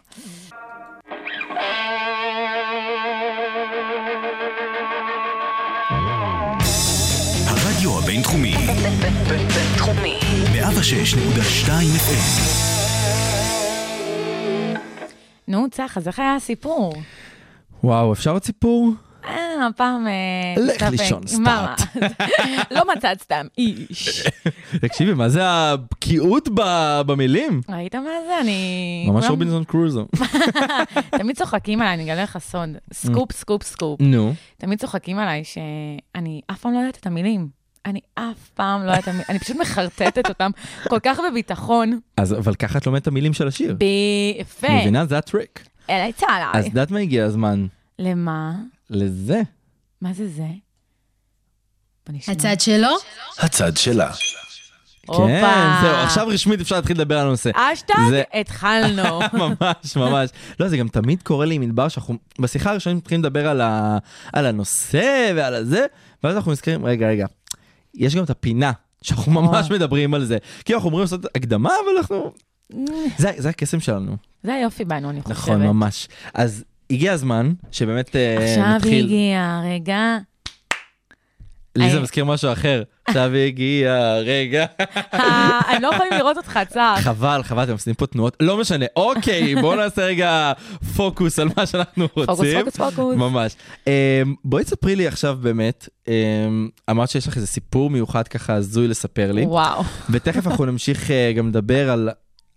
106.2 10.77 10.79
FM, 11.69 12.47
נו, 15.47 15.69
צח, 15.71 15.97
אז 15.97 16.07
איך 16.07 16.19
היה 16.19 16.35
הסיפור? 16.35 16.93
וואו, 17.83 18.13
אפשר 18.13 18.31
עוד 18.31 18.43
סיפור? 18.43 18.93
אה, 19.25 19.67
הפעם... 19.67 20.07
אה, 20.07 20.53
לך. 20.57 20.81
לישון, 20.91 21.27
סטארט. 21.27 21.81
לא 22.75 22.81
מצאת 22.95 23.21
סתם 23.21 23.45
איש. 23.57 24.23
תקשיבי, 24.81 25.13
מה 25.13 25.29
זה 25.29 25.45
הבקיאות 25.45 26.49
במילים? 27.05 27.61
ראית 27.69 27.95
מה 27.95 28.09
זה? 28.27 28.39
אני... 28.41 29.05
ממש 29.07 29.25
רובינזון 29.29 29.63
קרוזו. 29.63 30.07
תמיד 31.19 31.37
צוחקים 31.37 31.81
עליי, 31.81 31.93
אני 31.93 32.03
אגלה 32.03 32.23
לך 32.23 32.37
סוד. 32.37 32.69
סקופ, 32.93 33.31
סקופ, 33.31 33.63
סקופ. 33.63 34.01
נו, 34.01 34.33
תמיד 34.57 34.79
צוחקים 34.79 35.19
עליי 35.19 35.43
שאני 35.43 36.41
אף 36.51 36.59
פעם 36.59 36.73
לא 36.73 36.77
יודעת 36.77 36.97
את 36.97 37.07
המילים. 37.07 37.56
אני 37.87 37.99
אף 38.15 38.49
פעם 38.53 38.83
לא 38.85 38.91
יודעת 38.91 39.07
אני 39.29 39.39
פשוט 39.39 39.57
מחרטטת 39.57 40.29
אותם 40.29 40.51
כל 40.89 40.99
כך 41.03 41.17
בביטחון. 41.29 41.99
אז 42.17 42.33
אבל 42.33 42.55
ככה 42.55 42.77
את 42.79 42.85
לומדת 42.85 43.01
את 43.01 43.07
המילים 43.07 43.33
של 43.33 43.47
השיר. 43.47 43.75
ביפה. 43.75 44.67
מבינה? 44.69 45.05
זה 45.05 45.17
הטריק. 45.17 45.63
אליי 45.89 46.13
צהלי. 46.13 46.43
אז 46.53 46.65
את 46.65 46.69
יודעת 46.69 46.91
מה 46.91 46.99
הגיע 46.99 47.25
הזמן? 47.25 47.67
למה? 47.99 48.53
לזה. 48.89 49.41
מה 50.01 50.13
זה 50.13 50.27
זה? 50.27 50.47
הצד 52.27 52.59
שלו? 52.59 52.87
הצד 53.39 53.77
שלה. 53.77 54.11
כן, 55.17 55.69
זהו, 55.81 55.95
עכשיו 55.95 56.27
רשמית 56.27 56.61
אפשר 56.61 56.75
להתחיל 56.75 56.95
לדבר 56.97 57.19
על 57.19 57.27
הנושא. 57.27 57.51
אשטג, 57.55 57.93
זה- 58.09 58.23
התחלנו. 58.33 59.19
ממש, 59.33 59.95
ממש. 59.95 60.29
לא, 60.59 60.67
זה 60.67 60.77
גם 60.77 60.87
תמיד 60.87 61.23
קורה 61.23 61.45
לי 61.45 61.55
עם 61.55 61.61
ענבר, 61.61 61.87
שאנחנו 61.87 62.17
בשיחה 62.39 62.71
הראשונה 62.71 62.95
מתחילים 62.95 63.23
לדבר 63.23 63.47
על, 63.47 63.61
ה, 63.61 63.97
על 64.33 64.45
הנושא 64.45 65.31
ועל 65.35 65.53
הזה, 65.55 65.85
ואז 66.23 66.35
אנחנו 66.35 66.51
נזכרים, 66.51 66.85
רגע, 66.85 67.07
רגע, 67.07 67.25
יש 67.97 68.15
גם 68.15 68.23
את 68.23 68.29
הפינה, 68.29 68.71
שאנחנו 69.01 69.31
ממש 69.31 69.71
מדברים 69.71 70.13
על 70.13 70.25
זה. 70.25 70.37
כי 70.65 70.73
אנחנו 70.73 70.87
אומרים 70.87 71.01
לעשות 71.01 71.25
הקדמה, 71.35 71.69
אבל 71.69 71.97
אנחנו... 71.97 72.31
זה, 73.17 73.31
זה 73.37 73.49
הקסם 73.49 73.79
שלנו. 73.79 74.17
זה 74.43 74.53
היופי 74.53 74.85
בנו, 74.85 75.09
אני 75.09 75.21
חושבת. 75.21 75.37
נכון, 75.37 75.63
ממש. 75.63 76.07
אז 76.33 76.63
הגיע 76.89 77.13
הזמן 77.13 77.53
שבאמת 77.71 78.15
עכשיו 78.37 78.75
נתחיל... 78.75 79.05
הגיע 79.05 79.59
הרגע. 79.63 80.17
לי 81.75 81.91
זה 81.91 81.97
אה. 81.97 82.03
מזכיר 82.03 82.25
משהו 82.25 82.51
אחר. 82.51 82.83
עכשיו 83.07 83.33
הגיע 83.33 83.93
הרגע. 83.93 84.65
אה, 85.13 85.59
הם 85.67 85.81
לא 85.81 85.87
יכולים 85.87 86.13
לראות 86.13 86.37
אותך 86.37 86.59
צח. 86.69 86.99
חבל, 87.01 87.43
חבל, 87.43 87.63
אתם 87.63 87.71
עושים 87.71 87.93
פה 87.93 88.07
תנועות, 88.07 88.37
לא 88.39 88.57
משנה, 88.57 88.85
אוקיי, 88.95 89.55
בואו 89.55 89.75
נעשה 89.75 90.05
רגע 90.05 90.53
פוקוס 90.95 91.39
על 91.39 91.49
מה 91.57 91.65
שאנחנו 91.65 92.07
רוצים. 92.15 92.25
פוקוס, 92.25 92.77
פוקוס, 92.77 92.95
פוקוס. 92.95 93.15
ממש. 93.15 93.55
Um, 93.85 93.89
בואי 94.45 94.63
תספרי 94.63 94.95
לי 94.95 95.07
עכשיו 95.07 95.37
באמת, 95.41 95.89
um, 96.05 96.09
אמרת 96.89 97.09
שיש 97.09 97.27
לך 97.27 97.35
איזה 97.35 97.47
סיפור 97.47 97.89
מיוחד 97.89 98.27
ככה 98.27 98.53
הזוי 98.53 98.87
לספר 98.87 99.31
לי, 99.31 99.45
וואו. 99.45 99.83
ותכף 100.09 100.47
אנחנו 100.47 100.65
נמשיך 100.65 101.07
uh, 101.07 101.37
גם 101.37 101.47
לדבר 101.47 101.89
על 101.91 102.09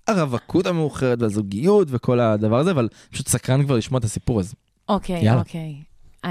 הרווקות 0.09 0.67
המאוחרת 0.67 1.23
והזוגיות 1.23 1.89
וכל 1.91 2.21
הדבר 2.21 2.59
הזה, 2.59 2.71
אבל 2.71 2.89
פשוט 3.11 3.29
סקרן 3.29 3.65
כבר 3.65 3.77
לשמוע 3.77 3.99
את 3.99 4.05
הסיפור 4.05 4.41
הזה. 4.41 4.55
אוקיי, 4.89 5.25
יאללה. 5.25 5.41
אוקיי. 5.41 5.89
אמ, 6.24 6.30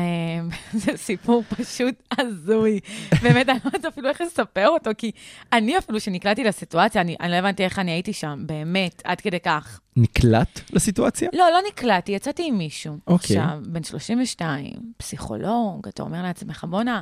זה 0.86 0.98
סיפור 0.98 1.44
פשוט 1.44 1.96
הזוי. 2.18 2.80
באמת, 3.22 3.50
אני 3.50 3.60
לא 3.66 3.70
יודעת 3.74 3.94
אפילו 3.94 4.10
איך 4.10 4.22
לספר 4.22 4.68
אותו, 4.68 4.92
כי 4.98 5.12
אני 5.54 5.78
אפילו, 5.78 6.00
שנקלעתי 6.00 6.44
לסיטואציה, 6.44 7.02
אני 7.02 7.16
אני 7.20 7.32
לא 7.32 7.36
הבנתי 7.36 7.64
איך 7.64 7.80
אני 7.80 7.92
הייתי 7.92 8.14
שם, 8.14 8.44
באמת, 8.46 9.02
עד 9.06 9.22
כדי 9.22 9.40
כך. 9.40 9.80
נקלט 10.02 10.60
לסיטואציה? 10.74 11.30
לא, 11.34 11.46
לא 11.52 11.60
נקלעתי, 11.68 12.12
יצאתי 12.12 12.44
עם 12.48 12.58
מישהו. 12.58 12.98
אוקיי. 13.08 13.40
עכשיו, 13.40 13.60
בן 13.66 13.84
32, 13.84 14.72
פסיכולוג, 14.98 15.88
אתה 15.88 16.04
אומר 16.04 16.24
לעצמך, 16.24 16.66
בואנה, 16.70 17.02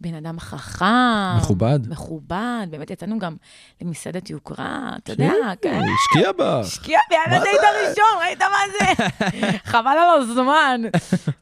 בן 0.00 0.14
אדם 0.14 0.40
חכם. 0.40 1.36
מכובד. 1.38 1.80
מכובד, 1.88 2.66
באמת 2.70 2.90
יצאנו 2.90 3.18
גם 3.18 3.36
למסעדת 3.82 4.30
יוקרה, 4.30 4.90
אתה 4.96 5.12
יודע, 5.12 5.32
כן. 5.62 5.80
השקיע 6.00 6.32
בך. 6.32 6.66
השקיע 6.66 6.98
בי 7.10 7.16
על 7.26 7.32
הדייט 7.32 7.60
הראשון, 7.62 8.04
ראית 8.20 8.42
מה 8.42 8.58
זה? 8.78 9.04
חבל 9.72 9.88
על 9.88 10.22
הזמן. 10.22 10.80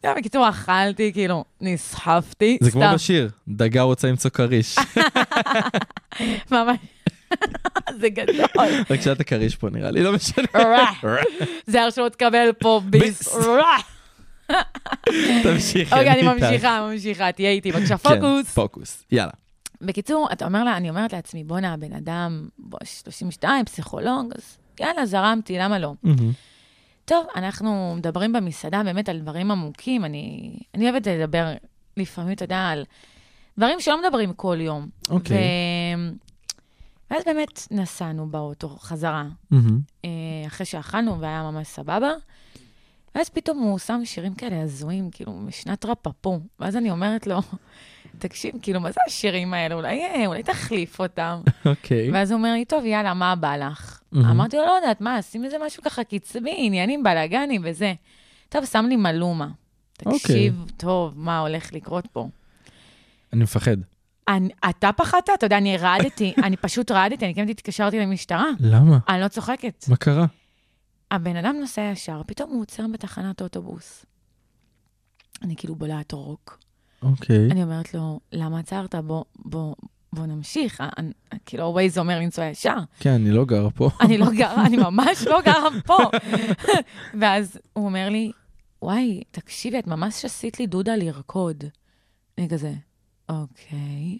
יודע, 0.04 0.14
בקיצור, 0.16 0.48
אכלתי, 0.48 1.12
כאילו, 1.12 1.44
נסחפתי. 1.60 2.58
זה 2.60 2.70
כמו 2.70 2.84
בשיר, 2.94 3.30
דגה 3.48 3.82
רוצה 3.82 4.08
למצוא 4.08 4.30
כריש. 4.30 4.76
ממש. 6.50 6.78
זה 8.00 8.08
גדול. 8.08 8.46
רק 8.90 9.00
שאת 9.00 9.20
הכריש 9.20 9.56
פה 9.56 9.70
נראה 9.70 9.90
לי, 9.90 10.02
לא 10.02 10.12
משנה. 10.12 10.44
זה 11.66 11.82
הרשאות 11.82 12.12
תקבל 12.12 12.50
פה 12.58 12.80
ביס. 12.84 13.36
תמשיכי. 15.42 15.94
אוקיי, 15.94 16.10
אני. 16.10 16.22
ממשיכה, 16.22 16.88
ממשיכה, 16.90 17.32
תהיה 17.32 17.50
איתי, 17.50 17.72
בבקשה, 17.72 17.98
כן, 17.98 18.14
פוקוס. 18.20 18.54
פוקוס, 18.54 19.04
יאללה. 19.12 19.32
בקיצור, 19.80 20.28
אתה 20.32 20.44
אומר 20.44 20.64
לה, 20.64 20.76
אני 20.76 20.90
אומרת 20.90 21.12
לעצמי, 21.12 21.44
בואנה, 21.44 21.72
הבן 21.72 21.92
אדם, 21.92 22.48
בוא, 22.58 22.78
32, 22.84 23.64
פסיכולוג, 23.64 24.32
אז 24.34 24.58
יאללה, 24.80 25.06
זרמתי, 25.06 25.58
למה 25.58 25.78
לא? 25.78 25.92
טוב, 27.04 27.26
אנחנו 27.36 27.94
מדברים 27.96 28.32
במסעדה 28.32 28.82
באמת 28.82 29.08
על 29.08 29.18
דברים 29.18 29.50
עמוקים, 29.50 30.04
אני, 30.04 30.56
אני 30.74 30.90
אוהבת 30.90 31.06
לדבר 31.06 31.46
לפעמים, 31.96 32.32
אתה 32.32 32.44
יודע, 32.44 32.58
על 32.58 32.84
דברים 33.58 33.80
שלא 33.80 34.02
מדברים 34.02 34.32
כל 34.32 34.56
יום. 34.60 34.88
אוקיי. 35.10 35.36
ו... 35.36 35.40
ואז 37.14 37.24
באמת 37.26 37.66
נסענו 37.70 38.26
באוטו 38.26 38.68
חזרה. 38.68 39.24
אה, 40.04 40.10
אחרי 40.46 40.66
שאכלנו 40.66 41.20
והיה 41.20 41.42
ממש 41.42 41.66
סבבה. 41.66 42.10
ואז 43.14 43.28
פתאום 43.28 43.58
הוא 43.58 43.78
שם 43.78 44.00
שירים 44.04 44.34
כאלה 44.34 44.62
הזויים, 44.62 45.10
כאילו, 45.10 45.32
משנת 45.32 45.84
רפפו. 45.84 46.40
ואז 46.60 46.76
אני 46.76 46.90
אומרת 46.90 47.26
לו, 47.26 47.38
תקשיב, 48.18 48.54
כאילו, 48.62 48.80
מה 48.80 48.90
זה 48.90 49.00
השירים 49.08 49.54
האלה? 49.54 49.74
אולי, 49.74 50.00
אה, 50.04 50.26
אולי 50.26 50.42
תחליף 50.42 51.00
אותם. 51.00 51.40
אוקיי. 51.66 52.10
ואז 52.12 52.30
הוא 52.30 52.38
אומר 52.38 52.52
לי, 52.52 52.64
טוב, 52.64 52.84
יאללה, 52.84 53.14
מה 53.14 53.36
בא 53.36 53.56
לך? 53.56 54.00
מהמם. 54.12 54.30
אמרתי 54.30 54.56
לו, 54.56 54.62
לא 54.62 54.70
יודעת, 54.70 55.00
מה, 55.00 55.22
שים 55.22 55.44
איזה 55.44 55.56
משהו 55.66 55.82
ככה 55.82 56.04
קצבי, 56.04 56.54
עניינים, 56.56 57.02
בלאגנים 57.02 57.62
וזה. 57.64 57.94
טוב, 58.48 58.64
שם 58.64 58.86
לי 58.88 58.96
מלומה. 58.96 59.48
אוקיי. 60.06 60.18
תקשיב 60.18 60.64
טוב, 60.76 61.12
מה 61.16 61.38
הולך 61.38 61.72
לקרות 61.72 62.06
פה. 62.06 62.28
אני 63.32 63.42
מפחד. 63.42 63.76
אני, 64.28 64.48
אתה 64.70 64.92
פחדת? 64.92 65.30
אתה 65.34 65.46
יודע, 65.46 65.58
אני 65.58 65.76
רעדתי, 65.76 66.34
אני 66.44 66.56
פשוט 66.56 66.90
רעדתי, 66.90 67.24
אני 67.24 67.34
כמעט 67.34 67.48
התקשרתי 67.48 67.98
למשטרה. 67.98 68.46
למה? 68.60 68.98
אני 69.08 69.20
לא 69.20 69.28
צוחקת. 69.28 69.84
מה 69.88 69.96
קרה? 69.96 70.26
הבן 71.10 71.36
אדם 71.36 71.56
נוסע 71.60 71.90
ישר, 71.92 72.22
פתאום 72.26 72.50
הוא 72.50 72.60
עוצר 72.60 72.86
בתחנת 72.92 73.42
אוטובוס. 73.42 74.06
אני 75.42 75.56
כאילו 75.56 75.74
בולעת 75.74 76.12
רוק. 76.12 76.58
אוקיי. 77.02 77.50
אני 77.50 77.62
אומרת 77.62 77.94
לו, 77.94 78.20
למה 78.32 78.58
עצרת? 78.58 78.94
בוא, 78.94 79.24
בוא, 79.36 79.74
בוא 80.12 80.26
נמשיך. 80.26 80.82
אני, 80.98 81.12
כאילו, 81.46 81.64
ווייז 81.64 81.98
אומר 81.98 82.18
לנסוע 82.18 82.44
ישר. 82.44 82.76
כן, 83.00 83.10
אני 83.10 83.30
לא 83.30 83.44
גרה 83.44 83.70
פה. 83.70 83.90
אני 84.04 84.18
לא 84.18 84.26
גרה, 84.36 84.66
אני 84.66 84.76
ממש 84.76 85.26
לא 85.26 85.40
גרה 85.42 85.68
פה. 85.86 85.98
ואז 87.20 87.58
הוא 87.72 87.84
אומר 87.84 88.08
לי, 88.08 88.32
וואי, 88.82 89.22
תקשיבי, 89.30 89.78
את 89.78 89.86
ממש 89.86 90.24
עשית 90.24 90.60
לי 90.60 90.66
דודה 90.66 90.96
לרקוד. 90.96 91.64
אני 92.38 92.48
כזה, 92.48 92.72
אוקיי. 93.28 94.18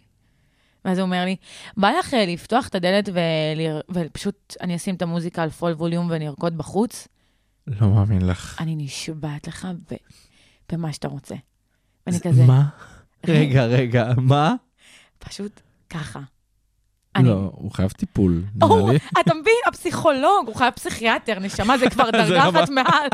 ואז 0.85 0.99
הוא 0.99 1.05
אומר 1.07 1.25
לי, 1.25 1.37
בא 1.77 1.90
לך 1.99 2.14
אה, 2.14 2.27
לפתוח 2.27 2.69
את 2.69 2.75
הדלת 2.75 3.09
ולר... 3.09 3.81
ופשוט 3.90 4.57
אני 4.61 4.77
אשים 4.77 4.95
את 4.95 5.03
המוזיקה 5.03 5.43
על 5.43 5.51
פול 5.51 5.73
ווליום 5.73 6.09
ונרקוד 6.11 6.59
בחוץ? 6.59 7.09
לא 7.67 7.88
מאמין 7.88 8.27
לך. 8.27 8.57
אני 8.61 8.77
נשבעת 8.77 9.47
לך 9.49 9.69
ב... 9.90 9.95
במה 10.73 10.93
שאתה 10.93 11.09
רוצה. 11.09 11.35
ואני 12.07 12.21
כזה, 12.21 12.45
מה? 12.45 12.69
רגע, 13.29 13.64
רגע, 13.64 14.09
מה? 14.17 14.55
פשוט 15.19 15.61
ככה. 15.90 16.21
אני- 17.17 17.29
לא, 17.29 17.51
הוא 17.55 17.73
חייב 17.73 17.90
טיפול, 17.90 18.45
הוא. 18.62 18.90
אתה 19.21 19.35
מבין? 19.35 19.55
הפסיכולוג, 19.67 20.47
הוא 20.47 20.57
חייב 20.57 20.71
פסיכיאטר, 20.75 21.38
נשמה, 21.38 21.79
זה 21.79 21.90
כבר 21.90 22.11
דרגה 22.19 22.49
אחת 22.49 22.69
מעל. 22.69 23.09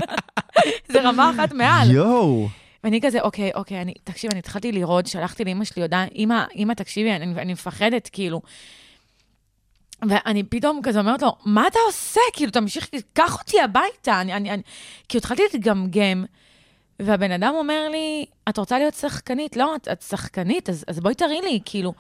זה 0.88 1.09
רמה 1.09 1.31
אחת 1.31 1.53
מעל. 1.53 1.90
יואו. 1.90 2.48
ואני 2.84 3.00
כזה, 3.00 3.20
אוקיי, 3.20 3.50
אוקיי, 3.54 3.82
אני, 3.82 3.94
תקשיב, 4.04 4.30
אני 4.30 4.38
התחלתי 4.38 4.72
לראות, 4.72 5.06
שלחתי 5.06 5.44
לאמא 5.44 5.64
שלי 5.64 5.82
הודעה, 5.82 6.04
אמא, 6.14 6.44
אמא, 6.56 6.72
תקשיבי, 6.72 7.12
אני, 7.12 7.40
אני 7.42 7.52
מפחדת, 7.52 8.08
כאילו. 8.12 8.42
ואני 10.08 10.42
פתאום 10.42 10.80
כזה 10.82 10.98
אומרת 10.98 11.22
לו, 11.22 11.36
מה 11.44 11.66
אתה 11.66 11.78
עושה? 11.86 12.20
כאילו, 12.32 12.52
תמשיך, 12.52 12.88
קח 13.12 13.38
אותי 13.38 13.60
הביתה. 13.60 14.20
אני, 14.20 14.32
אני, 14.32 14.50
אני... 14.50 14.62
כאילו, 15.08 15.18
התחלתי 15.18 15.42
להתגמגם, 15.52 16.24
והבן 17.00 17.30
אדם 17.30 17.54
אומר 17.54 17.88
לי, 17.88 18.26
את 18.48 18.58
רוצה 18.58 18.78
להיות 18.78 18.94
שחקנית? 18.94 19.56
לא, 19.56 19.76
את, 19.76 19.88
את 19.88 20.02
שחקנית, 20.02 20.68
אז, 20.68 20.84
אז 20.88 21.00
בואי 21.00 21.14
תראי 21.14 21.40
לי, 21.42 21.60
כאילו. 21.64 21.92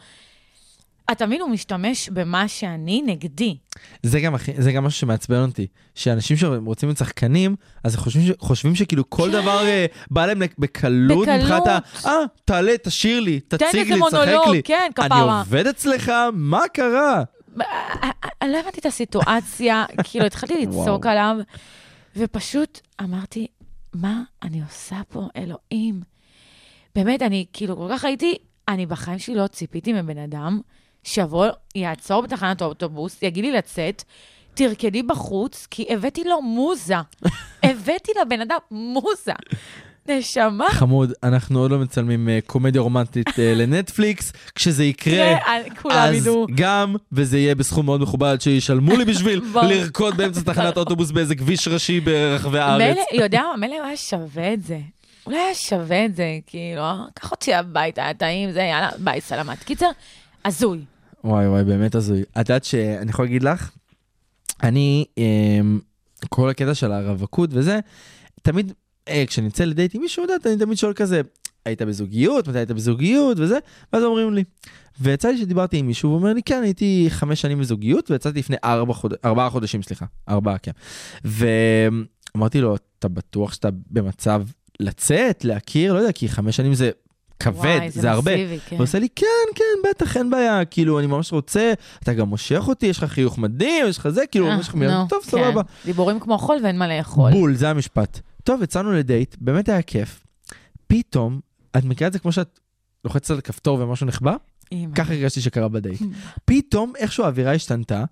אתה 1.12 1.26
מבין, 1.26 1.40
הוא 1.40 1.50
משתמש 1.50 2.08
במה 2.08 2.48
שאני 2.48 3.02
נגדי. 3.06 3.56
זה 4.02 4.20
גם, 4.20 4.34
הכי- 4.34 4.52
זה 4.62 4.72
גם 4.72 4.84
משהו 4.84 4.98
שמעצבן 5.00 5.42
אותי, 5.48 5.66
שאנשים 5.94 6.36
שרוצים 6.36 6.88
להיות 6.88 6.98
שחקנים, 6.98 7.56
אז 7.84 7.96
חושבים, 7.96 8.26
ש- 8.26 8.36
חושבים 8.38 8.74
שכאילו 8.74 9.10
כל 9.10 9.30
דבר 9.30 9.66
אה, 9.66 9.86
בא 10.10 10.26
להם 10.26 10.38
בקלות, 10.58 11.28
בקלות. 11.28 11.28
מבחינת 11.28 11.66
ה... 11.66 11.78
אה, 12.06 12.12
תעלה, 12.44 12.72
תשאיר 12.82 13.20
לי, 13.20 13.40
תציג 13.40 13.92
לי, 13.92 14.00
תשחק 14.08 14.26
לי. 14.52 14.62
כן, 14.62 14.88
אני 14.98 15.08
כפרה. 15.08 15.38
עובד 15.38 15.66
אצלך, 15.66 16.12
מה 16.32 16.62
קרה? 16.74 17.22
אני 18.42 18.52
לא 18.52 18.58
הבנתי 18.60 18.80
את 18.80 18.86
הסיטואציה, 18.86 19.84
כאילו 20.04 20.24
התחלתי 20.26 20.66
לצעוק. 20.66 21.06
עליו, 21.06 21.36
ופשוט 22.16 22.80
אמרתי, 23.00 23.46
מה 23.94 24.22
אני 24.42 24.60
עושה 24.62 25.00
פה, 25.08 25.28
אלוהים? 25.36 26.00
באמת, 26.94 27.22
אני 27.22 27.44
כאילו 27.52 27.76
כל 27.76 27.86
כך 27.90 28.04
הייתי, 28.04 28.34
אני 28.68 28.86
בחיים 28.86 29.18
שלי 29.18 29.34
לא 29.34 29.46
ציפיתי 29.46 29.92
מבן 29.92 30.18
אדם 30.18 30.60
שיבוא, 31.04 31.46
יעצור 31.74 32.22
בתחנת 32.22 32.62
האוטובוס, 32.62 33.22
יגיד 33.22 33.44
לי 33.44 33.52
לצאת, 33.52 34.02
תרקדי 34.54 35.02
בחוץ, 35.02 35.66
כי 35.70 35.86
הבאתי 35.88 36.24
לו 36.24 36.42
מוזה. 36.42 36.94
הבאתי 37.62 38.12
לבן 38.20 38.40
אדם 38.40 38.58
מוזה. 38.70 39.32
נשמה. 40.08 40.66
חמוד, 40.70 41.12
אנחנו 41.22 41.60
עוד 41.60 41.70
לא 41.70 41.78
מצלמים 41.78 42.28
אה, 42.28 42.38
קומדיה 42.46 42.80
רומנטית 42.80 43.38
אה, 43.38 43.54
לנטפליקס, 43.54 44.32
כשזה 44.54 44.84
יקרה, 44.84 45.38
כולם 45.82 45.96
אז. 45.96 46.28
גם, 46.54 46.96
וזה 47.12 47.38
יהיה 47.38 47.54
בסכום 47.54 47.86
מאוד 47.86 48.00
מכובד, 48.00 48.36
שישלמו 48.40 48.96
לי 48.96 49.04
בשביל. 49.04 49.42
לרקוד 49.70 50.16
באמצע 50.16 50.40
תחנת 50.40 50.76
אוטובוס 50.76 51.10
באיזה 51.10 51.34
כביש 51.34 51.68
ראשי 51.68 52.00
ברחבי 52.00 52.58
הארץ. 52.58 52.96
מילא, 53.12 53.24
יודע 53.24 53.42
מה, 53.42 53.56
מילא 53.56 53.84
היה 53.84 53.96
שווה 53.96 54.52
את 54.52 54.62
זה. 54.62 54.78
אולי 55.26 55.38
היה 55.38 55.54
שווה 55.54 56.04
את 56.04 56.16
זה, 56.16 56.38
כאילו, 56.46 56.82
קח 57.14 57.30
אותי 57.30 57.54
הביתה, 57.54 58.04
היה 58.04 58.14
טעים, 58.14 58.52
זה, 58.52 58.60
יאללה, 58.60 58.88
ביי, 58.98 59.20
סלמת. 59.20 59.62
קיצר, 59.64 59.90
הזוי. 60.44 60.84
וואי 61.24 61.48
וואי, 61.48 61.64
באמת 61.64 61.94
הזוי. 61.94 62.22
את 62.22 62.36
יודעת 62.36 62.64
שאני 62.64 63.10
יכול 63.10 63.24
להגיד 63.24 63.42
לך, 63.42 63.70
אני, 64.62 65.04
אמ, 65.18 65.80
כל 66.28 66.50
הקטע 66.50 66.74
של 66.74 66.92
הרווקות 66.92 67.50
וזה, 67.52 67.80
תמיד, 68.42 68.72
אה, 69.08 69.24
כשאני 69.26 69.46
יוצא 69.46 69.64
לדייט 69.64 69.94
עם 69.94 70.00
מישהו, 70.00 70.22
יודעת, 70.22 70.46
אני 70.46 70.56
תמיד 70.56 70.78
שואל 70.78 70.92
כזה, 70.92 71.20
היית 71.64 71.82
בזוגיות, 71.82 72.48
מתי 72.48 72.58
היית 72.58 72.70
בזוגיות 72.70 73.38
וזה, 73.40 73.58
ואז 73.92 74.02
אומרים 74.02 74.34
לי. 74.34 74.44
ויצא 75.00 75.28
לי 75.28 75.38
שדיברתי 75.38 75.76
עם 75.76 75.86
מישהו, 75.86 76.08
והוא 76.08 76.20
אומר 76.20 76.32
לי, 76.32 76.42
כן, 76.42 76.62
הייתי 76.62 77.06
חמש 77.08 77.40
שנים 77.40 77.58
בזוגיות, 77.58 78.10
ויצאתי 78.10 78.38
לפני 78.38 78.56
ארבע, 78.64 78.94
חוד... 78.94 79.14
ארבעה 79.24 79.50
חודשים, 79.50 79.82
סליחה, 79.82 80.06
ארבעה, 80.28 80.58
כן. 80.58 80.72
ואמרתי 81.24 82.60
לו, 82.60 82.76
אתה 82.98 83.08
בטוח 83.08 83.52
שאתה 83.52 83.68
במצב 83.90 84.42
לצאת, 84.80 85.44
להכיר, 85.44 85.92
לא 85.92 85.98
יודע, 85.98 86.12
כי 86.12 86.28
חמש 86.28 86.56
שנים 86.56 86.74
זה 86.74 86.90
כבד, 87.40 87.56
וואי, 87.56 87.90
זה, 87.90 88.10
הרבה. 88.10 88.34
מסיבי, 88.34 88.58
כן. 88.68 88.76
הוא 88.76 88.82
עושה 88.82 88.98
לי, 88.98 89.08
כן, 89.16 89.26
כן, 89.54 89.90
בטח, 89.90 90.16
אין 90.16 90.30
בעיה, 90.30 90.64
כאילו, 90.64 90.98
אני 90.98 91.06
ממש 91.06 91.32
רוצה, 91.32 91.72
אתה 92.02 92.12
גם 92.14 92.28
מושך 92.28 92.64
אותי, 92.68 92.86
יש 92.86 92.98
לך 92.98 93.04
חיוך 93.04 93.38
מדהים, 93.38 93.86
יש 93.88 93.98
לך 93.98 94.08
זה, 94.08 94.26
כאילו, 94.30 94.48
אה, 94.48 94.58
מילה, 94.74 94.98
נו, 94.98 95.08
טוב, 95.08 95.22
כן. 95.22 95.30
סבבה. 95.30 95.62
דיבורים 95.84 96.20
כמו 96.20 96.38
חול 96.38 96.56
ואין 96.62 96.78
מה 96.78 96.88
לאכול. 96.88 97.32
בול, 97.32 97.54
זה 97.54 97.70
המשפט. 97.70 98.20
טוב, 98.44 98.62
יצאנו 98.62 98.92
לדייט, 98.92 99.36
באמת 99.40 99.68
היה 99.68 99.82
כיף. 99.82 100.24
פתאום, 100.86 101.40
את 101.76 101.84
מכירה 101.84 102.08
את 102.08 102.12
זה 102.12 102.18
כמו 102.18 102.32
שאת 102.32 102.60
לוחצת 103.04 103.30
על 103.30 103.40
כפתור 103.40 103.80
ומשהו 103.80 104.06
נחבא? 104.06 104.36
ככה 104.94 105.14
הרגשתי 105.14 105.40
שקרה 105.40 105.68
בדייט. 105.68 106.00
פתאום, 106.44 106.92
איכשהו 106.96 107.24
האווירה 107.24 107.54
השתנתה, 107.54 108.04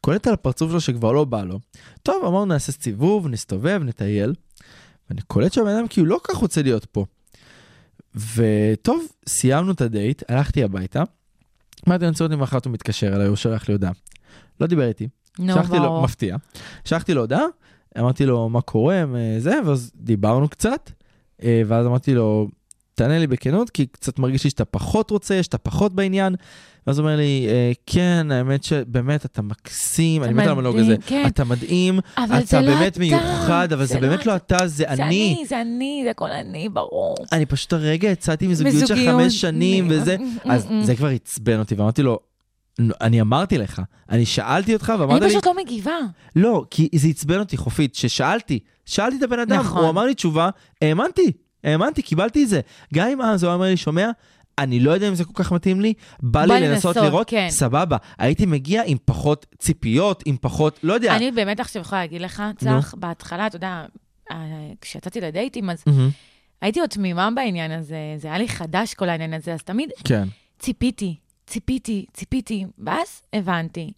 קולט 0.00 0.26
על 0.26 0.34
הפרצוף 0.34 0.70
שלו 0.70 0.80
שכבר 0.80 1.12
לא 1.12 1.24
בא 1.24 1.42
לו. 1.42 1.58
טוב, 2.02 2.24
אמרנו 2.24 2.44
נעשה 2.44 2.72
סיבוב, 2.72 3.28
נסתובב, 3.28 3.80
נטייל. 3.84 4.34
ואני 5.10 5.20
קולט 5.22 5.52
שהבן 5.52 5.68
אדם 5.68 5.88
כאילו 5.88 6.06
לא 6.06 6.20
כך 6.24 6.36
רוצה 6.36 6.62
להיות 6.62 6.84
פה. 6.84 7.04
וטוב, 8.16 9.06
סיימנו 9.28 9.72
את 9.72 9.80
הדייט, 9.80 10.22
הלכתי 10.28 10.64
הביתה. 10.64 11.02
אמרתי, 11.88 12.04
אני 12.04 12.10
רוצה 12.10 12.24
לראות 12.24 12.38
אם 12.38 12.42
מחר 12.42 12.58
הוא 12.64 12.72
מתקשר 12.72 13.16
אליי, 13.16 13.26
הוא 13.26 13.36
שולח 13.36 13.68
לי 13.68 13.74
הודעה. 13.74 13.92
לא 14.60 14.66
דיבר 14.66 14.88
איתי, 14.88 15.08
נו, 15.38 15.54
שלחתי 15.54 15.76
לו. 15.76 16.02
מפתיע, 16.02 16.36
שלחתי 16.84 17.14
לו 17.14 17.20
הודעה, 17.20 17.44
אמרתי 17.98 18.26
לו 18.26 18.48
מה 18.48 18.60
קורה, 18.60 19.04
זה, 19.38 19.54
ואז 19.66 19.92
דיברנו 19.96 20.48
קצת, 20.48 20.90
אה, 21.42 21.62
ואז 21.66 21.86
אמרתי 21.86 22.14
לו, 22.14 22.48
תענה 22.96 23.18
לי 23.18 23.26
בכנות, 23.26 23.70
כי 23.70 23.86
קצת 23.86 24.18
מרגיש 24.18 24.44
לי 24.44 24.50
שאתה 24.50 24.64
פחות 24.64 25.10
רוצה, 25.10 25.42
שאתה 25.42 25.58
פחות 25.58 25.94
בעניין. 25.94 26.34
ואז 26.86 26.98
הוא 26.98 27.04
אומר 27.06 27.16
לי, 27.16 27.46
אה, 27.48 27.72
כן, 27.86 28.26
האמת 28.30 28.64
שבאמת 28.64 29.24
אתה 29.24 29.42
מקסים, 29.42 30.24
אני 30.24 30.32
מת 30.32 30.42
על 30.42 30.48
המונולוג 30.48 30.78
הזה, 30.78 30.96
כן. 31.06 31.24
אתה 31.26 31.44
מדהים, 31.44 31.98
אתה 32.14 32.26
זה 32.44 32.60
לא 32.60 32.66
באמת 32.66 32.92
אתה, 32.92 33.00
מיוחד, 33.00 33.72
אבל 33.72 33.84
זה 33.84 34.00
באמת 34.00 34.26
לא 34.26 34.36
אתה, 34.36 34.56
זה 34.58 34.66
זה 34.66 34.88
אני. 34.88 35.02
אני, 35.02 35.44
זה 35.48 35.60
אני, 35.60 36.00
זה 36.04 36.10
הכל 36.10 36.30
אני, 36.30 36.68
ברור. 36.68 37.14
אני 37.32 37.46
פשוט 37.46 37.72
הרגע 37.72 38.08
יצאתי 38.08 38.46
מזוגיות 38.46 38.86
של 38.86 38.96
חמש 39.12 39.40
שנים 39.40 39.86
וזה, 39.90 40.16
אז 40.44 40.68
זה 40.82 40.96
כבר 40.96 41.08
עצבן 41.08 41.58
אותי, 41.58 41.74
ואמרתי 41.74 42.02
לו, 42.02 42.18
"נו, 42.78 42.94
אני 43.00 43.20
אמרתי 43.20 43.58
לך, 43.58 43.82
אני 44.10 44.26
שאלתי 44.26 44.74
אותך 44.74 44.92
ואמרת 44.98 45.22
אני 45.22 45.30
לי, 45.30 45.30
פשוט 45.30 45.46
לא 45.46 45.54
מגיבה. 45.56 45.98
לא, 46.36 46.64
כי 46.70 46.88
זה 46.94 47.08
עצבן 47.08 47.38
אותי 47.38 47.56
חופית, 47.56 47.94
ששאלתי, 47.94 48.58
שאלתי 48.86 49.16
את 49.16 49.22
הבן 49.22 49.38
אדם, 49.38 49.60
נכון. 49.60 49.82
הוא 49.82 49.90
אמר 49.90 50.04
לי 50.04 50.14
תשובה, 50.14 50.50
האמנתי, 50.82 51.32
האמנתי, 51.66 52.02
קיבלתי 52.02 52.44
את 52.44 52.48
זה. 52.48 52.60
גם 52.94 53.08
אם 53.08 53.22
אז 53.22 53.44
הוא 53.44 53.54
אמר 53.54 53.64
לי, 53.64 53.76
שומע, 53.76 54.10
אני 54.58 54.80
לא 54.80 54.90
יודע 54.90 55.08
אם 55.08 55.14
זה 55.14 55.24
כל 55.24 55.32
כך 55.34 55.52
מתאים 55.52 55.80
לי, 55.80 55.94
בא 56.22 56.44
לי 56.44 56.60
לנסות 56.60 56.96
לראות, 56.96 57.30
כן. 57.30 57.46
סבבה. 57.50 57.96
הייתי 58.18 58.46
מגיע 58.46 58.82
עם 58.86 58.98
פחות 59.04 59.46
ציפיות, 59.58 60.22
עם 60.26 60.36
פחות, 60.40 60.80
לא 60.82 60.92
יודע. 60.92 61.16
אני 61.16 61.30
באמת 61.30 61.60
עכשיו 61.60 61.82
יכולה 61.82 62.00
להגיד 62.00 62.20
לך. 62.20 62.42
צח, 62.58 62.94
בהתחלה, 62.98 63.46
אתה 63.46 63.56
יודע, 63.56 63.84
אה, 64.30 64.36
כשיצאתי 64.80 65.20
לדייטים, 65.20 65.70
אז 65.70 65.82
מהמם, 65.86 66.10
הייתי 66.60 66.80
עוד 66.80 66.90
תמימה 66.90 67.28
בעניין 67.34 67.70
הזה, 67.70 67.96
זה 68.16 68.28
היה 68.28 68.38
לי 68.38 68.48
חדש 68.48 68.94
כל 68.94 69.08
העניין 69.08 69.34
הזה, 69.34 69.54
אז 69.54 69.62
תמיד 69.62 69.90
כן, 70.04 70.28
ציפיתי, 70.58 71.16
ציפיתי, 71.46 72.06
ציפיתי, 72.12 72.64
ואז 72.78 73.22
הבנתי 73.32 73.92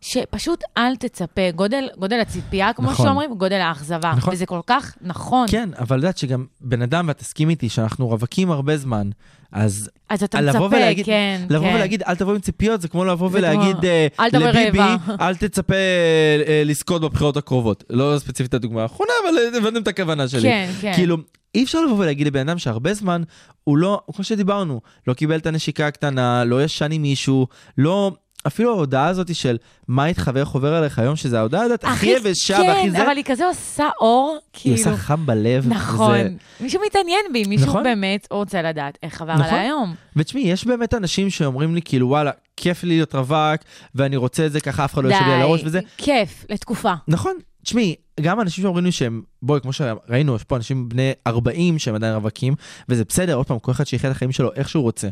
שפשוט 0.00 0.64
אל 0.78 0.96
תצפה, 0.96 1.50
גודל, 1.54 1.88
גודל 1.98 2.20
הציפייה, 2.20 2.72
כמו 2.72 2.90
נכון. 2.90 3.06
שאומרים, 3.06 3.34
גודל 3.34 3.56
האכזבה. 3.60 4.12
נכון. 4.16 4.34
וזה 4.34 4.46
כל 4.46 4.60
כך 4.66 4.94
נכון. 5.00 5.46
כן, 5.50 5.68
אבל 5.78 5.96
את 5.98 6.02
יודעת 6.02 6.18
שגם 6.18 6.46
בן 6.60 6.82
אדם, 6.82 7.04
ואת 7.08 7.18
תסכים 7.18 7.50
איתי, 7.50 7.68
שאנחנו 7.68 8.08
רווקים 8.08 8.50
הרבה 8.50 8.76
זמן, 8.76 9.10
אז 9.52 9.90
אז 10.10 10.22
אתה 10.22 10.40
מצפה, 10.40 10.64
ולהגיד- 10.70 11.06
כן, 11.06 11.40
לבוא 11.50 11.66
כן. 11.68 11.74
ולהגיד, 11.74 12.02
אל 12.02 12.14
תבוא 12.14 12.32
עם 12.34 12.40
ציפיות, 12.40 12.80
זה 12.80 12.88
כמו 12.88 13.04
לבוא 13.04 13.28
ולהגיד 13.32 13.76
כמו, 13.76 13.88
אה, 13.88 14.06
"אל 14.20 14.28
לביבי, 14.48 14.78
רעבה." 14.78 14.96
אל 15.26 15.34
תצפה 15.36 15.74
אה, 15.74 16.62
לזכות 16.64 17.02
בבחירות 17.02 17.36
הקרובות. 17.36 17.84
לא 17.90 18.14
ספציפית 18.18 18.54
הדוגמה 18.54 18.82
האחרונה, 18.82 19.12
אבל 19.24 19.56
הבנתם 19.56 19.82
את 19.82 19.88
הכוונה 19.88 20.28
שלי. 20.28 20.42
כן, 20.42 20.70
כן. 20.80 20.92
כאילו, 20.94 21.16
אי 21.54 21.64
אפשר 21.64 21.80
לבוא 21.84 21.96
ולהגיד 21.98 22.26
לבן 22.26 22.48
אדם 22.48 22.58
שהרבה 22.58 22.94
זמן 22.94 23.22
הוא 23.64 23.78
לא, 23.78 24.00
כמו 24.14 24.24
שדיברנו, 24.24 24.80
לא 25.06 25.14
קיבל 25.14 25.36
את 25.38 25.46
הנשיקה 25.46 25.86
הקטנה, 25.86 26.44
לא 26.44 26.64
ישן 26.64 26.92
עם 26.92 27.02
מישהו, 27.02 27.46
לא... 27.78 28.12
אפילו 28.48 28.70
ההודעה 28.70 29.06
הזאת 29.06 29.34
של 29.34 29.56
מה 29.88 30.06
ואיך 30.34 30.48
עובר 30.48 30.74
עליך 30.74 30.98
היום, 30.98 31.16
שזה 31.16 31.38
ההודעה 31.38 31.62
הזאת 31.62 31.84
הכי 31.84 32.06
יבשה 32.06 32.58
והכי 32.68 32.90
זה, 32.90 32.96
כן, 32.96 33.02
אבל 33.02 33.16
היא 33.16 33.24
כזה 33.24 33.46
עושה 33.46 33.88
אור, 34.00 34.32
היא 34.32 34.50
כאילו. 34.52 34.76
עושה 34.76 34.96
חם 34.96 35.26
בלב. 35.26 35.66
נכון. 35.68 36.10
וזה- 36.20 36.28
מישהו 36.60 36.80
מתעניין 36.86 37.20
בי, 37.32 37.44
מישהו 37.44 37.66
נכון. 37.66 37.82
באמת 37.82 38.26
רוצה 38.30 38.62
לדעת 38.62 38.98
איך 39.02 39.22
עבר 39.22 39.32
נכון. 39.34 39.44
עליי 39.46 39.60
היום. 39.60 39.94
ותשמעי, 40.16 40.42
יש 40.42 40.64
באמת 40.66 40.94
אנשים 40.94 41.30
שאומרים 41.30 41.74
לי, 41.74 41.82
כאילו, 41.82 42.08
וואלה, 42.08 42.30
כיף 42.56 42.82
לי 42.84 42.88
להיות 42.88 43.14
רווק, 43.14 43.60
ואני 43.94 44.16
רוצה 44.16 44.46
את 44.46 44.52
זה 44.52 44.60
ככה, 44.60 44.84
אף 44.84 44.94
אחד 44.94 45.04
לא 45.04 45.08
יושב 45.08 45.24
לי 45.26 45.32
על 45.32 45.40
הראש 45.40 45.60
וזה. 45.64 45.80
כיף, 45.96 46.44
לתקופה. 46.48 46.92
נכון, 47.08 47.32
תשמעי, 47.64 47.94
גם 48.20 48.40
אנשים 48.40 48.62
שאומרים 48.62 48.84
לי 48.84 48.92
שהם, 48.92 49.22
בואי, 49.42 49.60
כמו 49.60 49.72
שראינו, 49.72 50.36
יש 50.36 50.44
פה 50.44 50.56
אנשים 50.56 50.88
בני 50.88 51.12
40 51.26 51.78
שהם 51.78 51.94
עדיין 51.94 52.14
רווקים, 52.14 52.54
וזה 52.88 53.04
בסדר, 53.04 53.34
עוד 53.34 53.46
פעם, 53.46 53.58
כל 53.58 53.72
אחד 53.72 53.84
שיחיה 53.84 54.10
את 54.10 54.16
החיים 54.16 54.32
שלו 54.32 54.50
איך 54.54 54.68
שהוא 54.68 54.82
רוצה. 54.82 55.08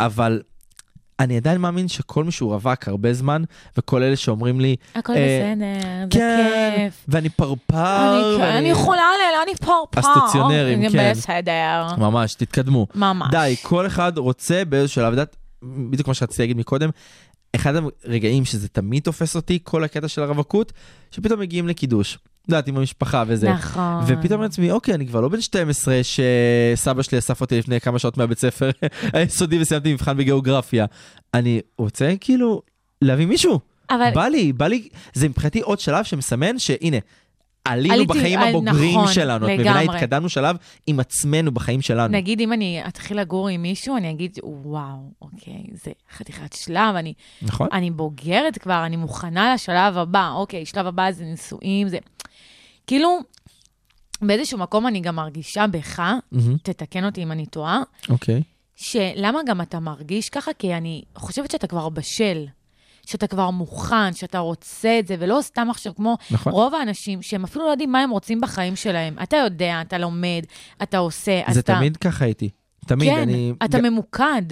אבל 0.00 0.42
אני 1.20 1.36
עדיין 1.36 1.60
מאמין 1.60 1.88
שכל 1.88 2.24
מי 2.24 2.32
שהוא 2.32 2.52
רווק 2.54 2.88
הרבה 2.88 3.12
זמן, 3.14 3.42
וכל 3.78 4.02
אלה 4.02 4.16
שאומרים 4.16 4.60
לי, 4.60 4.76
הכל 4.94 5.12
אה, 5.12 5.18
בסדר, 5.54 5.88
זה 6.12 6.18
כן, 6.18 6.72
כיף. 6.76 7.04
ואני 7.08 7.28
פרפר, 7.28 7.56
אני- 7.76 8.42
ואני- 8.42 8.58
אני 8.58 8.68
יכולה 8.70 9.00
ל... 9.02 9.42
אני 9.42 9.54
פרפר. 9.56 10.00
הסטציונרים, 10.00 10.90
כן. 10.90 11.10
בסדר. 11.10 11.86
ממש, 11.98 12.34
תתקדמו. 12.34 12.86
ממש. 12.94 13.28
די, 13.30 13.54
כל 13.62 13.86
אחד 13.86 14.18
רוצה 14.18 14.62
באיזשהו 14.64 14.94
שלב, 14.94 15.10
יודעת, 15.10 15.36
בדיוק 15.62 16.04
כמו 16.04 16.14
שרציתי 16.14 16.42
להגיד 16.42 16.56
מקודם, 16.56 16.90
אחד 17.56 17.72
הרגעים 18.04 18.44
שזה 18.44 18.68
תמיד 18.68 19.02
תופס 19.02 19.36
אותי, 19.36 19.58
כל 19.62 19.84
הקטע 19.84 20.08
של 20.08 20.22
הרווקות, 20.22 20.72
שפתאום 21.10 21.40
מגיעים 21.40 21.68
לקידוש. 21.68 22.18
יודעת, 22.50 22.68
עם 22.68 22.76
המשפחה 22.76 23.24
וזה. 23.26 23.50
נכון. 23.50 24.04
ופתאום 24.06 24.42
לעצמי, 24.42 24.70
אוקיי, 24.70 24.94
אני 24.94 25.06
כבר 25.06 25.20
לא 25.20 25.28
בן 25.28 25.40
12 25.40 26.00
שסבא 26.02 27.02
שלי 27.02 27.18
אסף 27.18 27.40
אותי 27.40 27.58
לפני 27.58 27.80
כמה 27.80 27.98
שעות 27.98 28.16
מהבית 28.16 28.38
ספר 28.38 28.70
היסודי 29.12 29.60
וסיימתי 29.60 29.92
מבחן 29.92 30.16
בגיאוגרפיה. 30.16 30.86
אני 31.34 31.60
רוצה 31.78 32.12
כאילו 32.20 32.62
להביא 33.02 33.26
מישהו. 33.26 33.60
אבל 33.90 34.10
בא 34.14 34.26
לי, 34.28 34.52
בא 34.52 34.66
לי, 34.66 34.88
זה 35.12 35.28
מבחינתי 35.28 35.60
עוד 35.60 35.80
שלב 35.80 36.04
שמסמן 36.04 36.58
שהנה, 36.58 36.96
עלינו 37.64 37.94
עליתי, 37.94 38.08
בחיים 38.18 38.38
על- 38.38 38.48
הבוגרים 38.48 38.98
נכון, 38.98 39.12
שלנו. 39.12 39.46
את 39.46 39.52
מבינה, 39.52 39.80
לגמרי. 39.82 39.96
התקדמנו 39.96 40.28
שלב 40.28 40.56
עם 40.86 41.00
עצמנו 41.00 41.52
בחיים 41.52 41.80
שלנו. 41.82 42.12
נגיד 42.14 42.40
אם 42.40 42.52
אני 42.52 42.82
אתחיל 42.88 43.20
לגור 43.20 43.48
עם 43.48 43.62
מישהו, 43.62 43.96
אני 43.96 44.10
אגיד, 44.10 44.38
וואו, 44.42 44.84
אוקיי, 45.22 45.54
זה 45.84 45.90
חתיכת 46.16 46.52
שלב, 46.52 46.94
אני, 46.96 47.12
נכון? 47.42 47.68
אני 47.72 47.90
בוגרת 47.90 48.58
כבר, 48.58 48.82
אני 48.86 48.96
מוכנה 48.96 49.54
לשלב 49.54 49.98
הבא, 49.98 50.30
אוקיי, 50.34 50.66
שלב 50.66 50.86
הבא 50.86 51.10
זה 51.12 51.24
נישואים, 51.24 51.88
זה... 51.88 51.98
כאילו, 52.90 53.18
באיזשהו 54.22 54.58
מקום 54.58 54.86
אני 54.86 55.00
גם 55.00 55.16
מרגישה 55.16 55.66
בך, 55.66 56.00
מהמם, 56.32 56.56
תתקן 56.62 57.04
אותי 57.04 57.22
אם 57.22 57.32
אני 57.32 57.46
טועה, 57.46 57.80
אוקיי. 58.08 58.42
שלמה 58.76 59.40
גם 59.46 59.60
אתה 59.60 59.80
מרגיש 59.80 60.28
ככה? 60.28 60.50
כי 60.58 60.74
אני 60.74 61.02
חושבת 61.16 61.50
שאתה 61.50 61.66
כבר 61.66 61.88
בשל, 61.88 62.44
שאתה 63.06 63.26
כבר 63.26 63.50
מוכן, 63.50 64.12
שאתה 64.12 64.38
רוצה 64.38 64.98
את 64.98 65.06
זה, 65.06 65.16
ולא 65.18 65.38
סתם 65.42 65.70
עכשיו 65.70 65.94
כמו 65.94 66.16
נכון. 66.30 66.52
רוב 66.52 66.74
האנשים 66.74 67.22
שהם 67.22 67.44
אפילו 67.44 67.64
לא 67.64 67.70
יודעים 67.70 67.92
מה 67.92 68.00
הם 68.00 68.10
רוצים 68.10 68.40
בחיים 68.40 68.76
שלהם. 68.76 69.16
אתה 69.22 69.36
יודע, 69.36 69.80
אתה 69.80 69.98
לומד, 69.98 70.42
אתה 70.82 70.98
עושה, 70.98 71.40
זה 71.50 71.60
אתה... 71.60 71.74
תמיד 71.76 71.96
ככה 71.96 72.24
הייתי. 72.24 72.48
תמיד, 72.86 73.08
כן, 73.08 73.18
אני... 73.20 73.52
אתה 73.64 73.78
ג- 73.78 73.82
ממוקד. 73.82 74.42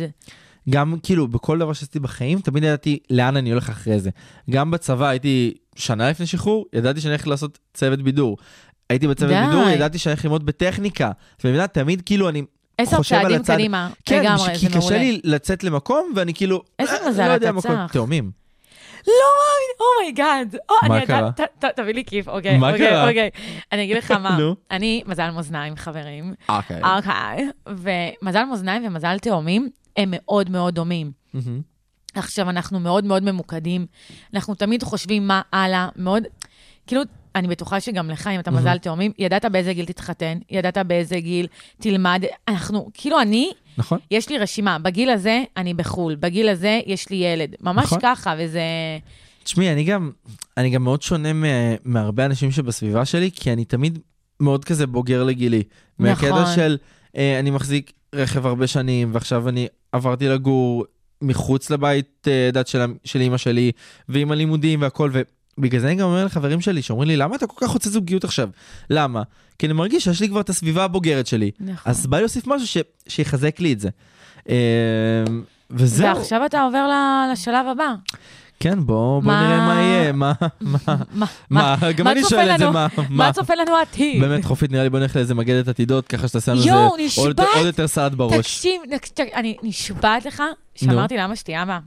גם 0.70 0.96
כאילו 1.02 1.28
בכל 1.28 1.58
דבר 1.58 1.72
שעשיתי 1.72 2.00
בחיים, 2.00 2.40
תמיד 2.40 2.64
ידעתי 2.64 2.98
לאן 3.10 3.36
אני 3.36 3.50
הולך 3.50 3.70
אחרי 3.70 4.00
זה. 4.00 4.10
גם 4.50 4.70
בצבא 4.70 5.08
הייתי 5.08 5.54
שנה 5.78 6.10
לפני 6.10 6.26
שחרור, 6.26 6.66
ידעתי 6.72 7.00
שאני 7.00 7.10
הולך 7.12 7.26
לעשות 7.26 7.58
צוות 7.74 8.02
בידור. 8.02 8.36
הייתי 8.90 9.08
בצוות 9.08 9.30
די. 9.30 9.46
בידור, 9.46 9.68
ידעתי 9.68 9.98
שאני 9.98 10.12
הולך 10.12 10.24
ללמוד 10.24 10.46
בטכניקה. 10.46 11.10
ומבינה, 11.44 11.66
תמיד 11.66 12.02
כאילו 12.06 12.28
אני 12.28 12.42
עשר 12.78 12.96
חושב 12.96 13.14
על 13.16 13.22
צעדים 13.22 13.40
הצד... 13.40 13.54
קדימה, 13.54 13.90
כן, 14.04 14.20
לגמרי, 14.20 14.54
כי 14.54 14.58
זה 14.58 14.68
מעולה. 14.68 14.86
קשה 14.86 14.98
לי 14.98 15.20
לצאת 15.24 15.64
למקום, 15.64 16.12
ואני 16.16 16.34
כאילו... 16.34 16.62
איזה 16.78 16.96
אה, 16.96 17.08
מזל 17.08 17.28
לא 17.28 17.32
יודע, 17.32 17.48
אתה 17.48 17.56
מקום 17.56 17.70
צח. 17.86 17.92
תאומים. 17.92 18.30
לא 19.06 19.12
מאמין, 19.12 19.76
oh 20.00 20.14
my 20.14 20.28
god. 20.28 20.56
מה 20.88 20.96
אני 20.96 21.06
קרה? 21.06 21.30
ת- 21.32 21.40
ת- 21.40 21.76
תביא 21.76 21.94
לי 21.94 22.04
כיף, 22.04 22.28
אוקיי, 22.28 22.58
מה 22.58 22.70
אוקיי, 22.70 22.88
קרה? 22.88 23.08
אוקיי. 23.08 23.30
אני 23.72 23.84
אגיד 23.84 23.96
לך 23.96 24.10
מה. 24.10 24.38
אני 24.70 25.02
מזל 25.06 25.30
מאזניים, 25.30 25.76
חברים. 25.76 26.34
אוקיי. 26.48 26.80
אוקיי. 26.96 27.48
ומזל 27.66 28.44
מאזניים 28.44 28.86
ומזל 28.86 29.18
תאומים 29.18 29.68
הם 29.96 30.08
מאוד 30.16 30.50
מאוד 30.50 30.74
דומים. 30.74 31.12
עכשיו, 32.14 32.50
אנחנו 32.50 32.80
מאוד 32.80 33.04
מאוד 33.04 33.22
ממוקדים, 33.22 33.86
אנחנו 34.34 34.54
תמיד 34.54 34.82
חושבים 34.82 35.26
מה 35.26 35.42
הלאה, 35.52 35.88
מאוד, 35.96 36.22
כאילו, 36.86 37.02
אני 37.34 37.48
בטוחה 37.48 37.80
שגם 37.80 38.10
לך, 38.10 38.26
אם 38.26 38.40
אתה 38.40 38.50
מזל 38.50 38.78
תאומים, 38.78 39.12
ידעת 39.18 39.44
באיזה 39.44 39.72
גיל 39.72 39.84
תתחתן, 39.84 40.38
ידעת 40.50 40.78
באיזה 40.78 41.20
גיל 41.20 41.46
תלמד, 41.78 42.22
אנחנו, 42.48 42.90
כאילו 42.94 43.20
אני, 43.20 43.50
נכון. 43.78 43.98
יש 44.10 44.28
לי 44.28 44.38
רשימה, 44.38 44.78
בגיל 44.78 45.10
הזה 45.10 45.42
אני 45.56 45.74
בחו"ל, 45.74 46.14
בגיל 46.14 46.48
הזה 46.48 46.80
יש 46.86 47.10
לי 47.10 47.16
ילד, 47.16 47.54
ממש 47.60 47.84
נכון. 47.84 47.98
ככה, 48.02 48.34
וזה... 48.38 48.62
תשמעי, 49.44 49.72
אני 49.72 49.84
גם, 49.84 50.10
אני 50.56 50.70
גם 50.70 50.84
מאוד 50.84 51.02
שונה 51.02 51.32
מה- 51.32 51.46
מהרבה 51.84 52.24
אנשים 52.24 52.50
שבסביבה 52.50 53.04
שלי, 53.04 53.30
כי 53.34 53.52
אני 53.52 53.64
תמיד 53.64 53.98
מאוד 54.40 54.64
כזה 54.64 54.86
בוגר 54.86 55.24
לגילי. 55.24 55.62
נכון. 55.98 56.28
מהקטע 56.28 56.54
של, 56.54 56.76
אה, 57.16 57.38
אני 57.38 57.50
מחזיק 57.50 57.92
רכב 58.14 58.46
הרבה 58.46 58.66
שנים, 58.66 59.10
ועכשיו 59.12 59.48
אני 59.48 59.66
עברתי 59.92 60.28
לגור 60.28 60.84
מחוץ 61.22 61.70
לבית 61.70 62.28
אה, 62.28 62.50
דת 62.52 62.66
של, 62.66 62.80
של 63.04 63.20
אימא 63.20 63.36
שלי, 63.36 63.72
ועם 64.08 64.32
הלימודים 64.32 64.82
והכל, 64.82 65.10
ובגלל 65.58 65.80
זה 65.80 65.86
אני 65.86 65.94
גם 65.94 66.08
אומר 66.08 66.24
לחברים 66.24 66.60
שלי, 66.60 66.82
שאומרים 66.82 67.08
לי, 67.08 67.16
למה 67.16 67.36
אתה 67.36 67.46
כל 67.46 67.66
כך 67.66 67.72
רוצה 67.72 67.90
זוגיות 67.90 68.24
עכשיו? 68.24 68.48
למה? 68.90 69.22
כי 69.58 69.66
אני 69.66 69.72
מרגיש 69.72 70.04
שיש 70.04 70.20
לי 70.20 70.28
כבר 70.28 70.40
את 70.40 70.48
הסביבה 70.48 70.84
הבוגרת 70.84 71.26
שלי. 71.26 71.50
נכון. 71.60 71.92
אז 71.92 72.06
בא 72.06 72.16
לי 72.16 72.22
להוסיף 72.22 72.46
משהו 72.46 72.66
ש... 72.66 72.76
שיחזק 73.08 73.60
לי 73.60 73.72
את 73.72 73.80
זה. 73.80 73.88
אה, 74.48 74.54
וזהו. 75.70 76.16
ועכשיו 76.16 76.46
אתה 76.46 76.62
עובר 76.62 76.88
לשלב 77.32 77.66
הבא. 77.66 77.94
כן, 78.60 78.86
בוא, 78.86 79.20
בוא 79.22 79.32
מה- 79.32 79.46
נראה 79.46 79.66
מה 79.66 79.74
יהיה, 79.82 80.12
מה, 80.12 80.32
מה, 80.60 80.78
מה, 81.12 81.26
מה, 81.50 81.76
גם 81.96 82.04
מה 82.04 82.12
אני 82.12 82.22
שואל 82.24 82.50
את 82.50 82.58
זה, 82.58 82.64
לנו? 82.64 82.72
מה, 82.72 82.86
מה 83.10 83.32
צופה 83.32 83.54
לנו 83.54 83.76
העתיד? 83.76 84.20
באמת 84.20 84.44
חופית, 84.44 84.70
נראה 84.70 84.82
לי 84.82 84.90
בוא 84.90 84.98
נלך 84.98 85.16
לאיזה 85.16 85.34
מגדת 85.34 85.68
עתידות, 85.68 86.08
ככה 86.08 86.26
לנו 86.48 86.62
יואו, 86.62 86.96
איזה 86.98 87.20
עוד-? 87.20 87.40
עוד 87.40 87.66
יותר 87.66 87.88
סלט 87.88 88.12
בראש. 88.12 88.34
תקשיב, 88.34 88.82
תקשיב, 88.96 89.26
אני 89.34 89.56
נשבעת 89.62 90.24
לך 90.26 90.42
שאמרתי 90.74 91.16
לאמא 91.16 91.34
שלי, 91.34 91.62
אבא, 91.62 91.78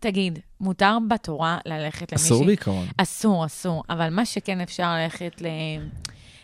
תגיד, 0.00 0.38
מותר 0.60 0.98
בתורה 1.08 1.58
ללכת 1.66 2.12
למישהי? 2.12 2.26
אסור 2.26 2.44
בעיקרון. 2.44 2.86
אסור, 2.96 3.46
אסור, 3.46 3.82
אבל 3.90 4.10
מה 4.10 4.24
שכן 4.24 4.60
אפשר 4.60 4.94
ללכת 4.94 5.42
ל... 5.42 5.46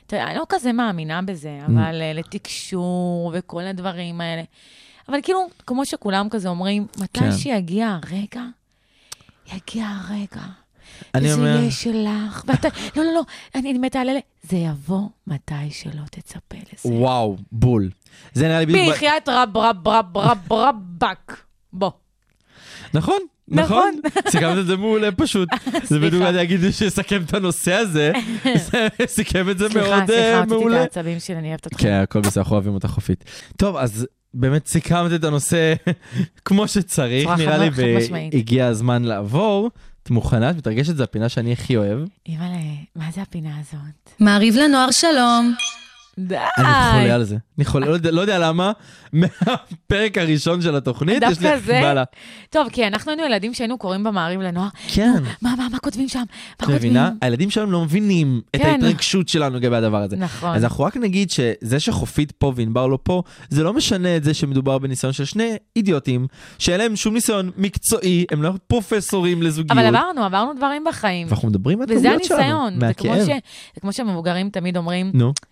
תראה, 0.06 0.30
אני 0.30 0.36
לא 0.38 0.44
כזה 0.48 0.72
מאמינה 0.72 1.22
בזה, 1.22 1.58
אבל 1.66 2.02
אה, 2.02 2.12
לתקשור 2.12 3.32
וכל 3.34 3.62
הדברים 3.62 4.20
האלה. 4.20 4.42
אבל 5.08 5.18
כאילו, 5.22 5.40
כמו 5.66 5.86
שכולם 5.86 6.28
כזה 6.30 6.48
אומרים, 6.48 6.86
מתי 6.98 7.20
כן. 7.20 7.32
שיגיע 7.32 7.98
הרגע, 8.02 8.42
יגיע 9.46 9.86
הרגע. 9.88 10.46
אני 11.14 11.24
וזה 11.26 11.34
אומר- 11.34 11.46
יהיה 11.60 11.70
שלך. 11.70 12.44
ואתה, 12.46 12.68
לא, 12.96 13.04
לא, 13.04 13.12
לא, 13.14 13.22
אני 13.54 13.72
מתה 13.78 14.00
על 14.00 14.08
אלה. 14.08 14.18
זה 14.42 14.56
יבוא 14.56 15.02
מתי 15.26 15.70
שלא 15.70 16.02
תצפה 16.10 16.56
לזה. 16.56 16.94
וואו, 16.96 17.36
בול. 17.52 17.90
זה 18.32 18.48
נראה 18.48 18.60
לי 18.60 18.66
בדיוק... 18.66 18.94
בחייאת 18.94 19.28
רב 19.28 19.56
רב 19.56 19.88
רב 19.88 20.16
רב 20.18 20.52
רבק. 20.52 21.36
בוא. 21.72 21.90
נכון, 22.94 23.18
נכון. 23.48 24.00
סיכמת 24.30 24.58
את 24.58 24.66
זה 24.66 24.76
מעולה 24.76 25.12
פשוט. 25.12 25.48
זה 25.88 25.98
בדיוק 26.00 26.22
אני 26.22 26.42
אגיד 26.42 26.60
שיסכם 26.70 27.22
את 27.22 27.34
הנושא 27.34 27.72
הזה. 27.74 28.12
זה 28.70 28.88
סיכם 29.06 29.50
את 29.50 29.58
זה 29.58 29.68
סליחה, 29.68 29.88
מאוד 29.88 30.00
אה, 30.00 30.06
סליחה, 30.06 30.22
הוצאתי 30.38 30.42
את 30.42 30.48
מעולה. 30.48 30.80
העצבים 30.80 31.20
שלי, 31.20 31.36
אני 31.36 31.48
אוהבת 31.48 31.64
אותך. 31.64 31.80
כן, 31.80 31.92
הכל 31.92 32.20
בסדר, 32.20 32.40
אנחנו 32.42 32.54
אוהבים 32.56 32.74
אותך 32.74 32.86
חופית. 32.88 33.24
טוב, 33.56 33.76
אז 33.76 34.06
באמת 34.34 34.66
סיכמת 34.66 35.12
את 35.14 35.24
הנושא 35.24 35.74
כמו 36.44 36.68
שצריך, 36.68 37.28
נראה 37.38 37.58
לי. 37.58 37.70
והגיע 38.32 38.66
הזמן 38.66 39.04
לעבור. 39.04 39.70
את 40.02 40.10
מוכנה? 40.10 40.50
את 40.50 40.56
מתרגשת? 40.56 40.96
זו 40.96 41.02
הפינה 41.02 41.28
שאני 41.28 41.52
הכי 41.52 41.76
אוהב. 41.76 41.98
אימא'לה, 42.28 42.58
מה 42.96 43.04
זה 43.14 43.22
הפינה 43.22 43.50
הזאת? 43.60 44.20
מעריב 44.20 44.56
לנוער 44.56 44.90
שלום. 44.90 45.54
די. 46.18 46.36
אני 46.58 46.66
חולה 47.00 47.14
על 47.14 47.24
זה. 47.24 47.36
אני 47.58 47.64
חולה, 47.64 47.86
לא 47.86 47.92
יודע- 47.92 48.10
לא 48.10 48.20
יודע 48.20 48.38
למה, 48.38 48.72
מהפרק 49.12 50.18
הראשון 50.18 50.62
של 50.62 50.76
התוכנית, 50.76 51.22
יש 51.22 51.40
לי 51.40 51.50
דווקא 51.50 51.58
זה? 51.66 51.72
חיבה 51.88 52.02
טוב, 52.50 52.68
כי 52.72 52.86
אנחנו 52.86 53.10
היינו 53.12 53.24
ילדים 53.26 53.54
שהיינו 53.54 53.78
קוראים 53.78 54.04
במעריב 54.04 54.40
לנוער. 54.40 54.68
כן. 54.88 55.22
מה, 55.42 55.54
מה, 55.58 55.66
מה 55.72 55.78
כותבים 55.78 56.08
שם? 56.08 56.18
מה 56.18 56.24
את 56.56 56.60
כותבים? 56.60 56.76
מבינה? 56.76 57.10
הילדים 57.22 57.50
שלנו 57.50 57.70
לא 57.72 57.84
מבינים 57.84 58.40
את 58.56 58.60
כן. 58.60 58.68
ההתרגשות 58.68 59.28
שלנו 59.28 59.56
לגבי 59.56 59.76
הדבר 59.76 59.96
הזה. 60.02 60.16
נכון. 60.16 60.54
אז 60.56 60.64
אנחנו 60.64 60.84
רק 60.84 60.96
נגיד 60.96 61.30
שזה 61.30 61.80
שחופית 61.80 62.32
פה 62.32 62.52
וענבר 62.56 62.86
לא 62.86 62.98
פה, 63.02 63.22
זה 63.48 63.62
לא 63.62 63.72
משנה 63.72 64.16
את 64.16 64.24
זה 64.24 64.34
שמדובר 64.34 64.78
בניסיון 64.78 65.12
של 65.12 65.24
שני 65.24 65.50
אידיוטים, 65.76 66.26
שאין 66.58 66.80
להם 66.80 66.96
שום 66.96 67.14
ניסיון 67.14 67.50
מקצועי, 67.56 68.24
הם 68.30 68.42
לא 68.42 68.52
פרופסורים 68.66 69.42
לזוגיות. 69.42 69.78
אבל 69.78 69.86
עברנו, 69.96 70.24
עברנו 70.24 70.52
דברים 70.54 70.84
בחיים. 70.88 71.26
ואנחנו 71.26 71.48
מדברים 71.48 71.80
על 71.82 71.86
וזה 71.90 72.02
טעויות 72.02 72.24
שלנו, 72.24 72.70
מהכאב. 72.76 73.18
זה 73.24 73.38
כמו 73.80 73.92
שמבוגרים 73.92 74.50
תמיד 74.50 74.76
אומרים, 74.76 75.10
נו, 75.14 75.28
"ה- 75.28 75.51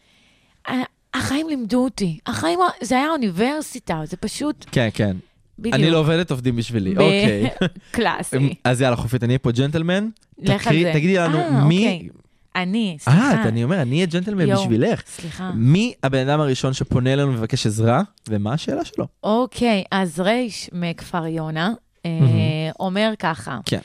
החיים 1.15 1.49
לימדו 1.49 1.85
אותי. 1.85 2.19
החיים, 2.27 2.59
זה 2.81 2.97
היה 2.97 3.11
אוניברסיטה, 3.11 4.01
זה 4.05 4.17
פשוט, 4.17 4.65
כן, 4.73 4.89
כן. 4.95 5.17
בדיוק. 5.59 5.75
אני 5.75 5.91
לא 5.91 5.99
עובדת, 5.99 6.31
עובדים 6.31 6.57
בשבילי, 6.57 6.91
אוקיי. 6.91 7.49
קלאסי. 7.91 8.55
אז 8.65 8.81
יאללה, 8.81 8.97
חופית, 8.97 9.23
אני 9.25 9.31
אהיה 9.31 9.39
פה 9.39 9.53
ג'נטלמן. 9.53 10.09
לך 10.39 10.67
על 10.67 10.83
זה. 10.83 10.91
תגידי 10.95 11.17
לנו 11.19 11.39
אה, 11.39 11.65
מי... 11.65 11.77
אוקיי. 11.85 12.09
אני, 12.57 12.93
אה, 12.93 13.05
סליחה. 13.13 13.43
את- 13.43 13.47
אני 13.47 13.65
אומר, 13.65 13.83
אני 13.83 13.95
אהיה 13.97 14.07
ג'נטלמן. 14.07 14.55
בשבילך. 14.55 15.03
סליחה. 15.07 15.51
מי 15.55 15.93
הבן 16.03 16.29
אדם 16.29 16.41
הראשון 16.41 16.73
שפונה 16.73 17.13
אלינו 17.13 17.29
ומבקש 17.29 17.67
עזרה, 17.67 18.03
ומה 18.29 18.53
השאלה 18.53 18.85
שלו? 18.85 19.07
אוקיי, 19.25 19.85
אז 19.91 20.21
רייש 20.21 20.71
מכפר 20.73 21.27
יונה 21.27 21.73
אה, 22.07 22.11
אומר 22.81 23.13
ככה, 23.19 23.59
כן. 23.65 23.79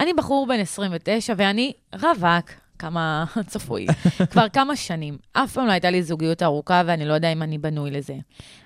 אני 0.00 0.12
בחור 0.14 0.46
בן 0.46 0.60
29 0.60 1.34
ואני 1.36 1.72
רווק, 1.94 2.50
כמה 2.78 3.24
צפוי, 3.46 3.86
כבר 4.30 4.48
כמה 4.48 4.76
שנים. 4.76 5.18
אף 5.32 5.52
פעם 5.52 5.66
לא 5.66 5.72
הייתה 5.72 5.90
לי 5.90 6.02
זוגיות 6.02 6.42
ארוכה 6.42 6.82
ואני 6.86 7.04
לא 7.04 7.12
יודע 7.12 7.32
אם 7.32 7.42
אני 7.42 7.58
בנוי 7.58 7.90
לזה. 7.90 8.14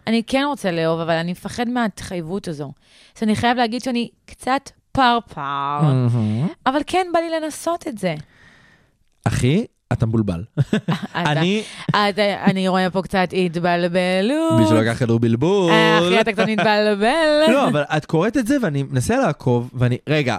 אני 0.06 0.22
כן 0.26 0.42
רוצה 0.46 0.70
לאהוב, 0.70 1.00
אבל 1.00 1.14
אני 1.14 1.32
מפחד 1.32 1.68
מההתחייבות 1.68 2.48
הזו. 2.48 2.72
אז 3.16 3.22
אני 3.22 3.36
חייב 3.36 3.56
להגיד 3.56 3.82
שאני 3.82 4.08
קצת 4.26 4.70
פרפר, 4.92 5.78
אבל 6.66 6.80
כן 6.86 7.06
בא 7.12 7.20
לי 7.20 7.30
לנסות 7.40 7.88
את 7.88 7.98
זה. 7.98 8.14
אחי, 9.24 9.64
אתה 9.92 10.06
מבולבל. 10.06 10.44
אני, 11.14 11.62
אני 12.44 12.68
רואה 12.68 12.90
פה 12.90 13.02
קצת 13.02 13.28
התבלבלות. 13.46 14.60
בשביל 14.60 14.80
לקחת 14.80 14.98
כדור 14.98 15.18
בלבול. 15.20 15.70
אה, 15.70 15.98
אחי, 15.98 16.20
אתה 16.20 16.32
קצת 16.32 16.46
מתבלבל. 16.48 17.44
לא, 17.48 17.68
אבל 17.68 17.82
את 17.82 18.04
קוראת 18.06 18.36
את 18.36 18.46
זה 18.46 18.56
ואני 18.62 18.82
מנסה 18.82 19.16
לעקוב, 19.16 19.70
ואני, 19.74 19.98
רגע, 20.08 20.36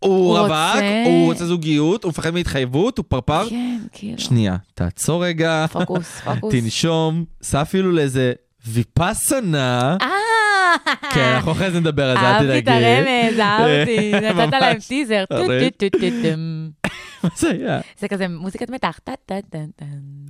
הוא 0.00 0.38
רווק, 0.38 0.82
הוא 1.04 1.24
רוצה 1.24 1.46
זוגיות, 1.46 2.04
הוא 2.04 2.10
מפחד 2.10 2.30
מהתחייבות, 2.34 2.98
הוא 2.98 3.04
פרפר. 3.08 3.48
כן, 3.48 3.78
כאילו. 3.92 4.18
שנייה, 4.18 4.56
תעצור 4.74 5.24
רגע, 5.24 5.66
פוקוס, 5.72 6.20
פוקוס. 6.20 6.54
תנשום, 6.54 7.24
סע 7.42 7.62
אפילו 7.62 7.92
לאיזה 7.92 8.32
ויפאסנה. 8.66 9.96
אה, 10.00 10.08
כן, 11.14 11.32
אנחנו 11.34 11.52
אחרי 11.52 11.70
זה 11.70 11.80
נדבר 11.80 12.10
על 12.10 12.16
זה, 12.16 12.30
אל 12.30 12.60
תדאגי. 12.60 12.70
אהבתי 12.70 12.70
את 12.70 13.32
הרמז, 13.32 13.40
אהבתי. 13.40 14.12
נתת. 14.46 14.60
להם 14.60 14.78
טיזר. 14.88 15.24
מה 17.24 17.30
זה 17.36 17.50
היה? 17.50 17.80
זה 17.98 18.08
כזה 18.08 18.28
מוזיקת 18.28 18.70
מתח. 18.70 18.98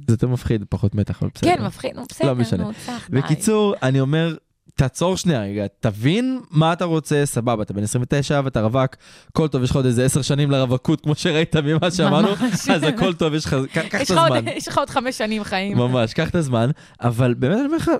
זה 0.08 0.14
יותר 0.14 0.28
מפחיד, 0.28 0.64
פחות 0.68 0.94
מתח, 0.94 1.22
אבל 1.22 1.30
בסדר. 1.34 1.56
כן, 1.56 1.62
מפחיד, 1.64 1.90
בסדר, 2.10 2.28
לא 2.28 2.34
משנה. 2.34 2.64
נו, 2.64 2.70
די. 2.70 3.16
בקיצור, 3.16 3.74
אני 3.82 4.00
אומר, 4.00 4.34
תעצור 4.80 5.16
שנייה 5.16 5.42
רגע, 5.42 5.66
תבין 5.80 6.40
מה 6.50 6.72
אתה 6.72 6.84
רוצה, 6.84 7.22
סבבה, 7.24 7.62
אתה 7.62 7.74
בן 7.74 7.82
29 7.82 8.40
ואתה 8.44 8.60
רווק, 8.60 8.96
כל 9.32 9.48
טוב, 9.48 9.62
יש 9.62 9.70
לך 9.70 9.76
עוד 9.76 9.86
איזה 9.86 10.04
10 10.04 10.22
שנים 10.22 10.50
לרווקות, 10.50 11.00
כמו 11.00 11.14
שראית 11.14 11.56
ממה 11.56 11.90
שאמרנו, 11.90 12.28
ממש. 12.28 12.68
אז 12.68 12.82
הכל 12.82 13.14
טוב, 13.14 13.34
יש 13.34 13.44
לך, 13.44 13.56
קח 13.72 14.02
את 14.02 14.10
הזמן. 14.10 14.48
יש 14.48 14.68
לך 14.68 14.78
עוד 14.78 14.90
חמש 14.90 15.18
שנים 15.18 15.44
חיים. 15.44 15.76
ממש, 15.78 16.14
קח 16.14 16.28
את 16.30 16.34
הזמן, 16.34 16.70
אבל 17.00 17.34
באמת 17.34 17.56
אני 17.56 17.66
אומר 17.66 17.76
לך, 17.76 17.90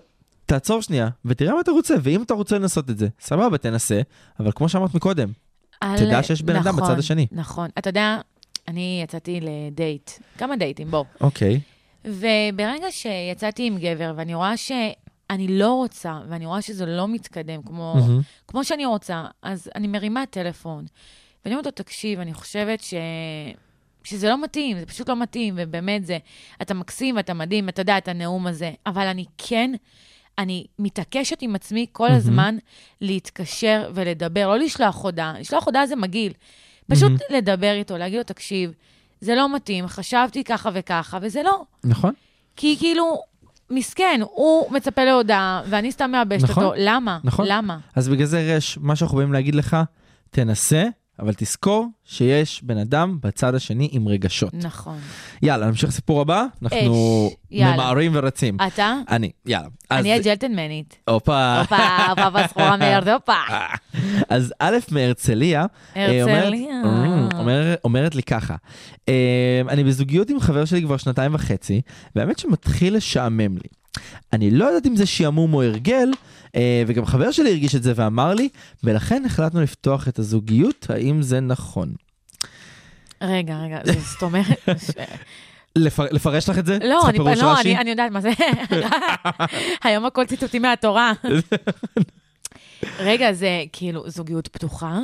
תעצור 0.46 0.82
שנייה, 0.82 1.08
ותראה 1.24 1.54
מה 1.54 1.60
אתה 1.60 1.70
רוצה, 1.70 1.94
ואם 2.02 2.22
אתה 2.22 2.34
רוצה 2.34 2.58
לנסות 2.58 2.90
את 2.90 2.98
זה, 2.98 3.08
סבבה, 3.20 3.58
תנסה, 3.58 4.00
אבל 4.40 4.50
כמו 4.54 4.68
שאמרת 4.68 4.94
מקודם, 4.94 5.28
על- 5.80 5.98
תדע 5.98 6.22
שיש 6.22 6.42
בן 6.42 6.56
אדם 6.56 6.76
נכון, 6.76 6.82
בצד 6.90 6.98
השני. 6.98 7.26
נכון. 7.32 7.68
אתה 7.78 7.90
יודע, 7.90 8.18
אני 8.68 9.00
יצאתי 9.04 9.40
לדייט, 9.42 10.10
כמה 10.38 10.56
דייטים, 10.56 10.90
בוא. 10.90 11.04
אוקיי, 11.20 11.60
וברגע 12.04 12.86
שיצאתי 12.90 13.66
עם 13.66 13.78
גבר, 13.78 14.12
ואני 14.16 14.34
רואה 14.34 14.56
שאני 15.30 15.48
לא 15.48 15.72
רוצה, 15.74 16.18
ואני 16.28 16.46
רואה 16.46 16.62
שזה 16.62 16.86
לא 16.86 17.08
מתקדם 17.08 17.62
כמו, 17.62 17.94
מהמם. 17.96 18.20
כמו 18.48 18.64
שאני 18.64 18.86
רוצה, 18.86 19.24
אז 19.42 19.70
אני 19.74 19.86
מרימה 19.86 20.26
טלפון, 20.26 20.84
ואני 21.44 21.54
אומרת 21.54 21.66
לו, 21.66 21.72
תקשיב, 21.72 22.20
אני 22.20 22.34
חושבת 22.34 22.80
ש... 22.80 22.94
שזה 24.04 24.28
לא 24.28 24.42
מתאים, 24.42 24.78
זה 24.78 24.86
פשוט 24.86 25.08
לא 25.08 25.16
מתאים, 25.16 25.54
ובאמת 25.58 26.06
זה, 26.06 26.18
אתה 26.62 26.74
מקסים 26.74 27.16
ואתה 27.16 27.34
מדהים, 27.34 27.68
אתה 27.68 27.80
יודע 27.80 27.98
את 27.98 28.08
הנאום 28.08 28.46
הזה, 28.46 28.70
אבל 28.86 29.06
אני 29.06 29.24
כן, 29.38 29.70
אני 30.38 30.66
מתעקשת 30.78 31.42
עם 31.42 31.54
עצמי 31.54 31.86
כל 31.92 32.04
מהמם. 32.04 32.16
הזמן 32.16 32.56
להתקשר 33.00 33.90
ולדבר, 33.94 34.48
לא 34.48 34.58
לשלוח 34.58 35.02
הודעה, 35.02 35.40
לשלוח 35.40 35.66
הודעה 35.66 35.86
זה 35.86 35.96
מגעיל. 35.96 36.32
פשוט 36.90 37.12
לדבר 37.30 37.72
איתו, 37.72 37.98
להגיד 37.98 38.18
לו, 38.18 38.24
תקשיב, 38.24 38.72
זה 39.20 39.34
לא 39.34 39.54
מתאים, 39.54 39.86
חשבתי 39.86 40.44
ככה 40.44 40.70
וככה, 40.74 41.18
וזה 41.22 41.42
לא. 41.42 41.62
נכון? 41.84 42.12
כי 42.56 42.76
כאילו, 42.78 43.22
מסכן, 43.70 44.20
הוא 44.22 44.72
מצפה 44.72 45.04
להודעה, 45.04 45.62
ואני 45.68 45.92
סתם 45.92 46.10
מייבשת 46.10 46.44
נכון, 46.44 46.64
אותו. 46.64 46.74
למה? 46.78 47.18
נכון. 47.24 47.46
למה? 47.48 47.78
אז 47.96 48.08
בגלל 48.08 48.26
זה 48.26 48.54
רש, 48.56 48.78
מה 48.80 48.96
שאנחנו 48.96 49.16
באים 49.16 49.32
להגיד 49.32 49.54
לך, 49.54 49.76
תנסה, 50.30 50.84
אבל 51.20 51.32
תזכור 51.36 51.86
שיש 52.04 52.62
בן 52.64 52.78
אדם 52.78 53.18
בצד 53.22 53.54
השני 53.54 53.88
עם 53.92 54.08
רגשות. 54.08 54.54
נכון. 54.54 54.98
יאללה, 55.42 55.66
נמשיך 55.66 55.88
לסיפור 55.88 56.20
הבא, 56.20 56.44
אנחנו. 56.62 57.30
ממהרים 57.50 58.12
ורצים. 58.14 58.56
אתה? 58.66 58.94
אני, 59.10 59.30
יאללה. 59.46 59.68
אני 59.90 60.12
הג'לטלמנית. 60.12 60.96
הופה. 61.08 61.60
הופה, 61.60 61.76
הופה, 62.24 62.46
סחורה 62.48 62.76
מארץ, 62.76 63.06
הופה. 63.08 63.32
אז 64.28 64.54
א' 64.58 64.76
מהרצליה, 64.90 65.66
אה, 65.96 66.22
אומרת-. 66.22 66.52
אמ, 66.54 67.28
אומר- 67.38 67.74
אומרת 67.84 68.14
לי 68.14 68.22
ככה, 68.22 68.54
אה, 69.08 69.14
אני 69.68 69.84
בזוגיות 69.84 70.30
עם 70.30 70.40
חבר 70.40 70.64
שלי 70.64 70.82
כבר 70.82 70.96
שנתיים 70.96 71.34
וחצי, 71.34 71.80
והאמת 72.16 72.38
שמתחיל 72.38 72.96
לשעמם 72.96 73.54
לי. 73.56 73.68
אני 74.32 74.50
לא 74.50 74.64
יודעת 74.64 74.86
אם 74.86 74.96
זה 74.96 75.06
שעמום 75.06 75.54
או 75.54 75.62
הרגל, 75.62 76.10
וגם 76.86 77.06
חבר 77.06 77.30
שלי 77.30 77.50
הרגיש 77.50 77.74
את 77.74 77.82
זה 77.82 77.92
ואמר 77.96 78.34
לי, 78.34 78.48
ולכן 78.84 79.22
החלטנו 79.26 79.60
לפתוח 79.62 80.08
את 80.08 80.18
הזוגיות, 80.18 80.86
האם 80.90 81.22
זה 81.22 81.40
נכון? 81.40 81.92
רגע, 83.22 83.56
רגע, 83.56 83.78
זאת 84.12 84.22
אומרת, 84.22 84.68
לפר- 85.76 86.06
לפרש 86.10 86.48
לך 86.48 86.58
את 86.58 86.66
זה? 86.66 86.78
לא, 86.84 87.08
אני, 87.08 87.18
לא 87.18 87.24
רש"י? 87.28 87.60
אני, 87.70 87.78
אני 87.78 87.90
יודעת 87.90 88.10
מה 88.12 88.20
זה. 88.20 88.30
היום 89.84 90.04
הכל 90.06 90.24
ציטוטים 90.26 90.62
מהתורה. 90.62 91.12
רגע, 92.98 93.32
זה 93.32 93.64
כאילו 93.72 94.10
זוגיות 94.10 94.48
פתוחה? 94.48 94.98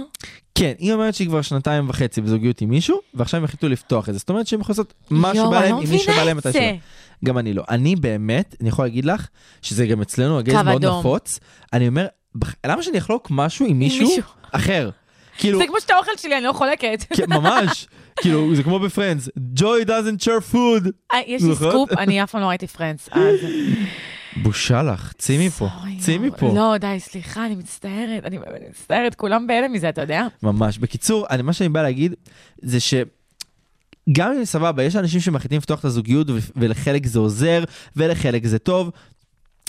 כן, 0.54 0.72
היא 0.78 0.92
אומרת 0.92 1.14
שהיא 1.14 1.28
כבר 1.28 1.42
שנתיים 1.42 1.88
וחצי 1.88 2.20
בזוגיות 2.20 2.60
עם 2.60 2.70
מישהו, 2.70 3.00
ועכשיו 3.14 3.38
הם 3.38 3.44
החליטו 3.44 3.68
לפתוח 3.68 4.08
את 4.08 4.14
זה. 4.14 4.18
זאת 4.18 4.28
אומרת 4.28 4.46
שהם 4.46 4.60
יכולים 4.60 4.78
לעשות 4.78 4.94
אני 5.10 5.20
להם 5.38 5.72
לא 5.72 5.80
עם 5.82 5.90
מי 5.90 5.98
שבא 5.98 6.12
מבינה 6.12 6.24
להם 6.24 6.38
את 6.38 6.46
מתי 6.46 6.58
זה. 6.58 6.76
גם 7.24 7.38
אני 7.38 7.52
לא. 7.52 7.64
אני 7.70 7.96
באמת, 7.96 8.56
אני 8.60 8.68
יכול 8.68 8.84
להגיד 8.84 9.04
לך, 9.04 9.26
שזה 9.62 9.86
גם 9.86 10.00
אצלנו 10.02 10.38
ה 10.38 10.42
gays 10.42 10.56
מאוד 10.56 10.84
אדום. 10.84 10.98
נפוץ. 10.98 11.40
אני 11.72 11.88
אומר, 11.88 12.06
למה 12.66 12.82
שאני 12.82 12.98
אחלוק 12.98 13.28
משהו 13.30 13.66
עם 13.66 13.78
מישהו 13.78 14.08
מישהו. 14.08 14.22
אחר? 14.52 14.90
כאילו, 15.38 15.58
זה 15.58 15.66
כמו 15.66 15.80
שאתה 15.80 15.96
אוכל 15.98 16.10
שלי, 16.16 16.36
אני 16.36 16.44
לא 16.44 16.52
חולקת. 16.52 17.04
כן, 17.16 17.24
ממש, 17.28 17.86
כאילו, 18.20 18.54
זה 18.54 18.62
כמו 18.62 18.78
ב 18.78 18.84
Friends, 18.84 19.28
Joy 19.58 19.86
doesn't 19.86 20.24
share 20.24 20.52
food. 20.54 20.90
אה, 21.14 21.18
יש 21.26 21.42
לי 21.42 21.50
נכון? 21.50 21.70
סקופ, 21.70 21.92
אני 21.92 22.22
אף 22.22 22.30
פעם 22.30 22.40
לא 22.40 22.46
ראיתי 22.46 22.66
Friends. 22.66 23.08
בושה 24.42 24.82
לך, 24.82 25.12
צאי 25.18 25.46
מפה, 25.46 25.68
צאי. 25.98 26.18
מפה. 26.18 26.52
לא, 26.54 26.76
די, 26.76 26.96
סליחה, 26.98 27.46
אני 27.46 27.54
מצטערת, 27.54 28.24
אני 28.24 28.38
מצטערת, 28.70 29.14
כולם 29.14 29.46
בהלם 29.46 29.72
מזה, 29.72 29.88
אתה 29.88 30.00
יודע? 30.00 30.26
ממש. 30.42 30.78
בקיצור, 30.78 31.26
מה 31.44 31.52
שאני 31.52 31.68
בא 31.68 31.82
להגיד, 31.82 32.14
זה 32.62 32.80
ש... 32.80 32.94
גם 34.12 34.32
אם 34.32 34.44
סבבה, 34.44 34.82
יש 34.82 34.96
אנשים 34.96 35.20
שמחליטים 35.20 35.58
לפתוח 35.58 35.80
את 35.80 35.84
הזוגיות 35.84 36.26
ולחלק 36.56 37.06
זה 37.06 37.18
עוזר 37.18 37.64
ולחלק 37.96 38.46
זה 38.46 38.58
טוב, 38.58 38.90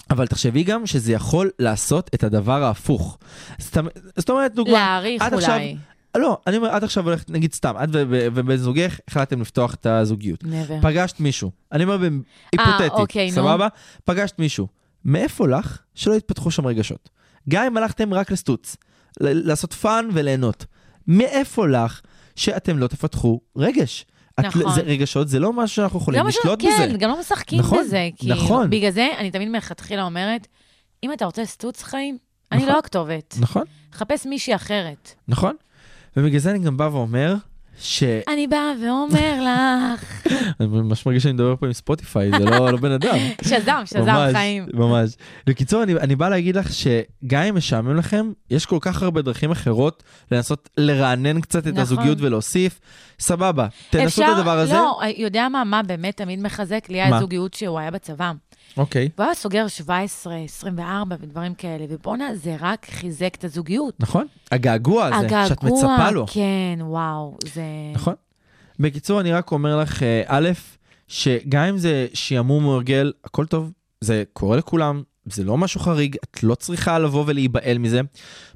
אבל 0.09 0.27
תחשבי 0.27 0.63
גם 0.63 0.85
שזה 0.85 1.13
יכול 1.13 1.49
לעשות 1.59 2.09
את 2.13 2.23
הדבר 2.23 2.63
ההפוך. 2.63 3.17
זאת, 3.59 3.77
זאת 4.17 4.29
אומרת, 4.29 4.55
דוגמה, 4.55 4.73
להעריך 4.73 5.21
עד 5.21 5.33
עכשיו- 5.33 5.53
אולי. 5.53 5.77
לא, 6.17 6.38
אני 6.47 6.57
אומר, 6.57 6.69
עד 6.69 6.83
עכשיו 6.83 7.03
הולכת, 7.03 7.29
נגיד 7.29 7.53
סתם, 7.53 7.73
את 7.83 7.89
ובן 8.09 8.55
זוגך 8.55 8.99
החלטתם 9.07 9.41
לפתוח 9.41 9.73
את 9.73 9.85
הזוגיות. 9.85 10.43
never. 10.43 10.81
פגשת 10.81 11.19
מישהו, 11.19 11.51
אני 11.71 11.83
אומר 11.83 12.07
היפותטית, 12.51 12.91
אוקיי, 12.91 13.27
נו. 13.27 13.35
סבבה? 13.35 13.67
פגשת 14.05 14.39
מישהו, 14.39 14.67
מאיפה 15.05 15.47
לך 15.47 15.79
שלא 15.95 16.13
יתפתחו 16.13 16.51
שם 16.51 16.67
רגשות? 16.67 17.09
גם 17.49 17.65
אם 17.65 17.77
הלכתם 17.77 18.13
רק 18.13 18.31
לסטוץ, 18.31 18.77
לעשות 19.19 19.73
fun 19.73 20.09
וליהנות, 20.13 20.65
מאיפה 21.07 21.67
לך 21.67 22.01
שאתם 22.35 22.77
לא 22.77 22.88
תפתחו 22.88 23.39
רגש? 23.57 24.05
את- 24.39 24.45
נכון. 24.45 24.73
זה, 24.75 24.81
רגשות 24.81 25.27
זה 25.27 25.39
לא 25.39 25.53
משהו 25.53 25.75
שאנחנו 25.75 25.99
יכולים 25.99 26.25
משהו- 26.25 26.41
לשלוט 26.41 26.61
כן, 26.61 26.88
בזה. 26.89 26.97
גם 26.97 27.09
לא 27.09 27.19
משחקים 27.19 27.59
נכון, 27.59 27.79
בזה. 27.79 28.09
כאילו. 28.15 28.35
נכון. 28.35 28.69
בגלל 28.69 28.91
זה 28.91 29.07
אני 29.17 29.31
תמיד 29.31 29.49
מלכתחילה 29.49 30.03
אומרת, 30.03 30.47
אם 31.03 31.13
אתה 31.13 31.25
רוצה 31.25 31.45
סטוץ 31.45 31.83
חיים, 31.83 32.17
אני 32.51 32.61
נכון. 32.61 32.73
לא 32.73 32.79
הכתובת. 32.79 33.35
נכון, 33.39 33.63
חפש 33.93 34.25
מישהי 34.25 34.55
אחרת. 34.55 35.13
נכון. 35.27 35.55
ובגלל 36.17 36.39
זה 36.39 36.51
אני 36.51 36.59
גם 36.59 36.77
בא 36.77 36.89
ואומר, 36.91 37.35
ש... 37.80 38.03
אני 38.28 38.47
באה 38.47 38.73
ואומר 38.84 39.41
לך, 39.41 40.28
אני 40.59 40.67
ממש 40.67 41.05
מרגיש 41.05 41.23
שאני 41.23 41.34
מדבר 41.34 41.55
פה 41.55 41.65
עם 41.65 41.73
Spotify, 41.73 42.31
זה 42.38 42.45
לא, 42.45 42.71
לא 42.71 42.78
בן 42.78 42.91
אדם. 42.91 43.17
שזם, 43.49 43.82
שזם 43.86 44.01
ממש, 44.01 44.34
חיים. 44.34 44.65
ממש. 44.73 45.15
בקיצור, 45.47 45.84
אני, 45.84 45.93
אני 45.93 46.15
בא 46.15 46.30
להגיד 46.30 46.55
לך 46.55 46.69
שגם 46.73 47.41
אם 47.43 47.55
משעמם 47.55 47.95
לכם, 47.95 48.32
יש 48.49 48.65
כל 48.65 48.78
כך 48.82 49.03
הרבה 49.03 49.21
דרכים 49.21 49.51
אחרות 49.51 50.03
לנסות 50.32 50.69
לרענן 50.78 51.41
קצת 51.41 51.59
את 51.59 51.67
נכון. 51.67 51.82
הזוגיות 51.82 52.17
ולהוסיף. 52.21 52.80
סבבה, 53.19 53.67
תנסו 53.89 54.23
את 54.23 54.28
הדבר 54.38 54.59
הזה. 54.59 54.73
לא, 54.73 54.99
יודע 55.17 55.49
מה, 55.49 55.63
מה 55.63 55.84
באמת 55.84 56.17
תמיד 56.17 56.39
מחזק? 56.39 56.89
לי 56.89 57.09
מה? 57.09 57.19
זוגיות 57.19 57.53
שהוא 57.53 57.80
היה 57.80 57.91
בצבא. 57.91 58.32
אוקיי, 58.78 59.09
והוא 59.18 59.26
היה 59.26 59.36
סוגר 59.36 59.68
17, 59.68 60.36
24 60.36 61.15
ודברים 61.20 61.53
כאלה, 61.53 61.86
ובואנה, 61.89 62.36
זה 62.36 62.55
רק 62.59 62.88
חיזק 62.89 63.36
את 63.36 63.43
הזוגיות. 63.43 63.93
נכון. 63.99 64.26
הגעגוע 64.51 65.05
הזה, 65.05 65.30
שאת 65.47 65.63
מצפה 65.63 66.11
לו. 66.11 66.26
כן, 66.28 66.80
וואו, 66.82 67.38
זה... 67.53 67.63
נכון. 67.93 68.13
בקיצור, 68.80 69.22
אני 69.22 69.34
רק 69.34 69.51
אומר 69.51 69.78
לך, 69.78 70.03
אה, 70.03 70.24
א', 70.28 70.49
שגם 71.07 71.63
אם 71.63 71.78
זה 71.78 72.07
שעמום 72.13 72.65
או 72.65 72.74
הרגל, 72.74 73.13
הכל 73.24 73.45
טוב, 73.45 73.72
זה 74.01 74.24
קורה 74.34 74.57
לכולם, 74.57 75.03
זה 75.26 75.43
לא 75.43 75.57
משהו 75.57 75.80
חריג, 75.80 76.15
את 76.24 76.43
לא 76.43 76.55
צריכה 76.55 76.99
לבוא 76.99 77.24
ולהיבהל 77.28 77.78
מזה. 77.78 78.01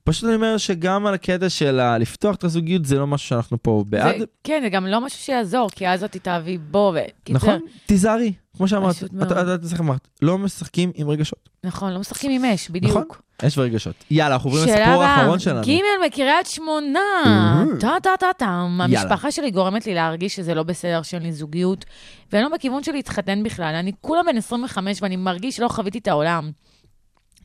פשוט 0.03 0.23
אני 0.23 0.35
אומר 0.35 0.57
שגם 0.57 1.05
על 1.05 1.13
הקטע 1.13 1.49
של 1.49 1.97
לפתוח 1.97 2.35
את 2.35 2.43
הזוגיות, 2.43 2.85
זה 2.85 2.99
לא 2.99 3.07
משהו 3.07 3.27
שאנחנו 3.29 3.63
פה 3.63 3.83
בעד. 3.87 4.19
זה, 4.19 4.25
כן, 4.43 4.59
זה 4.63 4.69
גם 4.69 4.85
לא 4.85 5.01
משהו 5.01 5.19
שיעזור, 5.19 5.69
כי 5.69 5.87
אז 5.87 6.03
את 6.03 6.11
תתאהבי 6.11 6.57
בו, 6.57 6.93
וקיצר, 6.95 7.37
נכון? 7.37 7.59
תיזהרי, 7.85 8.33
כמו 8.61 8.67
שאמרת, 8.67 8.95
את 9.03 9.03
את- 9.73 9.79
אמרת, 9.79 10.07
לא 10.21 10.37
משחקים 10.37 10.91
עם 10.95 11.09
רגשות. 11.09 11.49
נכון, 11.63 11.93
לא 11.93 11.99
משחקים 11.99 12.31
עם 12.31 12.45
אש, 12.45 12.69
בדיוק. 12.69 12.91
נכון. 12.97 13.47
אש 13.47 13.57
ורגשות. 13.57 13.95
יאללה, 14.11 14.35
אנחנו 14.35 14.49
עוברים 14.49 14.67
לסיפור 14.69 15.03
האחרון 15.03 15.39
שלנו. 15.39 15.61
ג' 15.67 15.79
מקריית 16.05 16.47
שמונה. 16.47 16.99
טה 17.79 17.91
טה 18.03 18.09
טה 18.19 18.25
טם. 18.37 18.79
המשפחה 18.83 19.31
שלי 19.31 19.51
גורמת 19.51 19.85
לי 19.85 19.93
להרגיש 19.93 20.35
שזה 20.35 20.53
לא 20.53 20.63
בסדר 20.63 21.01
שאין 21.01 21.23
לי 21.23 21.31
זוגיות, 21.31 21.85
ואני 22.31 22.43
לא 22.43 22.49
בכיוון 22.49 22.83
של 22.83 22.91
להתחתן 22.91 23.43
בכלל. 23.43 23.75
אני 23.75 23.91
כולה 24.01 24.21
בן 24.23 24.37
25 24.37 25.01
ואני 25.01 25.15
מרגיש 25.15 25.55
שלא 25.55 25.67
חוויתי 25.67 25.97
את 25.97 26.07
העולם. 26.07 26.51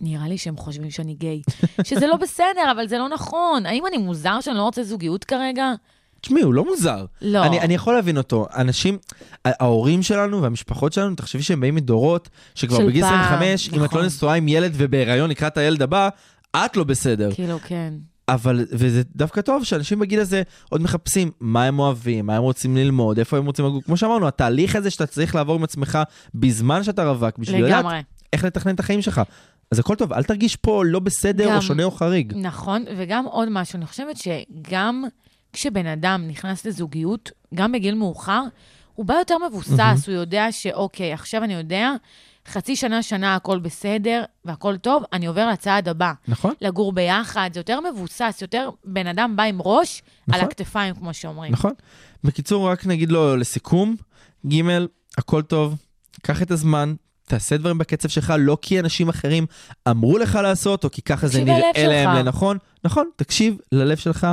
נראה 0.00 0.28
לי 0.28 0.38
שהם 0.38 0.56
חושבים 0.56 0.90
שאני 0.90 1.14
גיי. 1.14 1.42
שזה 1.88 2.06
לא 2.06 2.16
בסדר, 2.16 2.72
אבל 2.72 2.88
זה 2.88 2.98
לא 2.98 3.08
נכון. 3.08 3.66
האם 3.66 3.86
אני 3.86 3.96
מוזר 3.98 4.40
שאני 4.40 4.56
לא 4.56 4.62
רוצה 4.62 4.82
זוגיות 4.82 5.24
כרגע? 5.24 5.72
תשמעי, 6.20 6.42
הוא 6.42 6.54
לא 6.54 6.64
מוזר. 6.64 7.04
לא. 7.22 7.44
אני, 7.44 7.60
אני 7.60 7.74
יכול 7.74 7.94
להבין 7.94 8.16
אותו. 8.18 8.46
אנשים, 8.56 8.98
ההורים 9.44 10.02
שלנו 10.02 10.42
והמשפחות 10.42 10.92
שלנו, 10.92 11.14
תחשבי 11.14 11.42
שהם 11.42 11.60
באים 11.60 11.74
מדורות 11.74 12.28
שכבר 12.54 12.86
בגיל 12.86 13.02
פעם, 13.04 13.20
25, 13.20 13.68
אם 13.68 13.74
את 13.74 13.88
נכון. 13.88 14.00
לא 14.00 14.06
נשואה 14.06 14.34
עם 14.34 14.48
ילד 14.48 14.72
ובהיריון 14.76 15.30
לקראת 15.30 15.56
הילד 15.56 15.82
הבא, 15.82 16.08
את 16.56 16.76
לא 16.76 16.84
בסדר. 16.84 17.30
כאילו, 17.34 17.58
כן. 17.66 17.94
אבל, 18.28 18.66
וזה 18.72 19.02
דווקא 19.16 19.40
טוב 19.40 19.64
שאנשים 19.64 19.98
בגיל 19.98 20.20
הזה 20.20 20.42
עוד 20.70 20.82
מחפשים 20.82 21.30
מה 21.40 21.64
הם 21.64 21.78
אוהבים, 21.78 22.26
מה 22.26 22.36
הם 22.36 22.42
רוצים 22.42 22.76
ללמוד, 22.76 23.18
איפה 23.18 23.36
הם 23.38 23.46
רוצים 23.46 23.64
לגור. 23.66 23.82
כמו 23.82 23.96
שאמרנו, 23.96 24.28
התהליך 24.28 24.76
הזה 24.76 24.90
שאתה 24.90 25.06
צריך 25.06 25.34
לעבור 25.34 25.54
עם 25.56 25.64
עצמך 25.64 25.98
בזמן 26.34 26.82
שאתה 26.84 27.08
רווק, 27.10 27.38
בשביל 27.38 27.64
לדעת 27.64 27.78
לגמרי. 27.84 28.00
איך 28.32 28.44
לתכנן 28.44 28.74
את 28.74 28.80
החיים 28.80 29.02
שלך. 29.02 29.20
אז 29.70 29.78
הכל 29.78 29.94
טוב, 29.94 30.12
אל 30.12 30.22
תרגיש 30.22 30.56
פה 30.56 30.82
לא 30.86 30.98
בסדר 30.98 31.48
גם- 31.48 31.56
או 31.56 31.62
שונה 31.62 31.84
או 31.84 31.90
חריג. 31.90 32.32
נכון, 32.36 32.84
וגם 32.96 33.24
עוד 33.24 33.48
משהו, 33.50 33.76
אני 33.76 33.86
חושבת 33.86 34.16
שגם 34.16 35.04
כשבן 35.56 35.86
אדם 35.86 36.28
נכנס 36.28 36.66
לזוגיות, 36.66 37.30
גם 37.54 37.72
בגיל 37.72 37.94
מאוחר, 37.94 38.42
הוא 38.94 39.06
בא 39.06 39.14
יותר 39.14 39.34
מבוסס, 39.48 40.04
הוא 40.06 40.14
יודע 40.14 40.52
שאוקיי, 40.52 41.12
עכשיו 41.12 41.44
אני 41.44 41.54
יודע, 41.54 41.90
חצי 42.48 42.76
שנה, 42.76 43.02
שנה 43.02 43.34
הכל 43.34 43.58
בסדר 43.58 44.24
והכל 44.44 44.76
טוב, 44.76 45.02
אני 45.12 45.26
עובר 45.26 45.48
לצעד 45.48 45.88
הבא. 45.88 46.12
נכון? 46.28 46.54
לגור 46.60 46.92
ביחד, 46.92 47.50
זה 47.54 47.60
יותר 47.60 47.80
מבוסס, 47.80 48.38
יותר 48.42 48.70
בן 48.84 49.06
אדם 49.06 49.36
בא 49.36 49.42
עם 49.42 49.58
ראש 49.62 50.02
נכון. 50.28 50.40
על 50.40 50.46
הכתפיים, 50.46 50.94
כמו 50.94 51.14
שאומרים. 51.14 51.52
נכון. 51.52 51.72
בקיצור, 52.24 52.70
רק 52.70 52.86
נגיד 52.86 53.12
לו 53.12 53.36
לסיכום, 53.36 53.96
ג', 54.46 54.62
הכל 55.18 55.42
טוב, 55.42 55.76
קח 56.22 56.42
את 56.42 56.50
הזמן, 56.50 56.94
תעשה 57.24 57.56
דברים 57.56 57.78
בקצב 57.78 58.08
שלך, 58.08 58.34
לא 58.38 58.58
כי 58.62 58.80
אנשים 58.80 59.08
אחרים 59.08 59.46
אמרו 59.88 60.18
לך 60.18 60.38
לעשות, 60.42 60.84
או 60.84 60.90
כי 60.90 61.02
ככה 61.02 61.28
זה 61.28 61.44
נראה 61.44 61.86
להם. 61.88 62.16
לנכון. 62.16 62.58
נכון, 62.84 63.08
תקשיב 63.16 63.58
ללב 63.72 63.96
שלך, 63.96 64.26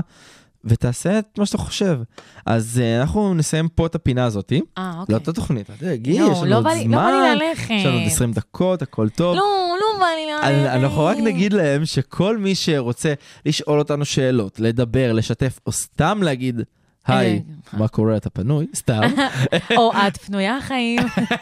ותעשה 0.66 1.20
את 1.20 1.40
מה 1.40 1.46
שאתה 1.46 1.58
חושב. 1.58 2.00
אז 2.46 2.82
uh, 2.82 3.02
אנחנו 3.02 3.34
נסיים 3.34 3.68
פה 3.68 3.86
את 3.86 3.96
הפינה 3.96 4.26
הזאת. 4.26 4.54
אה, 4.78 4.94
אוקיי. 5.00 5.14
לא 5.16 5.22
את 5.22 5.28
התוכנית, 5.28 5.70
אתה 5.70 5.86
לא, 5.86 5.92
יש 6.06 6.18
לנו 6.38 6.46
לא 6.46 6.58
עוד 6.58 6.68
לי- 6.68 6.84
זמן. 6.84 6.92
לא 6.92 6.98
בא 6.98 7.10
לי 7.12 7.48
ללכת. 7.50 7.70
יש 7.72 7.86
לנו 7.86 7.98
עוד 7.98 8.08
20 8.08 8.32
דקות, 8.32 8.82
הכל 8.82 9.10
טוב. 9.10 9.36
לא, 9.36 9.44
לא 9.82 10.00
בא 10.00 10.06
לי 10.06 10.52
ללכת. 10.54 10.76
אנחנו 10.76 11.06
רק 11.06 11.18
נגיד 11.18 11.54
להם 11.54 11.86
שכל 11.86 12.38
מי 12.38 12.56
שרוצה 12.56 13.14
לשאול 13.46 13.80
אותנו 13.80 14.06
שאלות, 14.06 14.60
לדבר, 14.60 15.14
לשתף, 15.14 15.60
או 15.68 15.72
סתם 15.72 16.20
להגיד, 16.24 16.62
היי, 17.08 17.42
אה, 17.74 17.80
מה 17.80 17.88
קורה, 17.88 18.18
אתה 18.18 18.30
פנוי? 18.30 18.68
סתם. 18.76 19.02
או 19.78 19.92
את 20.08 20.18
פנויה 20.18 20.58
חיים. 20.62 21.00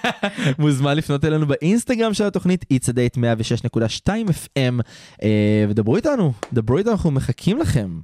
מוזמן 0.59 0.97
לפנות 0.97 1.25
אלינו 1.25 1.47
באינסטגרם 1.47 2.13
של 2.13 2.23
התוכנית 2.25 2.65
It's 2.73 2.85
a 2.85 2.93
Date 2.93 3.17
106.2 3.17 4.07
FM, 4.29 4.81
אה, 5.23 5.65
ודברו 5.69 5.95
איתנו, 5.95 6.33
דברו 6.53 6.77
איתנו, 6.77 6.91
אנחנו 6.91 7.11
מחכים 7.11 7.57
לכם. 7.57 7.99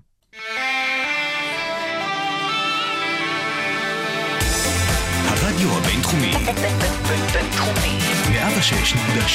הרדיו 5.57 5.77
הבינתחומי, 5.77 6.31
בינתחומי. 7.33 7.97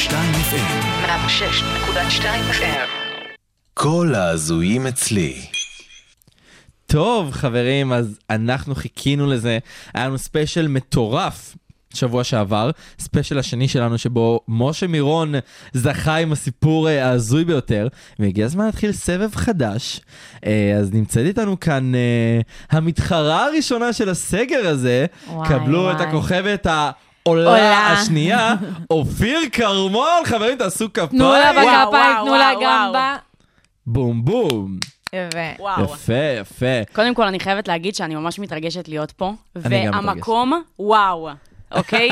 106.2 0.09 0.11
FM, 0.51 1.07
106.2 1.07 2.25
FM. 2.53 2.89
כל 3.75 4.15
ההזויים 4.15 4.87
אצלי. 4.87 5.47
טוב, 6.87 7.31
חברים, 7.33 7.93
אז 7.93 8.19
אנחנו 8.31 8.75
חיכינו 8.75 9.27
לזה. 9.27 9.59
היה 9.95 10.07
לנו 10.07 10.19
ספיישל 10.19 10.69
מטורף. 10.69 11.57
שבוע 11.95 12.25
שעבר, 12.25 12.71
ספיישל 12.99 13.39
השני 13.39 13.69
שלנו 13.69 13.99
שבו 13.99 14.41
משה 14.49 14.87
מירון 14.87 15.35
זכה 15.73 16.17
עם 16.17 16.33
הסיפור 16.33 16.89
אה, 16.89 17.09
ההזוי 17.09 17.45
ביותר, 17.45 17.89
והגיע 18.19 18.45
הזמן 18.45 18.65
להתחיל 18.65 18.93
סבב 18.93 19.35
חדש. 19.35 20.01
אה, 20.47 20.77
אז 20.79 20.93
נמצאת 20.93 21.27
איתנו 21.27 21.61
כאן 21.61 21.95
אה, 21.95 22.41
המתחרה 22.71 23.45
הראשונה 23.45 23.93
של 23.93 24.09
הסגר 24.09 24.69
הזה, 24.69 25.07
וואי, 25.27 25.49
קבלו 25.49 25.91
את 25.91 25.97
וואי. 25.97 26.09
הכוכבת 26.09 26.67
העולה 26.67 27.51
עולה. 27.51 27.93
השנייה, 27.93 28.55
אופיר 28.91 29.39
כרמון, 29.53 30.25
חברים 30.25 30.59
תעשו 30.59 30.93
כפיים. 30.93 31.09
תנו 31.09 31.33
לה 31.33 31.53
בכפיים, 31.53 32.17
תנו 32.25 32.35
לה 32.35 32.53
גם. 32.63 32.93
ב... 32.95 32.99
בום 33.87 34.25
בום. 34.25 34.79
וואו. 35.59 35.85
יפה, 35.85 36.13
יפה. 36.41 36.93
קודם 36.93 37.15
כל, 37.15 37.27
אני 37.27 37.41
חייבת 37.41 37.69
להגיד 37.69 37.95
שאני 37.95 38.15
ממש 38.15 38.39
מתרגשת 38.39 38.89
להיות 38.89 39.13
פה. 39.13 39.33
אני 39.65 39.87
גם 39.87 39.93
והמקום, 39.95 40.63
וואו. 40.79 41.31
אוקיי? 41.75 42.11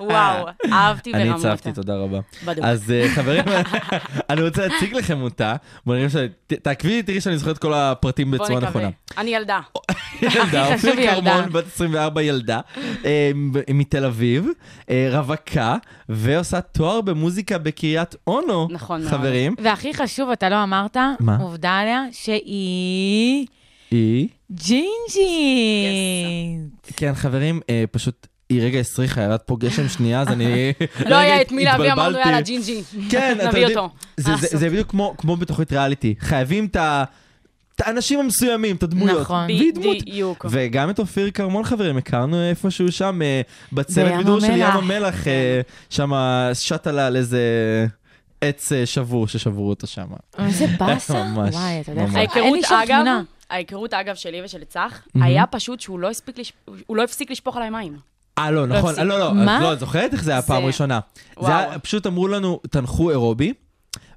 וואו, 0.00 0.46
אהבתי 0.72 1.14
אני 1.14 1.24
ברמות. 1.24 1.44
הצבתי, 1.44 1.72
תודה 1.72 1.96
רבה. 1.96 2.20
בדיוק. 2.44 2.66
אז 2.66 2.90
אה, 2.90 3.08
חברים, 3.14 3.44
אני 4.30 4.42
רוצה 4.42 4.66
להציג 4.66 4.94
לכם 4.94 5.22
אותה. 5.22 5.54
נראה 5.86 6.10
ש... 6.10 6.16
תעקבי, 6.46 7.02
תראי 7.02 7.20
שאני 7.20 7.38
זוכר 7.38 7.50
את 7.50 7.58
כל 7.58 7.74
הפרטים 7.74 8.30
בוא 8.30 8.38
בצורה 8.38 8.60
נקווה. 8.60 8.70
נכונה. 8.70 8.90
אני 9.18 9.30
ילדה. 9.30 9.60
ילדה, 10.22 10.66
אופיר. 10.74 10.94
כרמון, 10.96 11.52
בת 11.52 11.66
24 11.66 12.22
ילדה, 12.22 12.60
אה, 13.04 13.30
מתל 13.74 14.04
אביב, 14.04 14.46
אה, 14.90 15.08
רווקה, 15.12 15.76
ועושה 16.08 16.60
תואר 16.60 17.00
במוזיקה 17.00 17.58
בקריית 17.58 18.14
אונו, 18.26 18.68
נכון. 18.70 19.08
חברים. 19.08 19.54
והכי 19.62 19.94
חשוב, 19.94 20.30
אתה 20.30 20.48
לא 20.48 20.62
אמרת, 20.62 20.96
מה? 21.20 21.36
עובדה 21.36 21.70
עליה, 21.78 22.04
שהיא 22.12 23.46
היא, 23.90 24.28
ג'ינג'ית. 24.52 24.82
כן 26.96 27.14
חברים, 27.14 27.60
פשוט, 27.90 28.26
היא 28.48 28.62
רגע 28.62 28.78
הסריחה, 28.78 29.20
ירד 29.22 29.38
פה 29.38 29.56
גשם 29.60 29.88
שנייה, 29.88 30.20
אז 30.20 30.28
אני... 30.28 30.72
לא 31.10 31.14
היה 31.16 31.40
את 31.42 31.52
מי 31.52 31.64
להביא, 31.64 31.92
אמרנו. 31.92 32.18
יאללה, 32.18 32.40
ג'ינג'י. 32.40 32.82
כן, 33.10 33.38
אתה 33.48 33.58
יודע. 33.58 33.80
זה- 34.16 34.24
זה- 34.24 34.30
לעשות. 34.32 34.60
זה 34.60 34.68
בדיוק 34.70 34.90
כמו- 34.90 35.14
כמו 35.18 35.36
בתוכנית 35.36 35.72
ריאליטי, 35.72 36.14
חייבים 36.20 36.66
את 36.66 36.76
ה... 36.76 37.04
את 37.76 37.80
האנשים 37.80 38.20
המסוימים, 38.20 38.76
את 38.76 38.82
הדמויות. 38.82 39.20
נכון. 39.20 39.46
בדיוק. 39.48 40.46
וגם 40.50 40.90
את 40.90 40.98
אופיר 40.98 41.30
כרמון 41.30 41.64
חברים, 41.64 41.96
הכרנו 41.96 42.42
איפשהו 42.50 42.92
שם, 42.92 43.22
אה, 43.22 43.40
בצוות 43.72 44.12
בידור 44.16 44.40
של 44.40 44.52
ים 44.56 44.62
המלח. 44.62 45.28
אה, 45.28 45.60
שם 45.90 46.12
שט 46.54 46.86
עלה 46.86 47.06
על 47.06 47.16
איזה 47.16 47.40
עץ 48.40 48.72
אה, 48.72 48.86
שבור 48.86 49.28
ששברו 49.28 49.68
אותו 49.68 49.86
שם. 49.86 50.06
איזה 50.38 50.66
באסה. 50.78 51.24
ממש, 51.34 51.54
וואי, 51.54 51.80
אתה 51.80 51.92
יודע, 51.92 52.02
ההיכרות, 52.14 52.58
אגב, 52.64 52.86
תמונה. 52.96 53.22
ההיכרות, 53.50 53.94
אגב, 53.94 54.14
שלי 54.14 54.42
ושל 54.44 54.64
צח. 54.64 55.02
היה 55.14 55.46
פשוט 55.46 55.80
שהוא 55.80 55.98
לא 55.98 56.10
לא 56.90 57.02
הפסיק 57.04 57.30
לשפוך 57.30 57.56
עליי 57.56 57.70
מים. 57.70 58.11
אה, 58.38 58.50
לא, 58.50 58.66
נכון. 58.66 58.94
לא, 58.96 59.18
לא, 59.18 59.34
מה? 59.34 59.56
את 59.56 59.62
לא, 59.62 59.72
את 59.72 59.78
זוכרת 59.78 60.12
איך 60.12 60.24
זה 60.24 60.30
היה 60.30 60.40
זה- 60.40 60.46
פעם 60.46 60.64
ראשונה? 60.64 61.00
זה. 61.40 61.56
היה, 61.56 61.78
פשוט 61.78 62.06
אמרו 62.06 62.28
לנו, 62.28 62.60
תנחו 62.70 63.10
אירובי, 63.10 63.52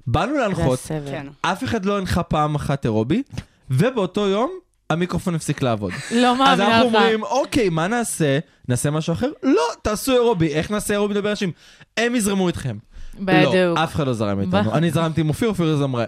באנו 0.06 0.34
להנחות. 0.34 0.78
כן. 1.10 1.26
אף 1.42 1.64
אחד 1.64 1.84
לא 1.84 1.98
הנחה 1.98 2.22
פעם 2.22 2.54
אחת 2.54 2.84
אירובי, 2.84 3.22
ובאותו 3.70 4.26
יום 4.26 4.50
המיקרופון 4.90 5.34
הפסיק 5.34 5.62
לעבוד. 5.62 5.92
לא 6.10 6.32
אז 6.32 6.38
מאמינה 6.38 6.66
אנחנו 6.76 6.88
לך. 6.90 6.94
אומרים, 6.94 7.22
אוקיי, 7.22 7.68
מה 7.68 7.86
נעשה? 7.86 8.38
נעשה 8.68 8.90
משהו 8.90 9.12
אחר? 9.12 9.30
לא, 9.42 9.62
תעשו 9.82 10.12
אירובי. 10.12 10.48
איך 10.54 10.70
נעשה 10.70 10.94
אירובי 10.94 11.14
לדבר 11.14 11.30
אנשים? 11.30 11.52
הם 11.96 12.14
יזרמו 12.14 12.48
איתכם. 12.48 12.76
בדיוק. 13.20 13.54
לא, 13.54 13.84
אף 13.84 13.94
אחד 13.94 14.06
לא 14.06 14.12
זרם 14.12 14.40
איתנו. 14.40 14.74
אני 14.74 14.90
זרמתי 14.90 15.20
עם 15.20 15.28
אופיר, 15.28 15.48
אופיר 15.48 15.76
זמרה. 15.76 16.04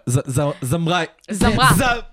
זמרה. 0.60 1.02
זמרה. 1.30 1.70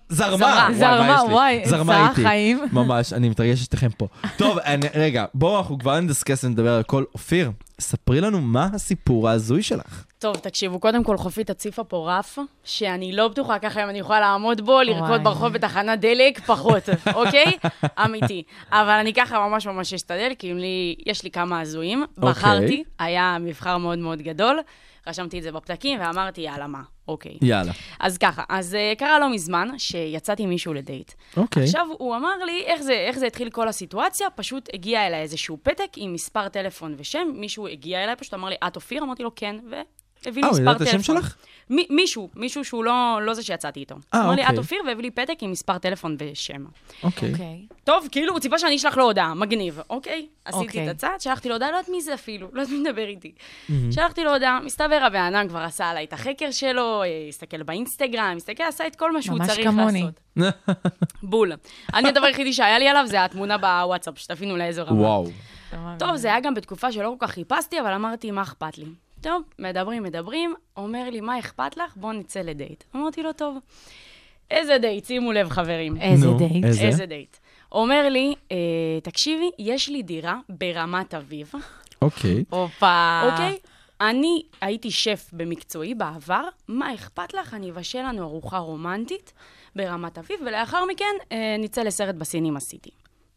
זרמה. 0.09 0.67
זרמה. 0.77 1.21
וואי, 1.29 1.59
מה 1.59 1.69
זרמה, 1.69 2.09
איתי. 2.09 2.55
ממש, 2.71 3.13
אני 3.13 3.29
מתרגש 3.29 3.59
שתיכם 3.59 3.89
פה. 3.97 4.07
טוב, 4.37 4.57
רגע, 4.93 5.25
בואו 5.33 5.57
אנחנו 5.57 5.79
כבר 5.79 5.99
נדסקס 5.99 6.43
ונדבר 6.43 6.73
על 6.73 6.79
הכל. 6.79 7.03
אופיר, 7.13 7.51
ספרי 7.79 8.21
לנו 8.21 8.41
מה 8.41 8.69
הסיפור 8.73 9.29
ההזוי 9.29 9.63
שלך. 9.63 10.05
טוב, 10.19 10.35
תקשיבו, 10.35 10.79
קודם 10.79 11.03
כל 11.03 11.17
חופית 11.17 11.49
הציפה 11.49 11.83
פה 11.83 12.17
רף, 12.17 12.37
שאני 12.63 13.15
לא 13.15 13.27
בטוחה 13.27 13.59
ככה 13.59 13.83
אם 13.83 13.89
אני 13.89 13.99
יכולה 13.99 14.19
לעמוד 14.19 14.61
בו, 14.61 14.81
לרקוד 14.81 15.09
וואי. 15.09 15.19
ברחוב 15.23 15.53
בתחנת 15.53 15.99
דלק, 15.99 16.39
פחות, 16.39 16.83
אוקיי? 17.15 17.51
אמיתי. 18.05 18.43
אבל 18.71 18.89
אני 18.93 19.13
ככה 19.13 19.39
ממש 19.39 19.67
ממש 19.67 19.93
אשתדל, 19.93 20.31
כי 20.39 20.53
לי, 20.53 20.95
יש 21.05 21.23
לי 21.23 21.31
כמה 21.31 21.61
הזויים. 21.61 22.05
אוקיי. 22.17 22.29
בחרתי, 22.31 22.83
היה 22.99 23.37
מבחר 23.41 23.77
מאוד 23.77 23.99
מאוד 23.99 24.21
גדול, 24.21 24.59
רשמתי 25.07 25.37
את 25.37 25.43
זה 25.43 25.51
בפתקים 25.51 25.99
ואמרתי, 25.99 26.41
יאללה, 26.41 26.67
מה, 26.67 26.81
אוקיי. 27.07 27.37
יאללה. 27.41 27.71
אז 27.99 28.17
ככה, 28.17 28.43
אז 28.49 28.73
uh, 28.73 28.99
קרה 28.99 29.19
לא 29.19 29.31
מזמן 29.31 29.69
שיצאתי 29.77 30.43
עם 30.43 30.49
מישהו 30.49 30.73
לדייט. 30.73 31.11
אוקיי. 31.37 31.63
עכשיו, 31.63 31.87
הוא 31.97 32.15
אמר 32.15 32.37
לי, 32.45 32.63
איך 32.65 32.81
זה, 32.81 32.93
איך 32.93 33.17
זה 33.17 33.27
התחיל 33.27 33.49
כל 33.49 33.67
הסיטואציה? 33.67 34.29
פשוט 34.29 34.69
הגיע 34.73 35.07
אליי 35.07 35.21
איזשהו 35.21 35.57
פתק 35.63 35.89
עם 35.95 36.13
מספר 36.13 36.49
טלפון 36.49 36.95
ושם, 36.97 37.27
מישהו 37.33 37.67
הגיע 37.67 38.03
אליי, 38.03 38.15
פשוט 38.15 38.33
אמר 38.33 38.49
לי, 38.49 38.55
את 38.67 38.75
אופיר? 38.75 39.03
אמרתי 39.03 39.23
לו, 39.23 39.35
כן, 39.35 39.55
והביא 40.25 40.43
לי 40.43 40.47
אה, 40.47 40.53
הוא 40.53 40.59
מספר 40.59 40.71
ידע 40.71 40.85
את 40.85 40.91
טלפון. 40.91 41.17
השם 41.17 41.21
שלך? 41.21 41.35
מי, 41.69 41.87
מישהו, 41.89 42.29
מישהו 42.35 42.65
שהוא 42.65 42.83
לא, 42.83 43.19
לא 43.21 43.33
זה 43.33 43.43
שיצאתי 43.43 43.79
איתו. 43.79 43.95
אה, 44.13 44.19
אמר 44.19 44.31
לי, 44.31 44.41
אוקיי. 44.41 44.53
את 44.53 44.57
אופיר, 44.57 44.77
והביא 44.87 45.03
לי 45.03 45.11
פתק 45.11 45.37
עם 45.41 45.51
מספר 45.51 45.77
טלפון 45.77 46.17
ושם. 46.19 46.65
אוקיי. 47.03 47.31
אוקיי. 47.31 47.65
טוב, 47.83 48.07
כאילו, 48.11 48.33
הוא 48.33 48.39
ציפה 48.39 48.59
שאני 48.59 48.75
אשלח 48.75 48.97
לו 48.97 49.03
הודעה, 49.03 49.33
מגניב, 49.33 49.79
אוקיי? 49.89 50.27
עשיתי 50.45 50.65
אוקיי. 50.65 50.89
את 50.89 50.95
הצעד, 50.95 51.21
שלחתי 51.21 51.49
לו 51.49 51.55
הודעה, 51.55 51.71
לא 51.71 51.77
יודעת 51.77 51.89
מי 51.89 52.01
זה 52.01 52.13
אפילו, 52.13 52.47
לא 52.53 52.61
יודעת 52.61 52.73
מי 52.73 52.89
מדבר 52.89 53.07
איתי. 53.07 53.31
שלחתי 53.91 54.23
לו 54.23 54.33
הודעה, 54.33 54.59
מסתבר 54.59 54.99
הבן 55.03 55.33
אדם 55.33 55.47
כבר 55.47 55.59
עשה 55.59 55.89
עליי 55.89 56.05
את 56.05 56.13
החקר 56.13 56.51
שלו, 56.51 57.03
אה, 57.03 57.07
הסתכל 57.29 57.63
באינסטגרם, 57.63 58.33
הסתכל, 58.37 58.63
עשה 58.63 58.87
את 58.87 58.95
כל 58.95 59.11
מה 59.11 59.21
שהוא 59.21 59.39
צריך 59.45 59.67
כמוני. 59.67 60.03
לעשות. 60.35 60.55
בול. 61.23 61.51
אני, 61.93 62.09
הדבר 62.09 62.25
היחידי 62.25 62.53
שהיה 62.53 62.79
לי 62.79 62.87
עליו 62.87 63.03
זה 63.07 63.25
התמונה 63.25 63.57
בוואטסאפ, 63.57 64.19
שתבינו 64.19 64.57
לאיזו 64.57 64.83
רמה. 64.85 65.01
וואו. 65.01 65.27
טוב, 65.99 66.15
זה 66.15 66.27
היה 66.27 66.39
גם 66.39 66.53
בתקופה 66.53 66.91
שלא 66.91 67.15
כל 67.19 67.27
כך 67.27 67.33
חיפשתי, 67.33 67.79
אבל 67.81 67.93
אמרתי, 67.93 68.31
מה 68.31 68.41
אכפת 68.41 68.77
לי? 68.77 68.85
טוב, 69.25 69.43
מדברים, 69.59 70.03
מדברים, 70.03 70.53
אומר 70.77 71.09
לי, 71.09 71.21
מה 71.21 71.39
אכפת 71.39 71.77
לך? 71.77 71.95
בוא 71.95 72.13
נצא 72.13 72.39
לדייט. 72.39 72.83
אמרתי 72.95 73.23
לו, 73.23 73.33
טוב. 73.33 73.57
איזה 74.51 74.77
דייט? 74.77 75.05
שימו 75.05 75.31
לב, 75.31 75.49
חברים. 75.49 75.97
איזה 76.01 76.25
נו, 76.25 76.37
דייט. 76.37 76.65
איזה? 76.65 76.81
איזה 76.81 77.05
דייט. 77.05 77.37
אומר 77.71 78.09
לי, 78.09 78.35
אה, 78.51 78.57
תקשיבי, 79.03 79.49
יש 79.59 79.89
לי 79.89 80.03
דירה 80.03 80.39
ברמת 80.49 81.13
אביב, 81.13 81.51
אוקיי. 82.01 82.43
הופה. 82.49 83.21
אוקיי? 83.31 83.57
אני 84.01 84.43
הייתי 84.61 84.91
שף 84.91 85.29
במקצועי 85.33 85.95
בעבר, 85.95 86.43
מה 86.67 86.93
אכפת 86.93 87.33
לך? 87.33 87.53
אני 87.53 87.71
אבשל 87.71 88.01
לנו 88.01 88.23
ארוחה 88.23 88.57
רומנטית 88.57 89.33
ברמת 89.75 90.17
אביב, 90.17 90.39
ולאחר 90.45 90.85
מכן 90.85 91.15
אה, 91.31 91.55
נצא 91.59 91.81
לסרט 91.81 92.15
בסינים 92.15 92.57
עשיתי. 92.57 92.89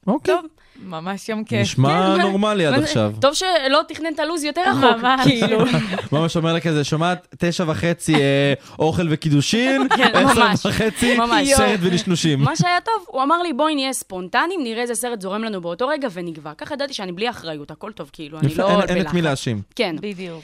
אוקיי. 0.06 0.34
טוב, 0.34 0.44
ממש 0.84 1.28
יום 1.28 1.44
כיף. 1.44 1.60
נשמע 1.60 2.14
כן, 2.16 2.22
נורמלי 2.22 2.66
עד 2.66 2.82
עכשיו. 2.82 3.12
טוב 3.20 3.34
שלא 3.34 3.80
תכנן 3.88 4.12
את 4.14 4.18
הלו"ז 4.18 4.44
יותר 4.44 4.60
רחוק. 4.70 5.04
כאילו. 5.24 5.58
ממש 6.12 6.36
אומר 6.36 6.52
לה 6.52 6.60
כזה, 6.60 6.84
שומעת, 6.84 7.34
תשע 7.38 7.64
וחצי 7.66 8.14
אה, 8.14 8.52
אוכל 8.78 9.06
וקידושין, 9.10 9.88
כן, 9.96 10.10
עשר. 10.14 10.68
וחצי. 10.68 11.16
סרט 11.56 11.78
ונשנושים. 11.82 12.40
מה 12.40 12.56
שהיה 12.56 12.80
טוב, 12.84 13.04
הוא 13.06 13.22
אמר 13.22 13.42
לי, 13.42 13.52
בואי 13.52 13.74
נהיה 13.74 13.92
ספונטניים, 13.92 14.62
נראה 14.64 14.82
איזה 14.82 14.94
סרט 14.94 15.20
זורם 15.20 15.44
לנו 15.44 15.60
באותו 15.60 15.88
רגע 15.88 16.08
ונקבע. 16.12 16.52
ככה 16.58 16.74
ידעתי 16.74 16.92
שאני 16.92 17.12
בלי 17.12 17.30
אחריות, 17.30 17.70
הכל 17.70 17.92
טוב, 17.92 18.10
כאילו, 18.12 18.38
אני 18.38 18.54
לא 18.54 18.70
אין- 18.70 18.80
אין 18.96 19.06
את. 19.06 19.12
מי 19.14 19.22
להאשים. 19.22 19.62
כן. 19.76 19.96
בדיוק. 20.00 20.42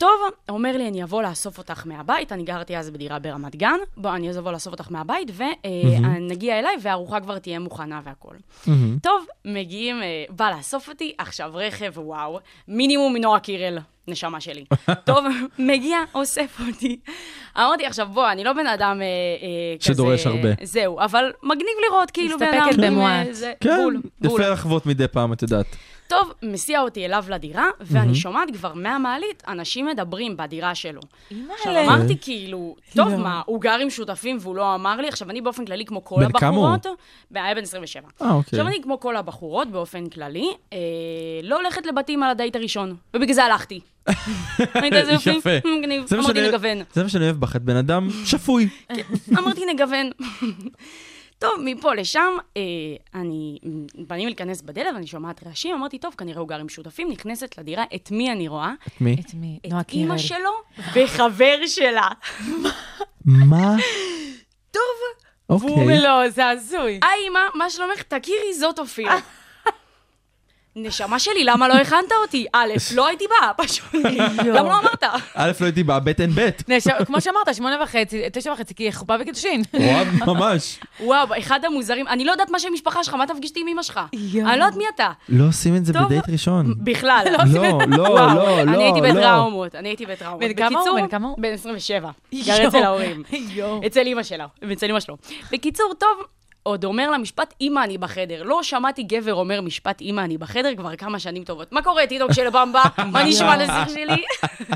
טוב, 0.00 0.20
אומר 0.48 0.76
לי, 0.76 0.88
אני 0.88 1.02
אבוא 1.02 1.22
לאסוף 1.22 1.58
אותך 1.58 1.86
מהבית, 1.86 2.32
אני 2.32 2.42
גרתי 2.42 2.76
אז 2.76 2.90
בדירה 2.90 3.18
ברמת 3.18 3.56
גן, 3.56 3.76
בוא, 3.96 4.10
אני 4.14 4.38
אבוא 4.38 4.52
לאסוף 4.52 4.72
אותך 4.72 4.86
מהבית, 4.90 5.30
ונגיע 5.36 6.58
אליי, 6.58 6.76
והארוחה 6.82 7.20
כבר 7.20 7.38
תהיה 7.38 7.58
מוכנה 7.58 8.00
והכול. 8.04 8.36
מהמם. 8.66 8.98
טוב, 9.02 9.26
מגיעים, 9.44 10.02
אה, 10.02 10.24
בא 10.30 10.50
לאסוף 10.50 10.88
אותי, 10.88 11.12
עכשיו 11.18 11.50
רכב, 11.54 11.92
וואו, 11.96 12.38
מינימום 12.68 13.16
נועה 13.16 13.40
קירל, 13.40 13.78
נשמה 14.08 14.40
שלי. 14.40 14.64
טוב, 15.06 15.24
מגיע, 15.58 15.98
אוסף 16.14 16.60
אותי. 16.68 17.00
אמרתי, 17.56 17.86
עכשיו, 17.86 18.08
בוא, 18.12 18.30
אני 18.30 18.44
לא 18.44 18.52
בן 18.52 18.66
אדם 18.66 19.02
אה, 19.02 19.06
אה, 19.06 19.78
כזה... 19.78 19.94
שדורש 19.94 20.26
הרבה. 20.26 20.48
זהו, 20.62 21.00
אבל 21.00 21.32
מגניב 21.42 21.76
לראות, 21.88 22.10
כאילו, 22.10 22.38
בן 22.38 22.46
מסתפקת 22.46 22.74
אדם... 22.78 22.84
עם, 22.84 22.90
במועט. 22.90 23.26
אה, 23.42 23.52
כן, 23.60 23.76
בול, 23.82 24.00
בול. 24.20 24.40
יפה 24.40 24.52
לחוות 24.52 24.86
מדי 24.86 25.08
פעם, 25.08 25.32
את 25.32 25.42
יודעת. 25.42 25.66
טוב, 26.10 26.32
מסיע 26.42 26.80
אותי 26.80 27.04
אליו 27.04 27.24
לדירה, 27.28 27.68
ואני 27.80 28.14
שומעת 28.14 28.48
כבר 28.56 28.74
מהמעלית 28.74 29.42
אנשים 29.48 29.86
מדברים 29.86 30.36
בדירה 30.36 30.74
שלו. 30.74 31.00
עכשיו. 31.58 31.84
אמרתי 31.84 32.16
כאילו, 32.20 32.76
טוב, 32.96 33.08
לא. 33.08 33.16
מה, 33.16 33.42
הוא 33.46 33.60
גר 33.60 33.78
עם 33.78 33.90
שותפים 33.90 34.38
והוא 34.40 34.56
לא 34.56 34.74
אמר 34.74 34.96
לי? 34.96 35.08
עכשיו, 35.08 35.30
אני 35.30 35.40
באופן 35.40 35.64
כללי, 35.64 35.84
כמו 35.84 36.04
כל 36.04 36.20
בן 36.20 36.32
כמה 36.32 36.56
הוא? 36.56 36.68
הבחורות... 36.68 36.98
היה 37.34 37.54
בן 37.54 37.62
27. 37.62 38.08
אה, 38.22 38.32
אוקיי. 38.32 38.58
עכשיו, 38.58 38.66
אני 38.66 38.82
כמו 38.82 39.00
כל 39.00 39.16
הבחורות 39.16 39.68
באופן 39.68 40.08
כללי, 40.08 40.48
אה, 40.72 40.78
לא 41.42 41.56
הולכת 41.56 41.86
לבתים 41.86 42.22
על 42.22 42.30
הדייט 42.30 42.56
הראשון, 42.56 42.96
ובגלל 43.14 43.34
זה 43.34 43.44
הלכתי. 43.44 43.80
יופי? 45.12 45.30
יפה. 45.30 45.50
אמרתי 46.18 46.48
נגוון. 46.48 46.78
זה 46.92 47.02
מה 47.02 47.08
שאני 47.08 47.24
אוהב 47.24 47.36
בך, 47.36 47.56
את 47.56 47.62
בן 47.62 47.76
אדם 47.76 48.08
שפוי. 48.30 48.68
אמרתי 49.38 49.64
נגוון. 49.74 50.10
טוב, 51.40 51.60
מפה 51.64 51.94
לשם, 51.94 52.32
אה, 52.56 52.62
אני, 53.14 53.58
באים 53.94 54.26
להיכנס 54.26 54.62
בדלת 54.62 54.94
ואני 54.94 55.06
שומעת 55.06 55.46
רעשים, 55.46 55.74
אמרתי, 55.74 55.98
טוב, 55.98 56.14
כנראה 56.18 56.40
הוא 56.40 56.48
גר 56.48 56.58
עם 56.58 56.68
שותפים, 56.68 57.10
נכנסת 57.10 57.58
לדירה, 57.58 57.84
את 57.94 58.10
מי 58.10 58.32
אני 58.32 58.48
רואה? 58.48 58.72
את 58.86 59.00
מי? 59.00 59.16
את 59.20 59.34
מי? 59.34 59.58
נועה 59.68 59.80
את 59.80 59.86
קירל. 59.86 60.02
אימא 60.02 60.18
שלו 60.18 60.50
וחבר 60.94 61.66
שלה. 61.66 62.08
מה? 63.24 63.76
טוב, 64.70 64.82
והוא 65.48 65.70
אוקיי. 65.70 65.82
אומר 65.82 66.24
לו, 66.24 66.30
זה 66.30 66.48
הזוי. 66.48 67.00
היי 67.02 67.28
אמא, 67.30 67.40
מה 67.54 67.70
שלומך? 67.70 68.02
תכירי, 68.02 68.54
זאת 68.58 68.78
אופיר. 68.78 69.08
נשמה 70.76 71.18
שלי, 71.18 71.44
למה 71.44 71.68
לא 71.68 71.74
הכנת 71.74 72.12
אותי? 72.22 72.46
א', 72.52 72.68
לא 72.94 73.06
הייתי 73.06 73.24
באה, 73.28 73.54
פשוט. 73.54 73.94
למה 74.54 74.68
לא 74.68 74.78
אמרת? 74.78 75.04
א', 75.34 75.50
לא 75.60 75.66
הייתי 75.66 75.82
בבטן 75.84 76.30
ב'. 76.34 76.48
נש- 76.68 76.88
כמו 77.06 77.20
שאמרת, 77.20 77.54
שמונה 77.54 77.82
וחצי, 77.82 78.22
תשע 78.32 78.52
וחצי, 78.52 78.74
כי 78.74 78.92
חופה 78.92 79.14
וקידושין. 79.20 79.62
וואו, 79.74 80.04
ממש. 80.34 80.78
וואו, 81.00 81.26
אחד 81.38 81.64
המוזרים, 81.64 82.08
אני 82.08 82.24
לא 82.24 82.32
יודעת 82.32 82.50
מה 82.50 82.58
שם 82.58 82.68
משפחה 82.72 83.04
שלך, 83.04 83.14
מה 83.14 83.26
תפגישתי 83.26 83.60
עם 83.60 83.68
אמא 83.68 83.82
שלך? 83.82 84.00
אני 84.12 84.32
לא 84.42 84.64
יודעת 84.64 84.76
מי 84.76 84.84
אתה. 84.94 85.10
לא 85.28 85.48
עושים 85.48 85.76
את 85.76 85.84
זה. 85.84 85.92
בדייט 85.92 86.28
ראשון. 86.28 86.74
בכלל. 86.78 87.24
לא, 87.30 87.38
לא, 87.96 88.08
לא, 88.08 88.34
לא, 88.34 88.60
אני 88.62 88.82
הייתי 88.84 89.00
לא. 89.00 89.10
בטראומות, 89.12 89.74
אני 89.74 89.88
הייתי 89.88 90.06
בטראומות. 90.06 90.40
בן 90.40 90.54
כמה 90.54 90.68
הוא? 90.68 90.76
בקיצור, 90.78 91.00
בן 91.00 91.08
כמה 91.08 91.28
הוא? 91.28 91.36
בן 91.38 91.52
27. 91.52 92.10
יואו. 92.32 92.46
גר 92.46 92.68
אצל 92.68 92.82
ההורים. 92.82 93.22
אצל 93.86 94.00
אימא 94.00 94.22
שלו. 95.00 95.16
בקיצור, 95.52 95.92
טוב, 95.98 96.10
עוד 96.62 96.84
אומר 96.84 97.10
לה 97.10 97.18
משפט, 97.18 97.54
אמא, 97.60 97.84
אני 97.84 97.98
בחדר. 97.98 98.42
לא 98.42 98.62
שמעתי 98.62 99.02
גבר 99.02 99.34
אומר 99.34 99.60
משפט, 99.60 100.02
אמא, 100.02 100.20
אני 100.20 100.38
בחדר 100.38 100.74
כבר 100.76 100.96
כמה 100.96 101.18
שנים 101.18 101.44
טובות. 101.44 101.72
מה 101.72 101.82
קורה, 101.82 102.06
טיקטוק 102.06 102.32
של 102.32 102.50
במבה? 102.50 102.82
מה 103.12 103.24
נשמע 103.24 103.56
לשיח 103.56 103.88
שלי? 103.88 104.24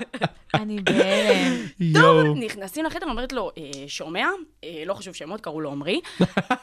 אני 0.55 0.77
בהלם. 0.81 1.57
יואו. 1.81 2.35
נכנסים 2.35 2.85
לחדר, 2.85 3.07
אומרת 3.07 3.33
לו, 3.33 3.51
"אה, 3.59 3.63
שומע? 3.89 4.27
אה, 4.65 4.83
לא 4.87 4.95
חשוב 4.95 5.15
שמות, 5.15 5.41
קראו 5.41 5.61
לו 5.61 5.71
עמרי. 5.71 6.01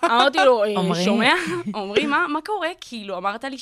אמרתי 0.05 0.37
לו, 0.45 0.63
"אה. 0.63 1.03
שומע? 1.05 1.33
עמרי, 1.75 2.05
מה 2.05 2.39
קורה? 2.45 2.67
כאילו, 2.81 3.17
אמרת 3.17 3.43
לי 3.43 3.57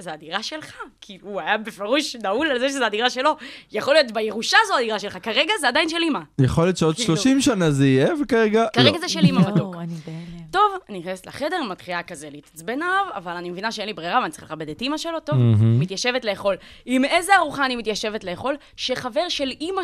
שזה 0.00 0.12
הדירה 0.12 0.42
שלך. 0.42 0.76
כאילו, 1.00 1.28
הוא 1.28 1.40
היה 1.40 1.58
בפירוש 1.58 2.16
נעול 2.16 2.50
על 2.50 2.58
זה 2.58 2.68
שזו 2.68 2.84
הדירה 2.84 3.10
שלו. 3.10 3.36
יכול 3.72 3.94
להיות 3.94 4.12
בירושה 4.12 4.56
זו 4.68 4.76
הדירה 4.76 4.98
שלך, 4.98 5.18
כרגע 5.22 5.52
זה 5.60 5.68
עדיין 5.68 5.88
של 5.88 6.02
אמא. 6.08 6.18
יכול 6.40 6.64
להיות 6.64 6.76
שעוד 6.76 6.96
כאילו. 6.96 7.16
30 7.16 7.40
שנה 7.40 7.70
זה 7.70 7.86
יהיה, 7.86 8.14
וכרגע... 8.22 8.64
כרגע 8.72 8.90
לא. 8.90 8.98
זה 8.98 9.08
של 9.08 9.20
מתוק. 9.32 9.56
יואו, 9.56 9.80
אני 9.80 9.94
בהלם. 10.06 10.42
טוב, 10.50 10.72
אני 10.88 10.98
נכנסת 10.98 11.26
לחדר, 11.26 11.62
מתחילה 11.70 12.02
כזה 12.02 12.30
להתעצבן 12.30 12.82
עליו, 12.82 13.06
אבל 13.14 13.32
אני 13.32 13.50
מבינה 13.50 13.72
שאין 13.72 13.86
לי 13.86 13.92
ברירה 13.92 14.20
ואני 14.20 14.30
צריכה 14.30 14.46
לכבד 14.46 14.68
את 14.68 14.80
אימא 14.80 14.96
שלו, 14.96 15.20
טוב, 15.20 15.36
מתיישבת 15.60 16.24
לאכול. 16.24 16.56
עם 16.86 17.04
איזה 17.04 17.36
ארוחה 17.36 17.66
אני 17.66 17.76
מתיישבת 17.76 18.24
לאכול? 18.24 18.56
שחבר 18.76 19.28
של 19.28 19.50
אימא 19.60 19.82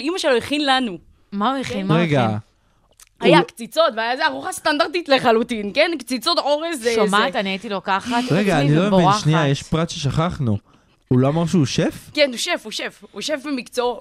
אימא 0.00 0.18
שלו 0.18 0.36
הכין 0.36 0.66
לנו. 0.66 0.98
מה 1.32 1.50
הוא 1.50 1.60
הכין? 1.60 1.86
מה 1.86 1.94
הוא 1.94 2.02
רגע, 2.02 2.24
הכין? 2.24 2.38
היה 3.22 3.42
קציצות, 3.42 3.92
והיה 3.96 4.12
איזה 4.12 4.26
ארוחה 4.26 4.52
סטנדרטית 4.52 5.08
לחלוטין, 5.08 5.70
כן? 5.74 5.90
קציצות 5.98 6.38
אורז 6.38 6.82
זה... 6.82 6.94
שומעת, 6.94 7.36
אני 7.36 7.50
הייתי 7.50 7.68
לוקחת 7.68 8.22
רגע, 8.30 8.60
אני 8.60 8.74
לא 8.74 8.90
מבין. 8.90 9.08
שנייה, 9.22 9.48
יש 9.48 9.62
פרט 9.62 9.90
ששכחנו. 9.90 10.58
הוא 11.08 11.18
לא 11.18 11.28
אמר 11.28 11.46
שהוא 11.46 11.66
שף? 11.66 12.10
כן, 12.14 12.28
הוא 12.28 12.36
שף, 12.36 12.60
הוא 12.64 12.72
שף. 12.72 13.04
הוא 13.12 13.22
שף 13.22 13.40
במקצועו. 13.44 14.00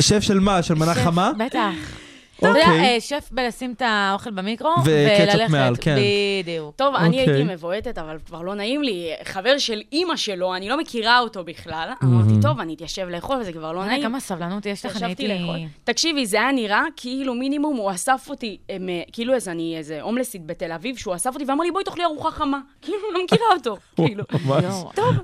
שף 0.00 0.20
של 0.20 0.40
מה? 0.40 0.62
של 0.62 0.74
מנה 0.74 0.94
חמה? 0.94 1.32
בטח. 1.38 2.03
אתה 2.50 2.58
יודע, 2.58 2.70
אוקיי. 2.70 2.94
אה, 2.94 3.00
שף 3.00 3.28
בלשים 3.32 3.72
את 3.72 3.82
האוכל 3.84 4.30
במיקרו, 4.30 4.70
וללכת. 4.84 5.50
מעל, 5.50 5.74
כן. 5.80 5.96
בדיוק. 6.42 6.76
טוב, 6.76 6.94
אני 6.94 7.20
אוקיי. 7.20 7.34
הייתי 7.34 7.54
מבועטת, 7.54 7.98
אבל 7.98 8.18
כבר 8.26 8.42
לא 8.42 8.54
נעים 8.54 8.82
לי. 8.82 9.10
חבר 9.24 9.58
של 9.58 9.82
אימא 9.92 10.16
שלו, 10.16 10.54
אני 10.54 10.68
לא 10.68 10.78
מכירה 10.78 11.20
אותו 11.20 11.44
בכלל. 11.44 11.92
אמרתי, 12.04 12.42
טוב, 12.42 12.60
אני 12.60 12.74
אתיישב 12.74 13.08
לאכול, 13.08 13.36
וזה 13.40 13.52
כבר 13.52 13.72
לא 13.72 13.78
וואלה, 13.78 13.90
נעים. 13.90 14.02
כמה 14.02 14.20
סבלנות 14.20 14.66
יש 14.66 14.86
לך, 14.86 15.02
אני. 15.02 15.14
לאכול. 15.28 15.56
תקשיבי, 15.84 16.26
זה 16.26 16.36
היה 16.36 16.52
נראה 16.52 16.82
כאילו 16.96 17.34
מינימום 17.34 17.76
הוא 17.76 17.90
אסף 17.90 18.26
אותי, 18.30 18.58
אה, 18.70 18.76
כאילו 19.12 19.34
איזה 19.34 19.50
אני 19.50 19.74
איזה 19.78 20.02
הומלסית 20.02 20.46
בתל 20.46 20.72
אביב, 20.72 20.96
שהוא 20.96 21.14
אסף 21.14 21.34
אותי 21.34 21.44
ואמר 21.48 21.64
לי, 21.64 21.70
בואי 21.70 21.84
תאכלי 21.84 22.04
ארוחה 22.04 22.30
חמה. 22.30 22.60
כאילו, 22.82 22.98
לא 23.12 23.24
מכירה 23.24 23.46
אותו. 23.54 23.76
כאילו. 23.96 24.24
יואו, 24.62 24.90
טוב, 24.94 25.14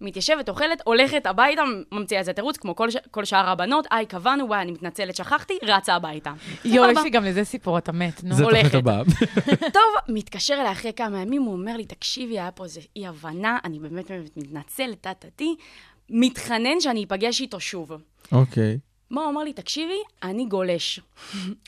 מתיישבת, 0.00 0.48
אוכלת, 0.48 0.82
הולכת 0.84 1.26
הביתה, 1.26 1.62
ממציאה 1.92 2.20
איזה 2.20 2.32
תירוץ, 2.32 2.56
כמו 2.56 2.76
כל, 2.76 2.90
ש... 2.90 2.96
כל 3.10 3.24
שאר 3.24 3.48
הבנות, 3.48 3.86
היי, 3.90 4.06
קבענו, 4.06 4.48
וואי, 4.48 4.62
אני 4.62 4.72
מתנצלת, 4.72 5.16
שכחתי, 5.16 5.54
רצה 5.62 5.94
הביתה. 5.94 6.32
יואו, 6.64 6.90
יש. 6.90 6.98
לי 7.04 7.10
גם 7.10 7.24
לזה 7.24 7.44
סיפור, 7.44 7.78
אתה 7.78 7.92
מת, 7.92 8.24
נו. 8.24 8.34
זה 8.34 8.42
תוכנית 8.42 8.62
הולכת. 8.62 8.74
הבאה. 8.74 9.02
טוב, 9.78 9.94
מתקשר 10.08 10.54
אליי 10.54 10.72
אחרי 10.72 10.92
כמה 10.96 11.22
ימים, 11.22 11.42
הוא 11.42 11.52
אומר 11.52 11.76
לי, 11.76 11.84
תקשיבי, 11.84 12.38
היה 12.38 12.50
פה 12.50 12.64
איזה 12.64 12.80
אי-הבנה, 12.96 13.58
אני 13.64 13.78
באמת 13.78 14.10
באמת 14.10 14.36
מתנצל, 14.36 14.94
טה-טה-טי, 14.94 15.56
מתחנן 16.10 16.80
שאני 16.80 17.04
אפגש 17.04 17.40
איתו 17.40 17.60
שוב. 17.60 17.92
אוקיי. 18.32 18.78
מה, 19.10 19.20
הוא 19.20 19.30
אמר 19.30 19.42
לי, 19.42 19.52
תקשיבי, 19.52 19.98
אני 20.22 20.44
גולש. 20.44 21.00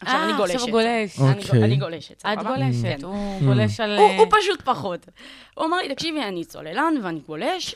עכשיו 0.01 0.16
אה, 0.16 0.24
אני 0.24 0.32
גולשת. 0.36 0.55
עכשיו 0.55 0.68
הוא 0.68 0.70
גולש. 0.70 1.20
אני 1.20 1.28
אוקיי. 1.28 1.51
גול- 1.53 1.62
אני 1.64 1.76
גולשת, 1.76 2.22
את? 2.26 2.38
גולשת, 2.47 2.82
כן. 2.82 3.05
הוא 3.05 3.40
גולש 3.40 3.80
על... 3.80 3.99
הוא 3.99 4.09
אה, 4.11 4.24
פשוט 4.30 4.62
פחות. 4.64 5.07
הוא 5.55 5.66
אמר 5.66 5.76
לי, 5.76 5.95
תקשיבי, 5.95 6.22
אני 6.22 6.45
צוללן 6.45 6.95
ואני 7.03 7.20
גולש, 7.26 7.74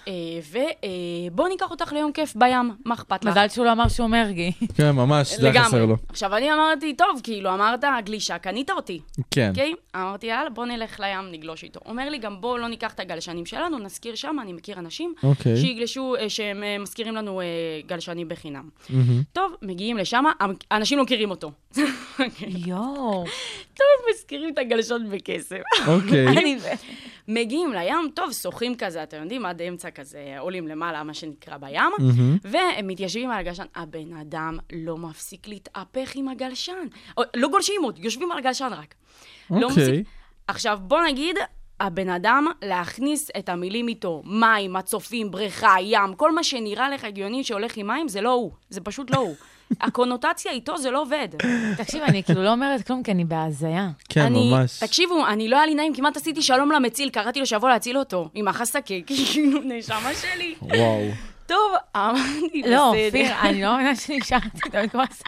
ובוא 1.32 1.48
ניקח 1.48 1.70
אותך 1.70 1.92
ליום 1.92 2.12
כיף 2.12 2.36
בים, 2.36 2.70
מה 2.84 2.94
אכפת 2.94 3.24
לך? 3.24 3.30
מזל 3.30 3.48
שהוא 3.48 3.66
לא 3.66 3.72
אמר 3.72 3.88
שהוא 3.88 4.08
מרגי. 4.08 4.52
כן, 4.76 4.90
ממש, 4.90 5.32
זה 5.34 5.50
היה 5.50 5.64
חסר 5.64 5.84
לו. 5.86 5.96
עכשיו, 6.08 6.36
אני 6.36 6.52
אמרתי, 6.52 6.94
טוב, 6.94 7.20
כאילו, 7.22 7.54
אמרת 7.54 7.84
גלישה, 8.04 8.38
קנית 8.38 8.70
אותי, 8.70 9.00
כן. 9.30 9.48
אוקיי? 9.50 9.74
אמרתי, 9.96 10.26
יאללה, 10.26 10.50
בוא 10.50 10.64
נלך 10.66 11.00
לים, 11.00 11.32
נגלוש 11.32 11.64
איתו. 11.64 11.80
אומר 11.86 12.08
לי, 12.08 12.18
גם 12.18 12.40
בוא 12.40 12.58
לא 12.58 12.68
ניקח 12.68 12.92
את 12.92 13.00
הגלשנים 13.00 13.46
שלנו, 13.46 13.78
נזכיר 13.78 14.14
שם, 14.14 14.36
אני 14.42 14.52
מכיר 14.52 14.78
אנשים 14.78 15.14
אוקיי. 15.22 15.56
שיגלשו, 15.56 16.16
אה, 16.16 16.28
שהם 16.28 16.62
אה, 16.62 16.78
מזכירים 16.78 17.14
לנו 17.14 17.40
אה, 17.40 17.46
גלשנים 17.86 18.28
בחינם. 18.28 18.68
טוב, 19.32 19.55
מגיעים 19.62 19.96
לשם, 19.96 20.24
אנשים 20.72 20.98
לא 20.98 21.04
מכירים 21.04 21.30
אותו. 21.30 21.52
יואו. 22.66 23.24
טוב, 23.74 23.86
מזכירים 24.10 24.52
את 24.52 24.58
הגלשן 24.58 25.10
בכסף. 25.10 25.60
אוקיי. 25.86 26.26
אני... 26.28 26.58
מגיעים 27.28 27.72
לים, 27.72 28.10
טוב, 28.14 28.32
שוחים 28.32 28.74
כזה, 28.74 29.02
אתם 29.02 29.22
יודעים, 29.22 29.46
עד 29.46 29.62
אמצע 29.62 29.90
כזה, 29.90 30.36
עולים 30.38 30.68
למעלה, 30.68 31.02
מה 31.02 31.14
שנקרא 31.14 31.56
בים. 31.56 31.92
והם 32.44 32.86
מתיישבים 32.86 33.30
על 33.30 33.38
הגלשן. 33.38 33.64
הבן 33.74 34.12
אדם 34.12 34.58
לא 34.72 34.96
מפסיק 34.96 35.48
להתהפך 35.48 36.12
עם 36.14 36.28
הגלשן. 36.28 36.86
לא 37.36 37.48
גולשים 37.48 37.82
עוד, 37.82 37.98
יושבים 37.98 38.32
על 38.32 38.38
הגלשן 38.38 38.70
רק. 38.72 38.94
לא 39.50 39.68
אוקיי. 39.68 40.04
עכשיו, 40.46 40.78
בוא 40.82 41.00
נגיד, 41.06 41.36
הבן 41.80 42.08
אדם, 42.08 42.46
להכניס 42.62 43.30
את 43.38 43.48
המילים 43.48 43.88
איתו, 43.88 44.22
מים, 44.24 44.72
מצופים, 44.72 45.30
בריכה, 45.30 45.74
ים, 45.80 46.14
כל 46.16 46.34
מה 46.34 46.44
שנראה 46.44 46.90
לך 46.90 47.04
הגיוני 47.04 47.44
שהולך 47.44 47.76
עם 47.76 47.86
מים, 47.86 48.08
זה 48.08 48.20
לא 48.20 48.32
הוא. 48.32 48.50
זה 48.70 48.80
פשוט 48.80 49.10
לא 49.10 49.18
הוא. 49.18 49.34
הקונוטציה 49.80 50.52
איתו 50.52 50.78
זה 50.78 50.90
לא 50.90 51.02
עובד. 51.02 51.28
תקשיב, 51.76 52.02
אני 52.02 52.22
כאילו 52.22 52.42
לא 52.42 52.52
אומרת 52.52 52.86
כלום, 52.86 53.02
כי 53.02 53.10
אני 53.10 53.24
בהזיה. 53.24 53.88
כן, 54.08 54.20
אני, 54.20 54.50
ממש. 54.50 54.78
תקשיבו, 54.78 55.26
אני 55.26 55.48
לא 55.48 55.56
היה 55.56 55.66
לי 55.66 55.74
נעים, 55.74 55.94
כמעט 55.94 56.16
עשיתי 56.16 56.42
שלום 56.42 56.72
למציל, 56.72 57.10
קראתי 57.10 57.40
לו 57.40 57.46
שיבוא 57.46 57.68
להציל 57.68 57.98
אותו, 57.98 58.28
עם 58.34 58.48
החסקה, 58.48 58.94
כאילו, 59.06 59.60
נשמה 59.64 60.10
שלי. 60.14 60.54
וואו. 60.62 61.10
טוב, 61.46 61.72
אמרתי, 61.96 62.62
לא, 62.66 62.92
בסדר. 62.94 63.06
אופיר, 63.06 63.34
אני 63.42 63.62
לא 63.62 63.70
מאמינה 63.72 63.96
שנשארתי 63.96 64.48
כמו 64.90 65.02
זה. 65.10 65.24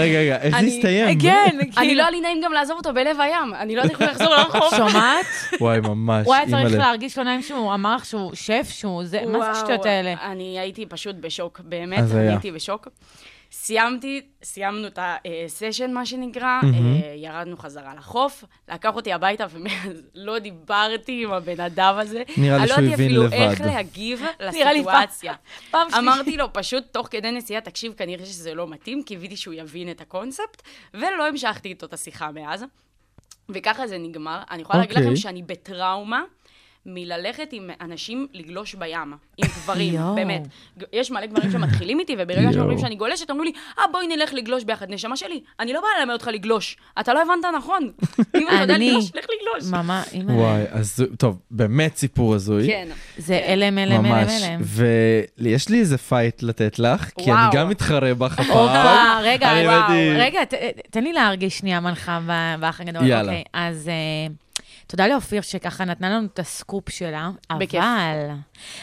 רגע, 0.00 0.18
רגע, 0.18 0.36
איך 0.42 0.50
זה 0.54 0.58
אני- 0.58 0.76
הסתיים? 0.76 1.20
כן, 1.20 1.56
אני 1.60 1.72
כאילו. 1.72 1.94
לא 1.94 2.02
היה 2.02 2.10
לי 2.10 2.20
נעים 2.20 2.40
גם 2.44 2.52
לעזוב 2.52 2.76
אותו 2.76 2.94
בלב 2.94 3.20
הים, 3.20 3.54
אני 3.54 3.76
לא 3.76 3.82
יודעת 3.82 4.00
איך 4.00 4.00
הוא 4.00 4.26
יחזור 4.26 4.28
לרחוב. 4.36 4.70
שומעת? 4.76 5.26
וואי, 5.60 5.80
ממש, 5.80 6.26
הוא 6.26 6.34
היה 6.34 6.46
צריך. 6.50 6.74
להרגיש 6.78 7.18
לא 7.18 7.24
נעים 7.24 7.42
שהוא 7.42 7.74
אמר 7.74 7.96
לך 7.96 8.04
שהוא 8.04 8.34
שף, 8.34 8.66
שהוא 8.70 9.04
זה, 9.04 9.20
מה 9.26 9.38
זה 9.40 9.50
השטויות 9.50 9.86
האלה? 9.86 10.14
אני 10.22 10.60
הייתי 10.60 10.86
פשוט 10.86 11.16
בשוק, 11.20 11.60
באמת, 11.64 12.04
הייתי 12.14 12.52
בשוק. 12.52 12.88
סיימתי, 13.58 14.20
סיימנו 14.42 14.86
את 14.86 14.98
הסשן, 15.02 15.92
מה 15.92 16.06
שנקרא, 16.06 16.60
אה, 16.64 16.68
ירדנו 17.16 17.56
חזרה 17.56 17.94
לחוף, 17.94 18.44
לקח 18.68 18.94
אותי 18.96 19.12
הביתה, 19.12 19.46
ומאז 19.52 20.02
לא 20.14 20.38
דיברתי 20.38 21.22
עם 21.24 21.32
הבן 21.32 21.60
אדם 21.60 21.94
הזה. 21.98 22.22
נראה 22.36 22.56
לי 22.56 22.62
אני 22.62 22.68
לא 22.70 22.74
שהוא 22.76 22.84
הבין 22.84 22.94
אפילו 22.94 23.22
לבד. 23.22 23.32
איך 23.32 23.60
להגיב 23.60 24.22
נראה 24.54 24.72
לי 24.72 24.84
פעם- 24.84 25.02
לסיטואציה. 25.02 25.34
פעם 25.70 25.90
שלישית. 25.90 26.08
אמרתי 26.08 26.36
לו, 26.36 26.52
פשוט 26.52 26.84
תוך 26.92 27.08
כדי 27.10 27.30
נסיעה, 27.30 27.60
תקשיב, 27.60 27.92
כנראה 27.96 28.26
שזה 28.26 28.54
לא 28.54 28.68
מתאים, 28.68 29.02
קיוויתי 29.02 29.36
שהוא 29.36 29.54
יבין 29.54 29.90
את 29.90 30.00
הקונספט, 30.00 30.62
ולא 30.94 31.26
המשכתי 31.28 31.68
איתו 31.68 31.86
את 31.86 31.92
השיחה 31.92 32.30
מאז. 32.30 32.64
וככה 33.48 33.86
זה 33.86 33.98
נגמר. 33.98 34.40
אני 34.50 34.62
יכולה 34.62 34.78
להגיד 34.78 34.96
אוקיי. 34.96 35.06
לכם 35.12 35.16
שאני 35.16 35.42
בטראומה 35.42 36.22
מללכת 36.86 37.48
עם 37.52 37.70
אנשים 37.80 38.26
לגלוש 38.32 38.74
בים, 38.74 39.12
עם 39.38 39.46
גברים. 39.62 39.94
באמת. 40.14 40.42
יש 40.92 41.10
מלא 41.10 41.26
גברים 41.26 41.50
שמתחילים 41.50 42.00
איתי, 42.00 42.14
וברגע. 42.18 42.52
שאומרים 42.52 42.78
שאני 42.78 42.94
גולשת, 42.96 43.30
אמרו 43.30 43.42
לי, 43.42 43.52
אה, 43.78 43.84
בואי 43.92 44.06
נלך 44.06 44.34
לגלוש 44.34 44.64
ביחד. 44.64 44.90
נשמה 44.90 45.16
שלי, 45.16 45.40
אני 45.60 45.72
לא 45.72 45.80
באה 45.80 45.90
ללמד 46.00 46.12
אותך 46.12 46.26
לגלוש. 46.32 46.76
אתה 47.00 47.14
לא 47.14 47.22
הבנת 47.22 47.44
נכון. 47.56 47.90
אם 48.36 48.48
אתה 48.48 48.54
יודע 48.62 48.74
אני- 48.74 48.88
לגלוש, 48.90 49.10
לך 49.14 49.24
לגלוש. 49.40 49.70
ממש, 49.72 50.06
אימא. 50.12 50.32
וואי, 50.32 50.62
אז 50.70 51.04
טוב, 51.18 51.40
באמת 51.50 51.96
סיפור 51.96 52.34
הזוי. 52.34 52.66
כן. 52.66 52.88
זה 53.18 53.40
הלם, 53.46 53.78
הלם, 53.78 53.92
הלם, 53.92 54.04
ממש. 54.04 54.42
הלם. 54.42 54.60
ויש 55.38 55.68
לי 55.68 55.78
איזה 55.80 55.98
fight 55.98 56.42
לתת 56.42 56.78
לך, 56.78 57.10
כי 57.18 57.32
אני. 57.32 57.40
גם 57.52 57.68
מתחרה 57.68 58.14
בך 58.14 58.32
הפעם. 58.38 58.46
הופה, 58.58 59.18
רגע, 59.22 59.52
רגע, 60.18 60.42
תן 60.90 61.04
לי 61.04 61.12
להרגיש 61.12 61.58
שנייה 61.58 61.80
מנחה 61.80 62.20
באח 62.60 62.80
הגדול. 62.80 63.06
יאללה. 63.06 63.32
אוקיי, 63.32 63.44
אז 63.52 63.88
אה, 63.88 64.26
תודה 64.86 65.08
לאופיר 65.08 65.40
שככה 65.42 65.84
נתנה 65.84 66.10
לנו 66.10 66.26
את 66.26 66.38
הסקופ 66.38 66.90
שלה, 66.90 67.30
בכיף. 67.58 67.80
אבל 67.80 68.34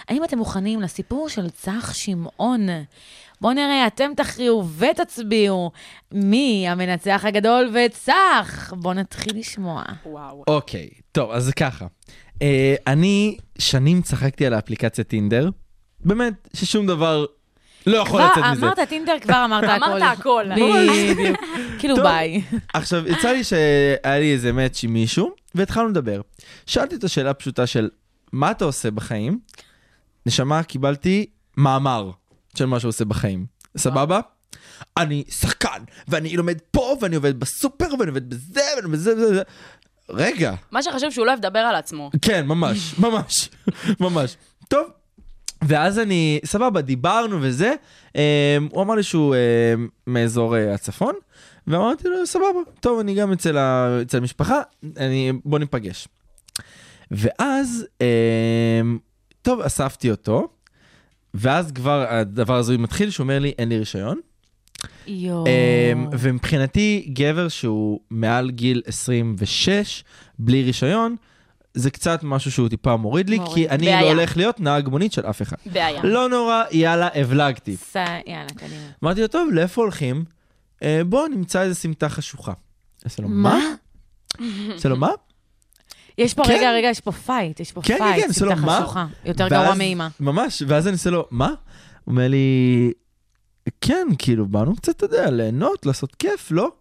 האם 0.10 0.24
אתם 0.24 0.38
מוכנים 0.38 0.82
לסיפור 0.82 1.30
של 1.30 1.50
צח 1.50 1.94
שמעון? 1.94 2.68
בואו 3.42 3.54
נראה, 3.54 3.88
אתם 3.88 4.12
תכריעו 4.18 4.66
ותצביעו 4.78 5.72
מי 6.12 6.66
המנצח 6.70 7.26
הגדול 7.28 7.74
וצח. 7.74 8.74
בואו 8.78 8.94
נתחיל 8.94 9.40
לשמוע. 9.40 9.84
וואו. 10.06 10.44
אוקיי, 10.48 10.90
טוב, 11.12 11.32
אז 11.32 11.52
ככה. 11.52 11.88
אה, 12.42 12.76
אני 12.88 13.38
שנים 13.58 14.02
צחקתי 14.02 14.46
על 14.46 14.54
האפליקציה 14.54 15.04
טינדר. 15.04 15.50
באמת, 16.00 16.50
ששום 16.54 16.88
דבר 16.88 17.26
לא 17.88 17.98
יכול 17.98 18.22
לצאת 18.22 18.44
מזה. 18.52 18.66
אמרת 18.66 18.80
טינדר, 18.80 19.14
כבר 19.22 19.46
אמרת 19.46 19.64
הכל. 19.64 19.84
אמרת 19.86 20.18
הכל. 20.20 20.46
בדיוק. 20.56 21.40
כאילו. 21.80 21.96
ביי. 21.96 22.42
עכשיו, 22.74 23.08
יצא 23.08 23.32
לי 23.32 23.44
שהיה 23.44 24.20
לי 24.20 24.34
איזה 24.34 24.52
מאץ' 24.52 24.84
עם 24.84 24.94
מישהו, 24.94 25.32
והתחלנו 25.56 25.90
לדבר. 25.90 26.22
שאלתי 26.66 26.96
את 26.96 27.04
השאלה 27.04 27.30
הפשוטה 27.30 27.68
של, 27.68 27.90
מה 28.32 28.52
אתה 28.52 28.66
עושה 28.66 28.92
בחיים? 28.92 29.40
נשמה, 30.26 30.64
קיבלתי 30.64 31.26
מאמר 31.58 32.12
של 32.58 32.66
מה 32.66 32.80
שהוא 32.80 32.90
עושה 32.90 33.06
בחיים. 33.06 33.46
סבבה? 33.78 34.20
אני 34.98 35.24
שחקן, 35.30 35.84
ואני 36.08 36.38
לומד 36.38 36.58
פה, 36.72 36.98
ואני 37.02 37.16
עובד 37.16 37.40
בסופר, 37.40 37.88
ואני 38.00 38.10
עובד 38.10 38.30
בזה, 38.30 38.62
ואני 38.76 38.86
עובד 38.86 38.98
בזה, 38.98 39.14
וזה. 39.16 39.42
רגע, 40.10 40.54
מה 40.72 40.84
שחשוב 40.84 41.10
שהוא 41.10 41.26
לא 41.26 41.32
אוהב 41.32 41.46
לדבר 41.46 41.60
על 41.60 41.76
עצמו. 41.76 42.12
כן, 42.22 42.46
ממש, 42.46 43.00
ממש, 43.00 43.50
ממש. 44.00 44.38
טוב, 44.68 44.88
ואז 45.68 46.00
אני, 46.00 46.40
סבבה, 46.46 46.82
דיברנו 46.82 47.38
וזה, 47.42 47.74
אה, 48.16 48.58
הוא 48.72 48.84
אמר 48.84 48.96
לי 48.96 49.04
שהוא 49.04 49.36
אה, 49.36 49.74
מאזור 50.08 50.58
אה, 50.58 50.74
הצפון, 50.74 51.14
ואמרתי 51.68 52.08
לו, 52.08 52.26
סבבה, 52.26 52.60
טוב, 52.80 53.00
אני 53.00 53.16
גם 53.16 53.32
אצל, 53.32 53.58
ה, 53.58 54.00
אצל 54.02 54.18
המשפחה, 54.18 54.62
אני, 54.98 55.32
בוא 55.46 55.60
ניפגש. 55.60 56.08
ואז, 57.12 57.86
אה, 58.02 58.82
טוב, 59.42 59.62
אספתי 59.62 60.12
אותו, 60.12 60.48
ואז 61.34 61.72
כבר 61.72 62.06
הדבר 62.10 62.56
הזה 62.56 62.78
מתחיל, 62.78 63.10
שהוא 63.10 63.24
אומר 63.24 63.40
לי, 63.40 63.54
אין 63.58 63.70
לי 63.70 63.80
רישיון. 63.80 64.20
יואו. 65.08 65.46
אמ, 65.48 66.08
ומבחינתי, 66.20 67.10
גבר 67.14 67.48
שהוא 67.48 68.00
מעל 68.10 68.52
גיל 68.52 68.82
26, 68.86 70.04
בלי 70.40 70.64
רישיון, 70.64 71.16
זה 71.74 71.92
קצת 71.92 72.20
משהו 72.24 72.52
שהוא 72.52 72.70
טיפה 72.70 72.96
מוריד 72.98 73.30
לי, 73.30 73.40
מוריד. 73.40 73.54
כי 73.54 73.70
אני 73.70 73.86
בעיה. 73.86 74.02
לא 74.02 74.08
הולך 74.08 74.38
להיות 74.38 74.60
נהג 74.60 74.88
מונית 74.88 75.14
של 75.14 75.26
אף 75.26 75.42
אחד. 75.42 75.56
בעיה. 75.66 76.04
לא 76.04 76.30
נורא, 76.30 76.64
יאללה, 76.72 77.10
הבלגתי. 77.16 77.76
ס- 77.78 77.96
יאללה, 78.28 78.50
קדימה. 78.56 78.82
אמרתי 79.04 79.22
לו, 79.22 79.28
טוב, 79.28 79.50
לאיפה 79.52 79.82
הולכים? 79.82 80.24
"אה, 80.84 81.02
בוא 81.06 81.28
נמצא 81.28 81.62
איזה 81.62 81.76
סמטה 81.76 82.10
חשוכה. 82.10 82.54
עושה 83.04 83.22
לו, 83.22 83.30
מה? 83.30 83.60
עושה 84.74 84.90
לו, 84.90 84.98
מה? 84.98 85.10
יש 86.18 86.34
פה, 86.34 86.44
כן. 86.46 86.54
רגע, 86.54 86.72
רגע, 86.72 86.88
יש 86.88 87.00
פה 87.00 87.12
fight, 87.12 87.60
יש 87.60 87.72
פה 87.72 87.82
כן, 87.82 87.98
כן, 87.98 88.04
fight, 88.04 88.22
כן, 88.24 88.28
לו, 88.28 88.34
סמטה 88.34 88.56
מה? 88.56 88.80
חשוכה. 88.82 89.06
יותר 89.26 89.48
ואז- 89.52 89.64
גרוע 89.64 89.76
מאימא. 89.76 90.08
ממש, 90.20 90.64
ואז 90.68 90.88
אני 90.88 90.94
עושה 90.94 91.10
לו, 91.10 91.26
מה? 91.32 91.48
הוא 91.48 91.56
אומר 92.08 92.28
לי, 92.28 92.92
כן, 93.82 94.08
כאילו, 94.18 94.46
באנו 94.48 94.76
קצת, 94.76 94.96
אתה 94.98 95.06
יודע, 95.06 95.30
ליהנות, 95.32 95.86
לעשות 95.86 96.16
כיף, 96.16 96.52
לא? 96.52 96.72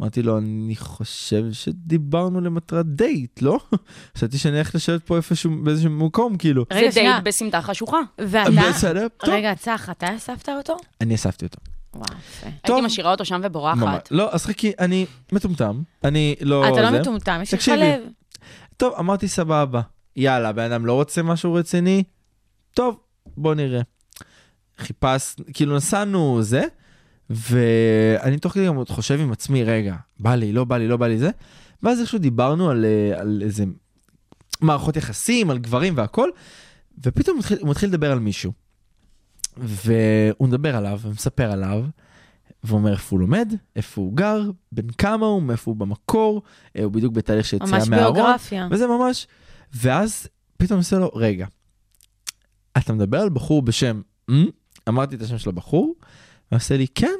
אמרתי 0.00 0.22
לו, 0.22 0.38
אני 0.38 0.76
חושב 0.76 1.44
שדיברנו 1.52 2.40
למטרת 2.40 2.86
דייט, 2.86 3.42
לא? 3.42 3.58
חשבתי 4.16 4.38
שאני 4.38 4.54
הולך 4.54 4.74
לשבת 4.74 5.02
פה 5.02 5.16
איפשהו, 5.16 5.50
באיזשהו 5.62 5.90
מקום, 5.90 6.36
כאילו. 6.36 6.64
רגע, 6.72 6.90
זה. 6.90 7.00
דייט 7.00 7.24
בסמטה 7.24 7.62
חשוכה. 7.62 8.00
ואתה... 8.18 8.50
בסדר, 8.50 9.06
טוב. 9.16 9.34
רגע, 9.34 9.54
צח, 9.54 9.88
אתה 9.90 10.16
אספת 10.16 10.48
אותו? 10.48 10.76
אני 11.00 11.14
אספתי 11.14 11.44
אותו. 11.44 11.58
וואו, 11.94 12.04
יפה. 12.18 12.46
הייתי 12.64 12.86
משאירה 12.86 13.10
אותו 13.10 13.24
שם. 13.24 13.40
ובורחת. 13.44 14.08
לא, 14.10 14.34
אז 14.34 14.46
חכי, 14.46 14.72
אני 14.78 15.06
מטומטם, 15.32 15.82
אני 16.04 16.34
לא... 16.40 16.68
אתה 16.68 16.90
לא. 16.90 17.00
מטומטם, 17.00 17.40
יש 17.42 17.54
לך. 17.54 17.68
לב. 17.68 18.00
טוב, 18.76 18.94
אמרתי 18.98 19.28
סבבה. 19.28 19.80
יאללה, 20.16 20.52
בן 20.52 20.72
אדם 20.72 20.86
לא 20.86 20.92
רוצה 20.92 21.22
משהו 21.22 21.54
רציני? 21.54 22.02
טוב, 22.74 22.96
בוא 23.36 23.54
נראה. 23.54 23.80
חיפש, 24.78 25.36
כאילו 25.52 25.76
נסענו 25.76 26.42
זה, 26.42 26.64
ואני 27.30 28.38
תוך 28.38 28.52
כדי 28.52 28.66
גם 28.66 28.76
עוד 28.76 28.90
חושב 28.90 29.20
עם 29.20 29.32
עצמי, 29.32 29.64
רגע, 29.64 29.96
בא 30.20 30.34
לי, 30.34 30.52
לא 30.52 30.64
בא 30.64 30.76
לי, 30.76 30.88
לא 30.88 30.96
בא 30.96 31.06
לי 31.06 31.18
זה, 31.18 31.30
ואז 31.82 32.00
איכשהו 32.00 32.18
דיברנו 32.18 32.70
על, 32.70 32.84
אה, 32.84 33.20
על 33.20 33.42
איזה 33.44 33.64
מערכות 34.60 34.96
יחסים, 34.96 35.50
על 35.50 35.58
גברים 35.58 35.96
והכל, 35.96 36.30
ופתאום 37.04 37.36
הוא 37.36 37.38
מתחיל, 37.38 37.58
הוא 37.60 37.70
מתחיל 37.70 37.88
לדבר 37.88 38.12
על 38.12 38.18
מישהו. 38.18 38.52
והוא 39.56 40.48
מדבר 40.48 40.76
עליו, 40.76 41.00
ומספר 41.02 41.50
עליו, 41.52 41.84
ואומר 42.64 42.92
איפה 42.92 43.16
הוא 43.16 43.20
לומד, 43.20 43.52
איפה 43.76 44.00
הוא 44.00 44.16
גר, 44.16 44.50
בן 44.72 44.90
כמה 44.90 45.26
הוא, 45.26 45.42
מאיפה 45.42 45.70
הוא 45.70 45.76
במקור, 45.76 46.42
אה, 46.76 46.84
הוא 46.84 46.92
בדיוק 46.92 47.14
בתהליך 47.14 47.46
של 47.46 47.56
יציאה 47.56 47.78
ממש 47.78 47.88
מהארון. 47.88 48.14
ביוגרפיה. 48.14 48.68
וזה 48.70 48.86
ממש, 48.86 49.26
ואז 49.74 50.28
פתאום 50.56 50.78
עושה 50.78 50.98
לו, 50.98 51.10
רגע, 51.14 51.46
אתה 52.78 52.92
מדבר 52.92 53.20
על 53.20 53.28
בחור 53.28 53.62
בשם? 53.62 54.00
אמרתי 54.88 55.16
את 55.16 55.22
השם 55.22 55.38
של 55.38 55.50
הבחור, 55.50 55.94
והוא 56.50 56.56
עושה 56.58 56.76
לי, 56.76 56.86
כן, 56.94 57.16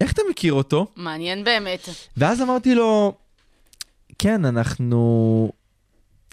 איך 0.00 0.12
אתה 0.12 0.22
מכיר 0.30 0.52
אותו? 0.52 0.86
מעניין 0.96 1.44
באמת. 1.44 1.88
ואז 2.16 2.42
אמרתי 2.42 2.74
לו, 2.74 3.14
כן, 4.18 4.44
אנחנו 4.44 5.52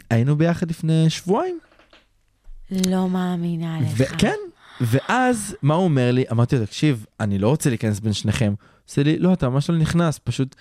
היינו 0.10 0.36
ביחד 0.36 0.70
לפני 0.70 1.10
שבועיים. 1.10 1.60
לא 2.72 3.10
מאמינה 3.10 3.80
לך. 3.82 3.94
וכן, 3.98 4.38
ואז 4.82 5.56
מה 5.62 5.74
הוא 5.74 5.84
אומר 5.84 6.12
לי? 6.12 6.24
אמרתי 6.32 6.56
לו, 6.56 6.66
תקשיב, 6.66 7.06
אני 7.20 7.40
לא 7.40 7.50
רוצה 7.50 7.70
להיכנס 7.70 8.00
בין 8.00 8.14
שניכם. 8.14 8.54
הוא 8.60 8.90
עושה 8.90 9.04
לי, 9.04 9.20
לא, 9.20 9.34
אתה 9.34 9.50
ממש 9.50 9.70
לא 9.70 9.78
נכנס, 9.78 10.20
פשוט 10.24 10.56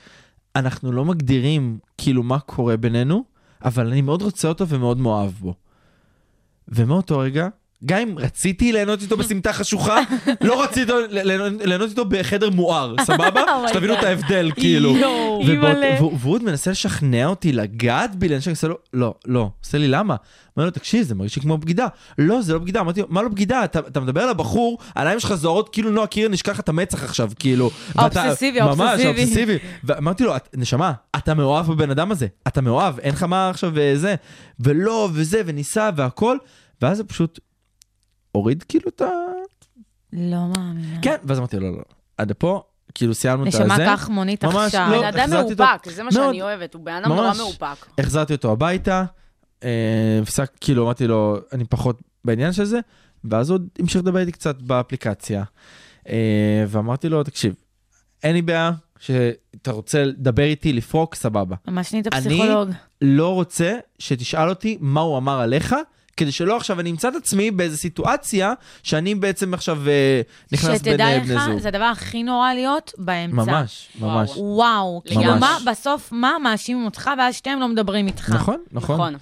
אנחנו 0.57 0.93
לא 0.93 1.05
מגדירים 1.05 1.78
כאילו 1.99 2.22
מה 2.22 2.41
קורה 2.41 2.76
בינינו, 2.76 3.24
אבל 3.64 3.87
אני 3.87 4.01
מאוד 4.01 4.22
רוצה 4.22 4.49
אותו 4.49 4.68
ומאוד 4.68 4.99
מאוהב 4.99 5.30
בו. 5.30 5.55
ומאותו 6.68 7.18
רגע, 7.18 7.49
גם 7.87 7.99
אם 7.99 8.14
רציתי 8.18 8.72
ליהנות 8.72 9.03
איתו 9.03 9.16
בסמטה 9.16 9.53
חשוכה, 9.53 10.01
לא 10.41 10.62
רציתי 10.62 10.93
ליהנות 11.64 11.91
איתו 11.91 12.05
בחדר 12.05 12.51
מואר, 12.51 12.95
סבבה? 13.05 13.41
Oh 13.64 13.68
שתבינו. 13.68 13.95
את 13.95 14.05
ההבדל, 14.05 14.51
כאילו. 14.57 14.95
והוא 16.01 16.32
עוד 16.35 16.43
מנסה 16.45 16.70
לשכנע 16.70 17.26
אותי 17.26 17.53
לגעת 17.53 18.16
בי, 18.16 18.28
לאנשי 18.28 18.51
עושה 18.51 18.68
לו, 18.68 18.76
לא, 18.93 19.14
לא, 19.26 19.51
עושה 19.64 19.78
לי 19.78 19.89
למה? 19.89 20.16
אומר 20.57 20.64
לו, 20.66 20.70
תקשיב, 20.70 21.03
זה 21.07 21.14
מרגיש 21.14 21.37
לי 21.37 21.43
כמו 21.43 21.59
בגידה. 21.59 21.87
לא, 22.18 22.43
זה 22.43 22.53
לא 22.53 22.59
בגידה. 22.59 22.80
אמרתי 22.80 23.01
לו, 23.01 23.07
מה 23.11 23.22
לא 23.22 23.28
בגידה? 23.28 23.64
אתה, 23.64 24.01
מדבר 24.01 24.20
על 24.22 24.28
הבחור, 24.28 24.78
העיניים 24.95 25.20
שלך 25.20 25.35
זוהרות 25.35 25.68
כאילו 25.68 25.91
נועה 25.91 26.07
נשכח 26.30 26.61
את 26.61 26.68
המצח 26.68 27.05
עכשיו, 27.05 27.30
כאילו. 27.39 27.70
ואתה- 27.97 28.22
האובססיבי, 28.22 28.61
ממש, 28.61 28.80
האובססיבי. 28.80 29.09
האובססיבי. 29.20 29.59
ואמרתי 29.85 30.24
לו, 30.24 30.37
"את- 30.37 30.49
נשמה, 30.57 30.93
אתה 31.16 31.35
מאוהב 31.35 31.66
בבן 31.66 31.91
אדם 31.91 32.11
הזה, 32.11 32.26
אתה 32.49 32.61
מאוהב, 32.61 32.99
אין 32.99 33.12
לך 33.14 33.22
מה 33.22 33.51
עכשיו 33.51 33.78
אה, 33.78 33.93
זה. 33.97 34.14
ולא, 34.61 35.09
וזה, 35.12 35.43
וניסה, 35.47 35.91
והכל. 35.97 36.37
ואז 36.82 36.97
זה 36.97 37.05
פשוט 37.05 37.41
הוריד 38.35 38.62
כאילו 38.62 38.89
את 38.89 39.01
ה... 39.01 39.07
לא 40.12 40.39
מאמינה. 40.57 40.99
כן, 41.03 41.16
ואז 41.24 41.39
אמרתי 41.39 41.57
לו, 41.59 41.70
לא, 41.70 41.76
לא, 41.76 41.82
עד 42.18 42.30
לפה, 42.30 42.62
כאילו 42.95 43.14
סיימנו 43.14 43.43
את 43.49 43.55
הזה. 43.55 43.64
נשמה, 43.64 43.76
קח 43.76 44.09
מונית 44.09 44.45
ממש 44.45 44.55
עכשיו. 44.57 44.89
לא. 44.91 45.09
אדם 45.09 45.30
מאופק, 45.30 45.89
זה 45.91 46.03
מה. 46.03 46.12
שאני 46.12 46.43
אוהבת, 46.43 46.74
הוא 46.74 46.82
בן 46.85 46.93
אדם 46.93 47.09
נורא. 47.09 47.32
מאופק. 47.37 47.87
החזרתי 47.99 48.32
אותו 48.35 48.53
הביתה, 48.53 49.05
אה, 49.64 49.68
הפסק, 50.22 50.51
כאילו 50.61 50.85
אמרתי 50.85 51.07
לו, 51.07 51.37
אני 51.53 51.64
פחות 51.64 52.01
בעניין 52.24 52.53
של 52.53 52.64
זה, 52.64 52.80
ואז 53.24 53.51
עוד 53.51 53.68
המשיך 53.78 54.03
לדבר 54.03 54.18
איתי 54.18 54.32
קצת 54.32 54.62
באפליקציה. 54.62 55.45
אה, 56.09 56.64
ואמרתי 56.68 57.09
לו, 57.09 57.22
תקשיב, 57.22 57.55
אין 58.22 58.35
לי 58.35 58.43
בעיה 58.43 58.70
שאתה 58.99 59.70
רוצה 59.70 60.05
לדבר 60.05 60.43
איתי, 60.43 60.72
לפרוק, 60.72 61.14
סבבה. 61.14 61.57
ממש 61.68 61.93
נהיית 61.93 62.07
אני- 62.14 62.20
פסיכולוג. 62.24 62.68
לא 63.03 63.35
רוצה 63.35 63.74
שתשאל 63.99 64.49
אותי 64.49 64.78
מה 64.80 65.01
הוא 65.01 65.18
אמר 65.18 65.41
עליך, 65.41 65.74
כדי 66.17 66.33
שלא 66.33 66.57
עכשיו 66.57 66.81
אני 66.81 66.91
אמצא 66.91 67.09
את 67.09 67.15
עצמי 67.15 67.51
באיזו 67.51 67.77
סיטואציה 67.77 68.53
שאני 68.83 69.15
בעצם 69.15 69.55
עכשיו 69.55 69.89
אה, 69.89 70.21
נכנס 70.53 70.69
בין 70.69 70.79
שתדע 70.79 71.05
אה, 71.05 71.17
לך, 71.17 71.25
בני 71.25 71.39
זוג. 71.45 71.59
זה 71.59 71.69
הדבר 71.69 71.85
הכי 71.85 72.23
נורא 72.23 72.55
להיות 72.55 72.93
באמצע. 72.99 73.37
ממש, 73.37 73.89
ממש. 74.01 74.31
וואו, 74.37 75.03
כאילו 75.05 75.21
לגמרי. 75.21 75.41
מה, 75.41 75.59
בסוף, 75.67 76.09
מה 76.12 76.37
מאשימים 76.43 76.85
אותך 76.85 77.11
ואז 77.19 77.35
שתיהם 77.35 77.61
לא 77.61 77.69
מדברים 77.69 78.07
איתך. 78.07 78.31
נכון, 78.31 78.62
נכון. 78.73 78.95
נכון. 78.95 79.15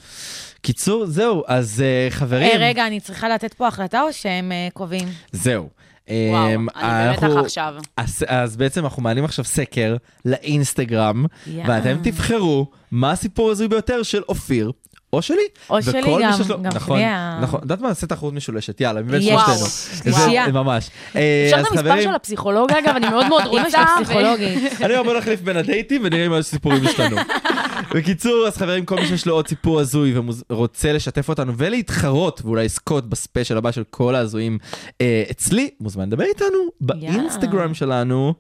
קיצור, 0.63 1.07
זהו, 1.07 1.43
אז 1.47 1.83
אה, 1.83 2.11
חברים, 2.11 2.51
אה, 2.51 2.69
רגע, 2.69 2.87
אני 2.87 3.01
צריכה 3.01 3.29
לתת 3.29 3.55
פה 3.55 3.69
החלטה 3.69 4.03
או 4.03 4.13
שהם 4.13 4.53
אה, 4.53 4.69
קובעים? 4.73 5.09
זהו. 5.33 5.69
וואו, 6.09 6.55
אמ, 6.55 6.67
אני 6.77 7.17
במתח 7.17 7.37
עכשיו. 7.45 7.75
אז, 7.97 8.25
אז 8.29 8.57
בעצם 8.57 8.85
אנחנו 8.85 9.03
מעלים 9.03 9.25
עכשיו 9.25 9.45
סקר 9.45 9.97
לאינסטגרם. 10.25 11.25
ואתם 11.67 11.97
תבחרו 12.03 12.67
מה 12.91 13.11
הסיפור 13.11 13.51
הזוי 13.51 13.69
ביותר 13.69 14.03
של 14.03 14.23
אופיר. 14.29 14.73
או 15.13 15.23
שלי. 15.23 15.37
או 15.71 15.83
שלי 15.83 16.01
גם, 16.23 16.33
שיש 16.37 16.49
לו- 16.51 16.63
גם 16.63 16.71
נכון, 16.75 16.97
שלי 16.99 17.07
ה- 17.07 17.39
נכון. 17.43 17.59
את 17.59 17.65
יודעת 17.65 17.81
מה? 17.81 17.89
נעשה 17.89 18.07
תחרות 18.07 18.35
משולשת, 18.35 18.81
יאללה, 18.81 19.03
מבין. 19.03 19.23
שלושתנו. 19.23 19.67
זה. 20.13 20.53
ממש. 20.53 20.91
אה, 21.17 21.43
אפשר 21.47 21.61
את 21.61 21.67
המספר 21.71 21.79
חברים, 21.89 22.03
של 22.03 22.15
הפסיכולוג, 22.15 22.73
אגב, 22.73 22.97
אני 22.97 23.09
מאוד 23.09 23.29
מאוד 23.29 23.43
אמא 23.47 23.61
רוצה. 23.65 23.85
פסיכולוגית. 24.05 24.59
אני 24.85 24.97
אומר 24.99 25.13
להחליף 25.13 25.41
בין 25.41 25.57
הדייטים 25.57 26.01
ונראה 26.05 26.27
אם 26.27 26.33
הסיפורים 26.33 26.87
השתנו. 26.87 27.17
בקיצור, 27.95 28.45
אז 28.47 28.57
חברים, 28.57 28.85
כל 28.85 28.97
מי 28.97 29.07
שיש 29.07 29.27
לו 29.27 29.35
עוד 29.35 29.49
סיפור 29.49 29.81
הזוי 29.81 30.15
ורוצה 30.51 30.93
לשתף 30.93 31.29
אותנו 31.29 31.53
ולהתחרות 31.57 32.41
ואולי 32.45 32.65
לזכות 32.65 33.09
בספיישל 33.09 33.57
הבא 33.57 33.73
של 33.73 33.83
כל 33.91 34.15
ההזויים 34.15 34.59
אה, 35.01 35.23
אצלי, 35.31 35.71
מוזמן 35.81 36.09
לדבר 36.09 36.25
איתנו 36.25 36.59
באינסטגרם 36.81 37.75
שלנו. 37.75 38.35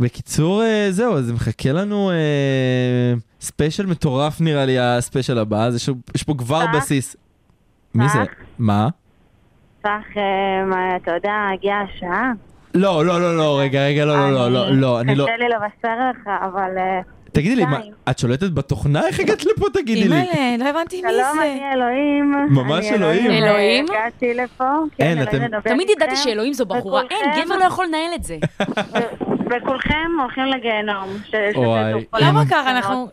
בקיצור, 0.00 0.62
אה, 0.62 0.86
זהו, 0.90 1.16
אז 1.16 1.32
מחכה 1.32 1.72
לנו 1.72 2.10
אה, 2.10 3.14
ספיישל 3.40 3.86
מטורף 3.86 4.40
נראה 4.40 4.64
לי, 4.64 4.78
הספיישל 4.78 5.38
הבא, 5.38 5.64
אז 5.64 5.76
יש, 5.76 5.88
יש 6.14 6.22
פה 6.22 6.34
כבר 6.38 6.64
צח? 6.64 6.76
בסיס. 6.76 7.16
מי 7.94 8.08
זה? 8.08 8.18
צח? 8.24 8.32
מה? 8.58 8.88
צח, 9.82 10.16
אה, 10.16 10.96
אתה 10.96 11.10
יודע, 11.10 11.32
הגיעה 11.54 11.82
השעה. 11.82 12.32
לא, 12.74 13.04
לא, 13.04 13.20
לא, 13.20 13.36
לא, 13.36 13.58
רגע, 13.60 13.84
רגע, 13.86 14.04
לא, 14.04 14.16
לא, 14.16 14.30
לא, 14.30 14.50
לא, 14.50 14.70
לא, 14.70 15.00
אני 15.00 15.14
לא... 15.14 15.24
קשה 15.24 15.36
לי 15.36 15.48
לבשר 15.48 16.10
לך, 16.10 16.28
אבל... 16.44 16.78
אה, 16.78 17.00
תגידי 17.32 17.56
לי, 17.56 17.64
מה. 17.64 17.78
את 18.10 18.18
שולטת 18.18 18.50
בתוכנה? 18.50 19.06
איך 19.06 19.20
הגעת 19.20 19.44
לפה, 19.44 19.66
תגידי 19.72 20.08
לי? 20.08 20.16
אימא'לה, 20.16 20.56
לא 20.64 20.70
הבנתי 20.70 21.02
מי 21.02 21.08
שלום, 21.12 21.36
זה. 21.36 21.42
אני 21.42 21.72
אלוהים. 21.74 22.46
ממש 22.50 22.86
אלוהים. 22.92 23.30
אלוהים? 23.30 23.86
הגעתי 23.90 24.34
לפה. 24.34 24.64
כן, 24.96 25.04
אין, 25.04 25.22
אתם- 25.22 25.60
תמיד 25.64 25.90
ידעתי 25.90 26.16
שאלוהים 26.16 26.52
זו 26.52 26.66
בחורה. 26.66 27.02
אין, 27.10 27.44
גבר 27.44 27.56
לא 27.56 27.64
יכול 27.64 27.86
לנהל 27.86 28.10
את 28.14 28.24
זה. 28.24 28.36
וכולכם 29.50 29.94
הולכים 30.22 30.44
לגיהנום. 30.44 31.08
וואי. 31.54 31.92
למה. 32.20 32.46
ככה? 32.46 32.70
אנחנו 32.70 33.08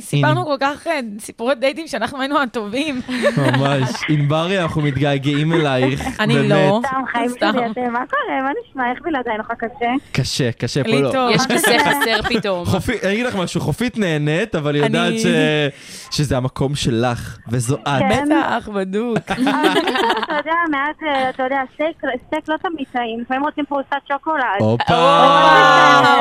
סיפרנו 0.00 0.44
כל 0.44 0.56
כך 0.60 0.86
אה, 0.86 1.00
סיפורי 1.18 1.54
דייטים 1.54 1.86
שאנחנו 1.86 2.20
היינו 2.20 2.42
הטובים. 2.42 3.00
ממש. 3.36 3.90
ענברי, 4.08 4.62
אנחנו 4.62 4.82
מתגעגעים 4.82 5.52
אלייך. 5.52 6.02
אני. 6.20 6.48
לא. 6.48 6.80
סתם, 6.86 7.02
חיים. 7.12 7.30
שלי, 7.40 7.48
אתם, 7.48 7.92
מה 7.92 8.04
קורה? 8.10 8.42
מה 8.42 8.50
נשמע? 8.68 8.90
איך 8.90 8.98
בלעדיי 9.02 9.38
לך 9.38 9.52
קשה? 9.58 9.90
קשה, 10.12 10.52
קשה 10.52 10.84
פה 10.84 10.90
לא. 10.90 11.30
יש 11.34 11.46
כיסא 11.46 11.78
חסר 11.78 12.22
פתאום. 12.38 12.64
אני 13.04 13.12
אגיד 13.12 13.26
לך 13.26 13.36
משהו, 13.36 13.60
חופית 13.60 13.98
נהנית, 13.98 14.54
אבל 14.54 14.74
היא 14.74 14.84
יודעת. 14.84 15.12
שזה 16.10 16.36
המקום 16.36 16.74
שלך, 16.74 17.38
וזו 17.48 17.76
את. 17.76 17.82
כן. 17.98 18.24
בטח, 18.28 18.68
בדוק. 18.68 19.18
אז 19.30 19.38
אתה 20.24 20.32
יודע, 20.38 20.52
מעט, 20.70 20.96
אה, 21.02 21.30
אתה 21.30 21.42
יודע, 21.42 21.60
סטייק 22.26 22.48
לא 22.48 22.56
תמיד 22.62 22.86
טעים, 22.92 23.20
לפעמים 23.20 23.42
רוצים 23.42 23.64
פרוסת 23.68 23.96
שוקולד. 24.12 24.44
הופה. 24.58 24.94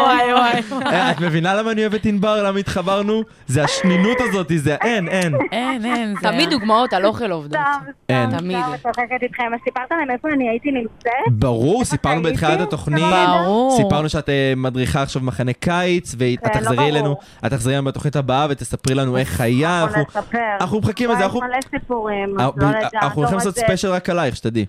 וואי 0.04 0.34
וואי. 0.34 0.62
אה, 0.86 1.12
את 1.12 1.20
מבינה 1.20 1.54
למה 1.54 1.72
אני 1.72 1.82
אוהב 1.82 1.94
את 1.94 2.06
ענבר? 2.06 2.44
למה 2.44 2.60
התחברנו? 2.60 3.11
זה 3.48 3.64
השנינות 3.64 4.18
הזאת, 4.22 4.52
זה 4.56 4.76
אין, 4.76 5.08
אין. 5.08 5.34
אין, 5.52 5.86
אין. 5.86 6.16
תמיד 6.22 6.50
דוגמאות 6.50 6.94
על 6.94 7.06
אוכל 7.06 7.32
עובדות. 7.32 7.60
סתם, 7.62 7.92
אין. 8.10 8.30
סתם, 8.30 8.40
תמיד. 8.40 8.58
סתם, 8.78 8.90
משחקת 8.90 9.22
איתכם. 9.22 9.44
אז 9.54 9.60
סיפרת 9.64 9.92
להם 9.92 10.12
איפה 10.12 10.28
אני 10.34 10.50
הייתי 10.50 10.72
נמצאת? 10.72 11.12
ברור, 11.32 11.86
סיפרנו? 11.86 12.22
בתחילת 12.24 12.60
התוכנית. 12.62 13.04
ברור. 13.28 13.78
סיפרנו 13.78 14.10
שאת 14.10 14.30
אה, 14.30 14.54
מדריכה 14.58 15.02
עכשיו 15.02 15.22
במחנה 15.22 15.54
קיץ, 15.54 16.16
ואת 16.18 16.40
כן, 16.40 16.50
לא 16.50 16.54
תחזרי. 16.66 16.90
אלינו, 16.90 17.16
את 17.46 17.52
תחזרי 17.52 17.74
אלינו 17.74 17.88
בתוכנית 17.88 18.16
הבאה 18.16 18.48
ותספרי 18.50 18.96
לנו 18.96 19.18
איך 19.18 19.42
היה. 19.42 19.84
אנחנו- 19.84 20.02
נספר. 20.02 20.38
אנחנו 20.62 20.80
מחכים 20.80 21.10
לזה, 21.12 21.24
אנחנו- 21.24 21.40
מלא 21.42 21.58
סיפורים. 21.70 22.40
אה, 22.40 22.50
לא 22.58 22.70
לדעת. 22.70 22.94
אנחנו 22.94 23.22
הולכים 23.22 23.38
לעשות 23.38 23.56
ספיישל 23.58 23.88
רק 23.92 24.10
עלייך, 24.10 24.36
שתדעי. 24.36 24.66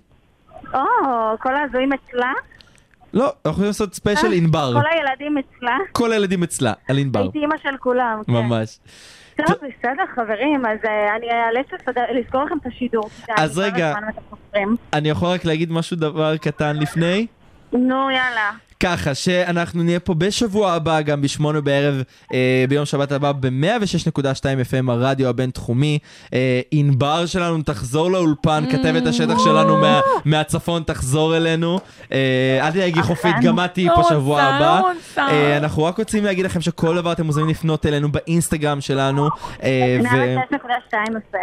או, 0.75 0.81
כל 1.41 1.55
ההזויים 1.57 1.91
אצלה? 1.93 2.33
לא, 3.15 3.25
אנחנו 3.25 3.51
הולכים 3.51 3.65
לעשות 3.65 3.95
ספיישל 3.95 4.33
ענבר. 4.33 4.73
כל 4.83 4.89
הילדים 4.93 5.39
אצלה? 5.39 5.77
כל 5.93 6.13
הילדים 6.13 6.43
אצלה, 6.43 6.73
על 6.89 6.99
ענבר. 6.99 7.21
הייתי 7.21 7.39
אימא 7.39 7.57
של 7.63 7.77
כולם. 7.77 8.21
כן. 8.27 8.33
ממש. 8.33 8.79
טוב, 9.37 9.57
בסדר, 9.57 10.03
חברים, 10.15 10.67
אז 10.67 10.79
אה, 10.85 11.17
אני 11.17 11.27
אאלץ 11.31 11.67
לסגור 12.21 12.45
לכם 12.45 12.55
את 12.63 12.67
השידור. 12.67 13.11
אז 13.37 13.59
רגע. 13.59 13.95
אני 14.93 15.09
יכול 15.09 15.29
רק 15.29 15.45
להגיד 15.45 15.73
משהו 15.73 15.97
דבר 15.97 16.37
קטן 16.37 16.77
לפני? 16.77 17.27
נו, 17.73 18.11
יאללה. 18.11 18.51
ככה 18.83 19.15
שאנחנו 19.15 19.83
נהיה 19.83 20.01
פה 20.01 20.15
בשבוע 20.15 20.73
הבא, 20.73 21.01
גם 21.01 21.23
בשמונה 21.23 21.61
בערב, 21.61 22.03
אה, 22.35 22.65
ביום 22.69 22.85
שבת 22.85 23.13
הבא, 23.13 23.33
ב-106.2 23.33 24.25
FM, 24.71 24.91
הרדיו 24.91 25.29
הבינתחומי. 25.29 25.99
אה, 26.35 26.61
ענבר 26.71 27.27
שלנו 27.27 27.63
תחזור 27.63 28.11
לאולפן, 28.11 28.65
כתבת 28.73 29.07
השטח 29.07 29.39
שלנו 29.45 29.77
מה, 29.77 30.01
מהצפון 30.25 30.83
תחזור 30.83 31.37
אלינו. 31.37 31.79
אה, 32.13 32.59
אל 32.63 32.71
תדאגי 32.71 33.03
חופית, 33.03 33.35
גם 33.43 33.61
את 33.61 33.75
תהיי 33.75 33.89
פה 33.89 34.01
לא 34.01 34.09
שבוע 34.09 34.43
הבא. 34.43 34.81
לא. 35.17 35.23
אה, 35.23 35.57
אנחנו 35.57 35.85
רק 35.85 35.99
רוצים 35.99 36.25
להגיד 36.25 36.45
לכם 36.45 36.61
שכל 36.61 36.97
דבר 36.97 37.13
אתם 37.13 37.27
מוזמנים 37.27 37.49
לפנות 37.49 37.87
אלינו 37.87 38.13
באינסטגרם 38.13 38.81
שלנו. 38.81 39.29
אה, 39.63 39.99
ו- 40.13 40.37
106.2 40.39 40.95
FM. 41.33 41.37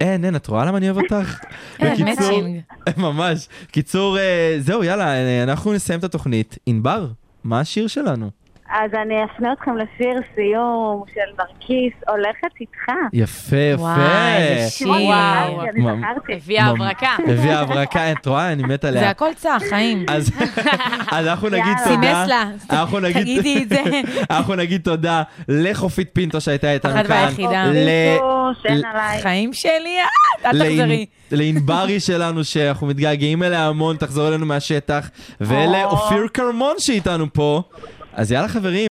אין, 0.00 0.24
אין, 0.24 0.36
את 0.36 0.46
רואה 0.46 0.64
למה 0.64 0.78
אני 0.78 0.90
אוהב 0.90 1.02
אותך? 1.02 1.38
כן, 1.78 1.94
בקיצור-. 1.94 2.42
ממש. 2.96 3.48
קיצור, 3.70 4.18
אה, 4.18 4.56
זהו, 4.58 4.84
יאללה, 4.84 5.14
אה, 5.14 5.42
אנחנו 5.42 5.72
נסיים 5.72 5.98
את 5.98 6.04
התוכנית. 6.04 6.58
ענבר, 6.66 7.12
מה 7.44 7.60
השיר 7.60 7.86
שלנו? 7.86 8.30
אז 8.70 8.90
אני 9.02 9.14
אפנה 9.24 9.52
אתכם 9.52 9.76
לשיר 9.76 10.14
סיום 10.34 11.02
של 11.14 11.20
נרקיס, 11.38 11.92
הולכת 12.08 12.60
איתך. 12.60 12.92
יפה, 13.12 13.56
יפה. 13.56 13.82
וואי, 13.82 14.36
איזה 14.36 14.70
שיר. 14.70 14.88
וואו, 14.88 15.62
אני 15.62 15.80
זכרתי. 15.82 16.32
הביאה 16.34 16.66
הברקה. 16.66 17.08
הביאה 17.28 17.60
הברקה, 17.60 18.12
את 18.12 18.26
רואה? 18.26 18.52
אני 18.52 18.62
מת 18.62 18.82
זה 18.82 18.88
עליה. 18.88 19.10
הכל 19.10 19.28
צח, 19.36 19.62
חיים. 19.68 20.06
אז 21.12 21.26
אנחנו 21.26 21.48
נגיד. 21.48 21.64
תודה. 21.84 22.24
סימס 22.24 22.28
לה. 22.28 22.50
תגידי 23.12 23.62
את 23.62 23.68
זה. 23.68 23.82
אנחנו 24.30 24.54
נגיד 24.54 24.80
תודה 24.84 25.22
לחופית 25.48 26.10
פינטו 26.12 26.40
שהייתה 26.40 26.72
איתנו 26.72 26.92
אחת 26.94 27.06
כאן. 27.06 27.16
והיחידה. 27.24 27.64
ל- 27.66 28.18
עליי. 28.84 29.22
חיים 29.22 29.52
שלי, 29.52 29.96
אה, 30.44 30.50
אל 30.50 30.56
לענ- 30.62 30.68
תחזרי. 30.72 31.06
לענברי 31.32 32.00
שלנו 32.00 32.44
שאנחנו 32.44 32.86
מתגעגעים 32.86 33.42
אליה 33.42 33.66
המון, 33.66 33.96
תחזור 33.96 34.28
אלינו 34.28 34.46
מהשטח. 34.46 35.10
ולאופיר 35.40 36.28
כרמון 36.34 36.74
שאיתנו 36.78 37.32
פה. 37.32 37.62
אז 38.14 38.32
יאללה 38.32 38.48
חברים, 38.48 38.89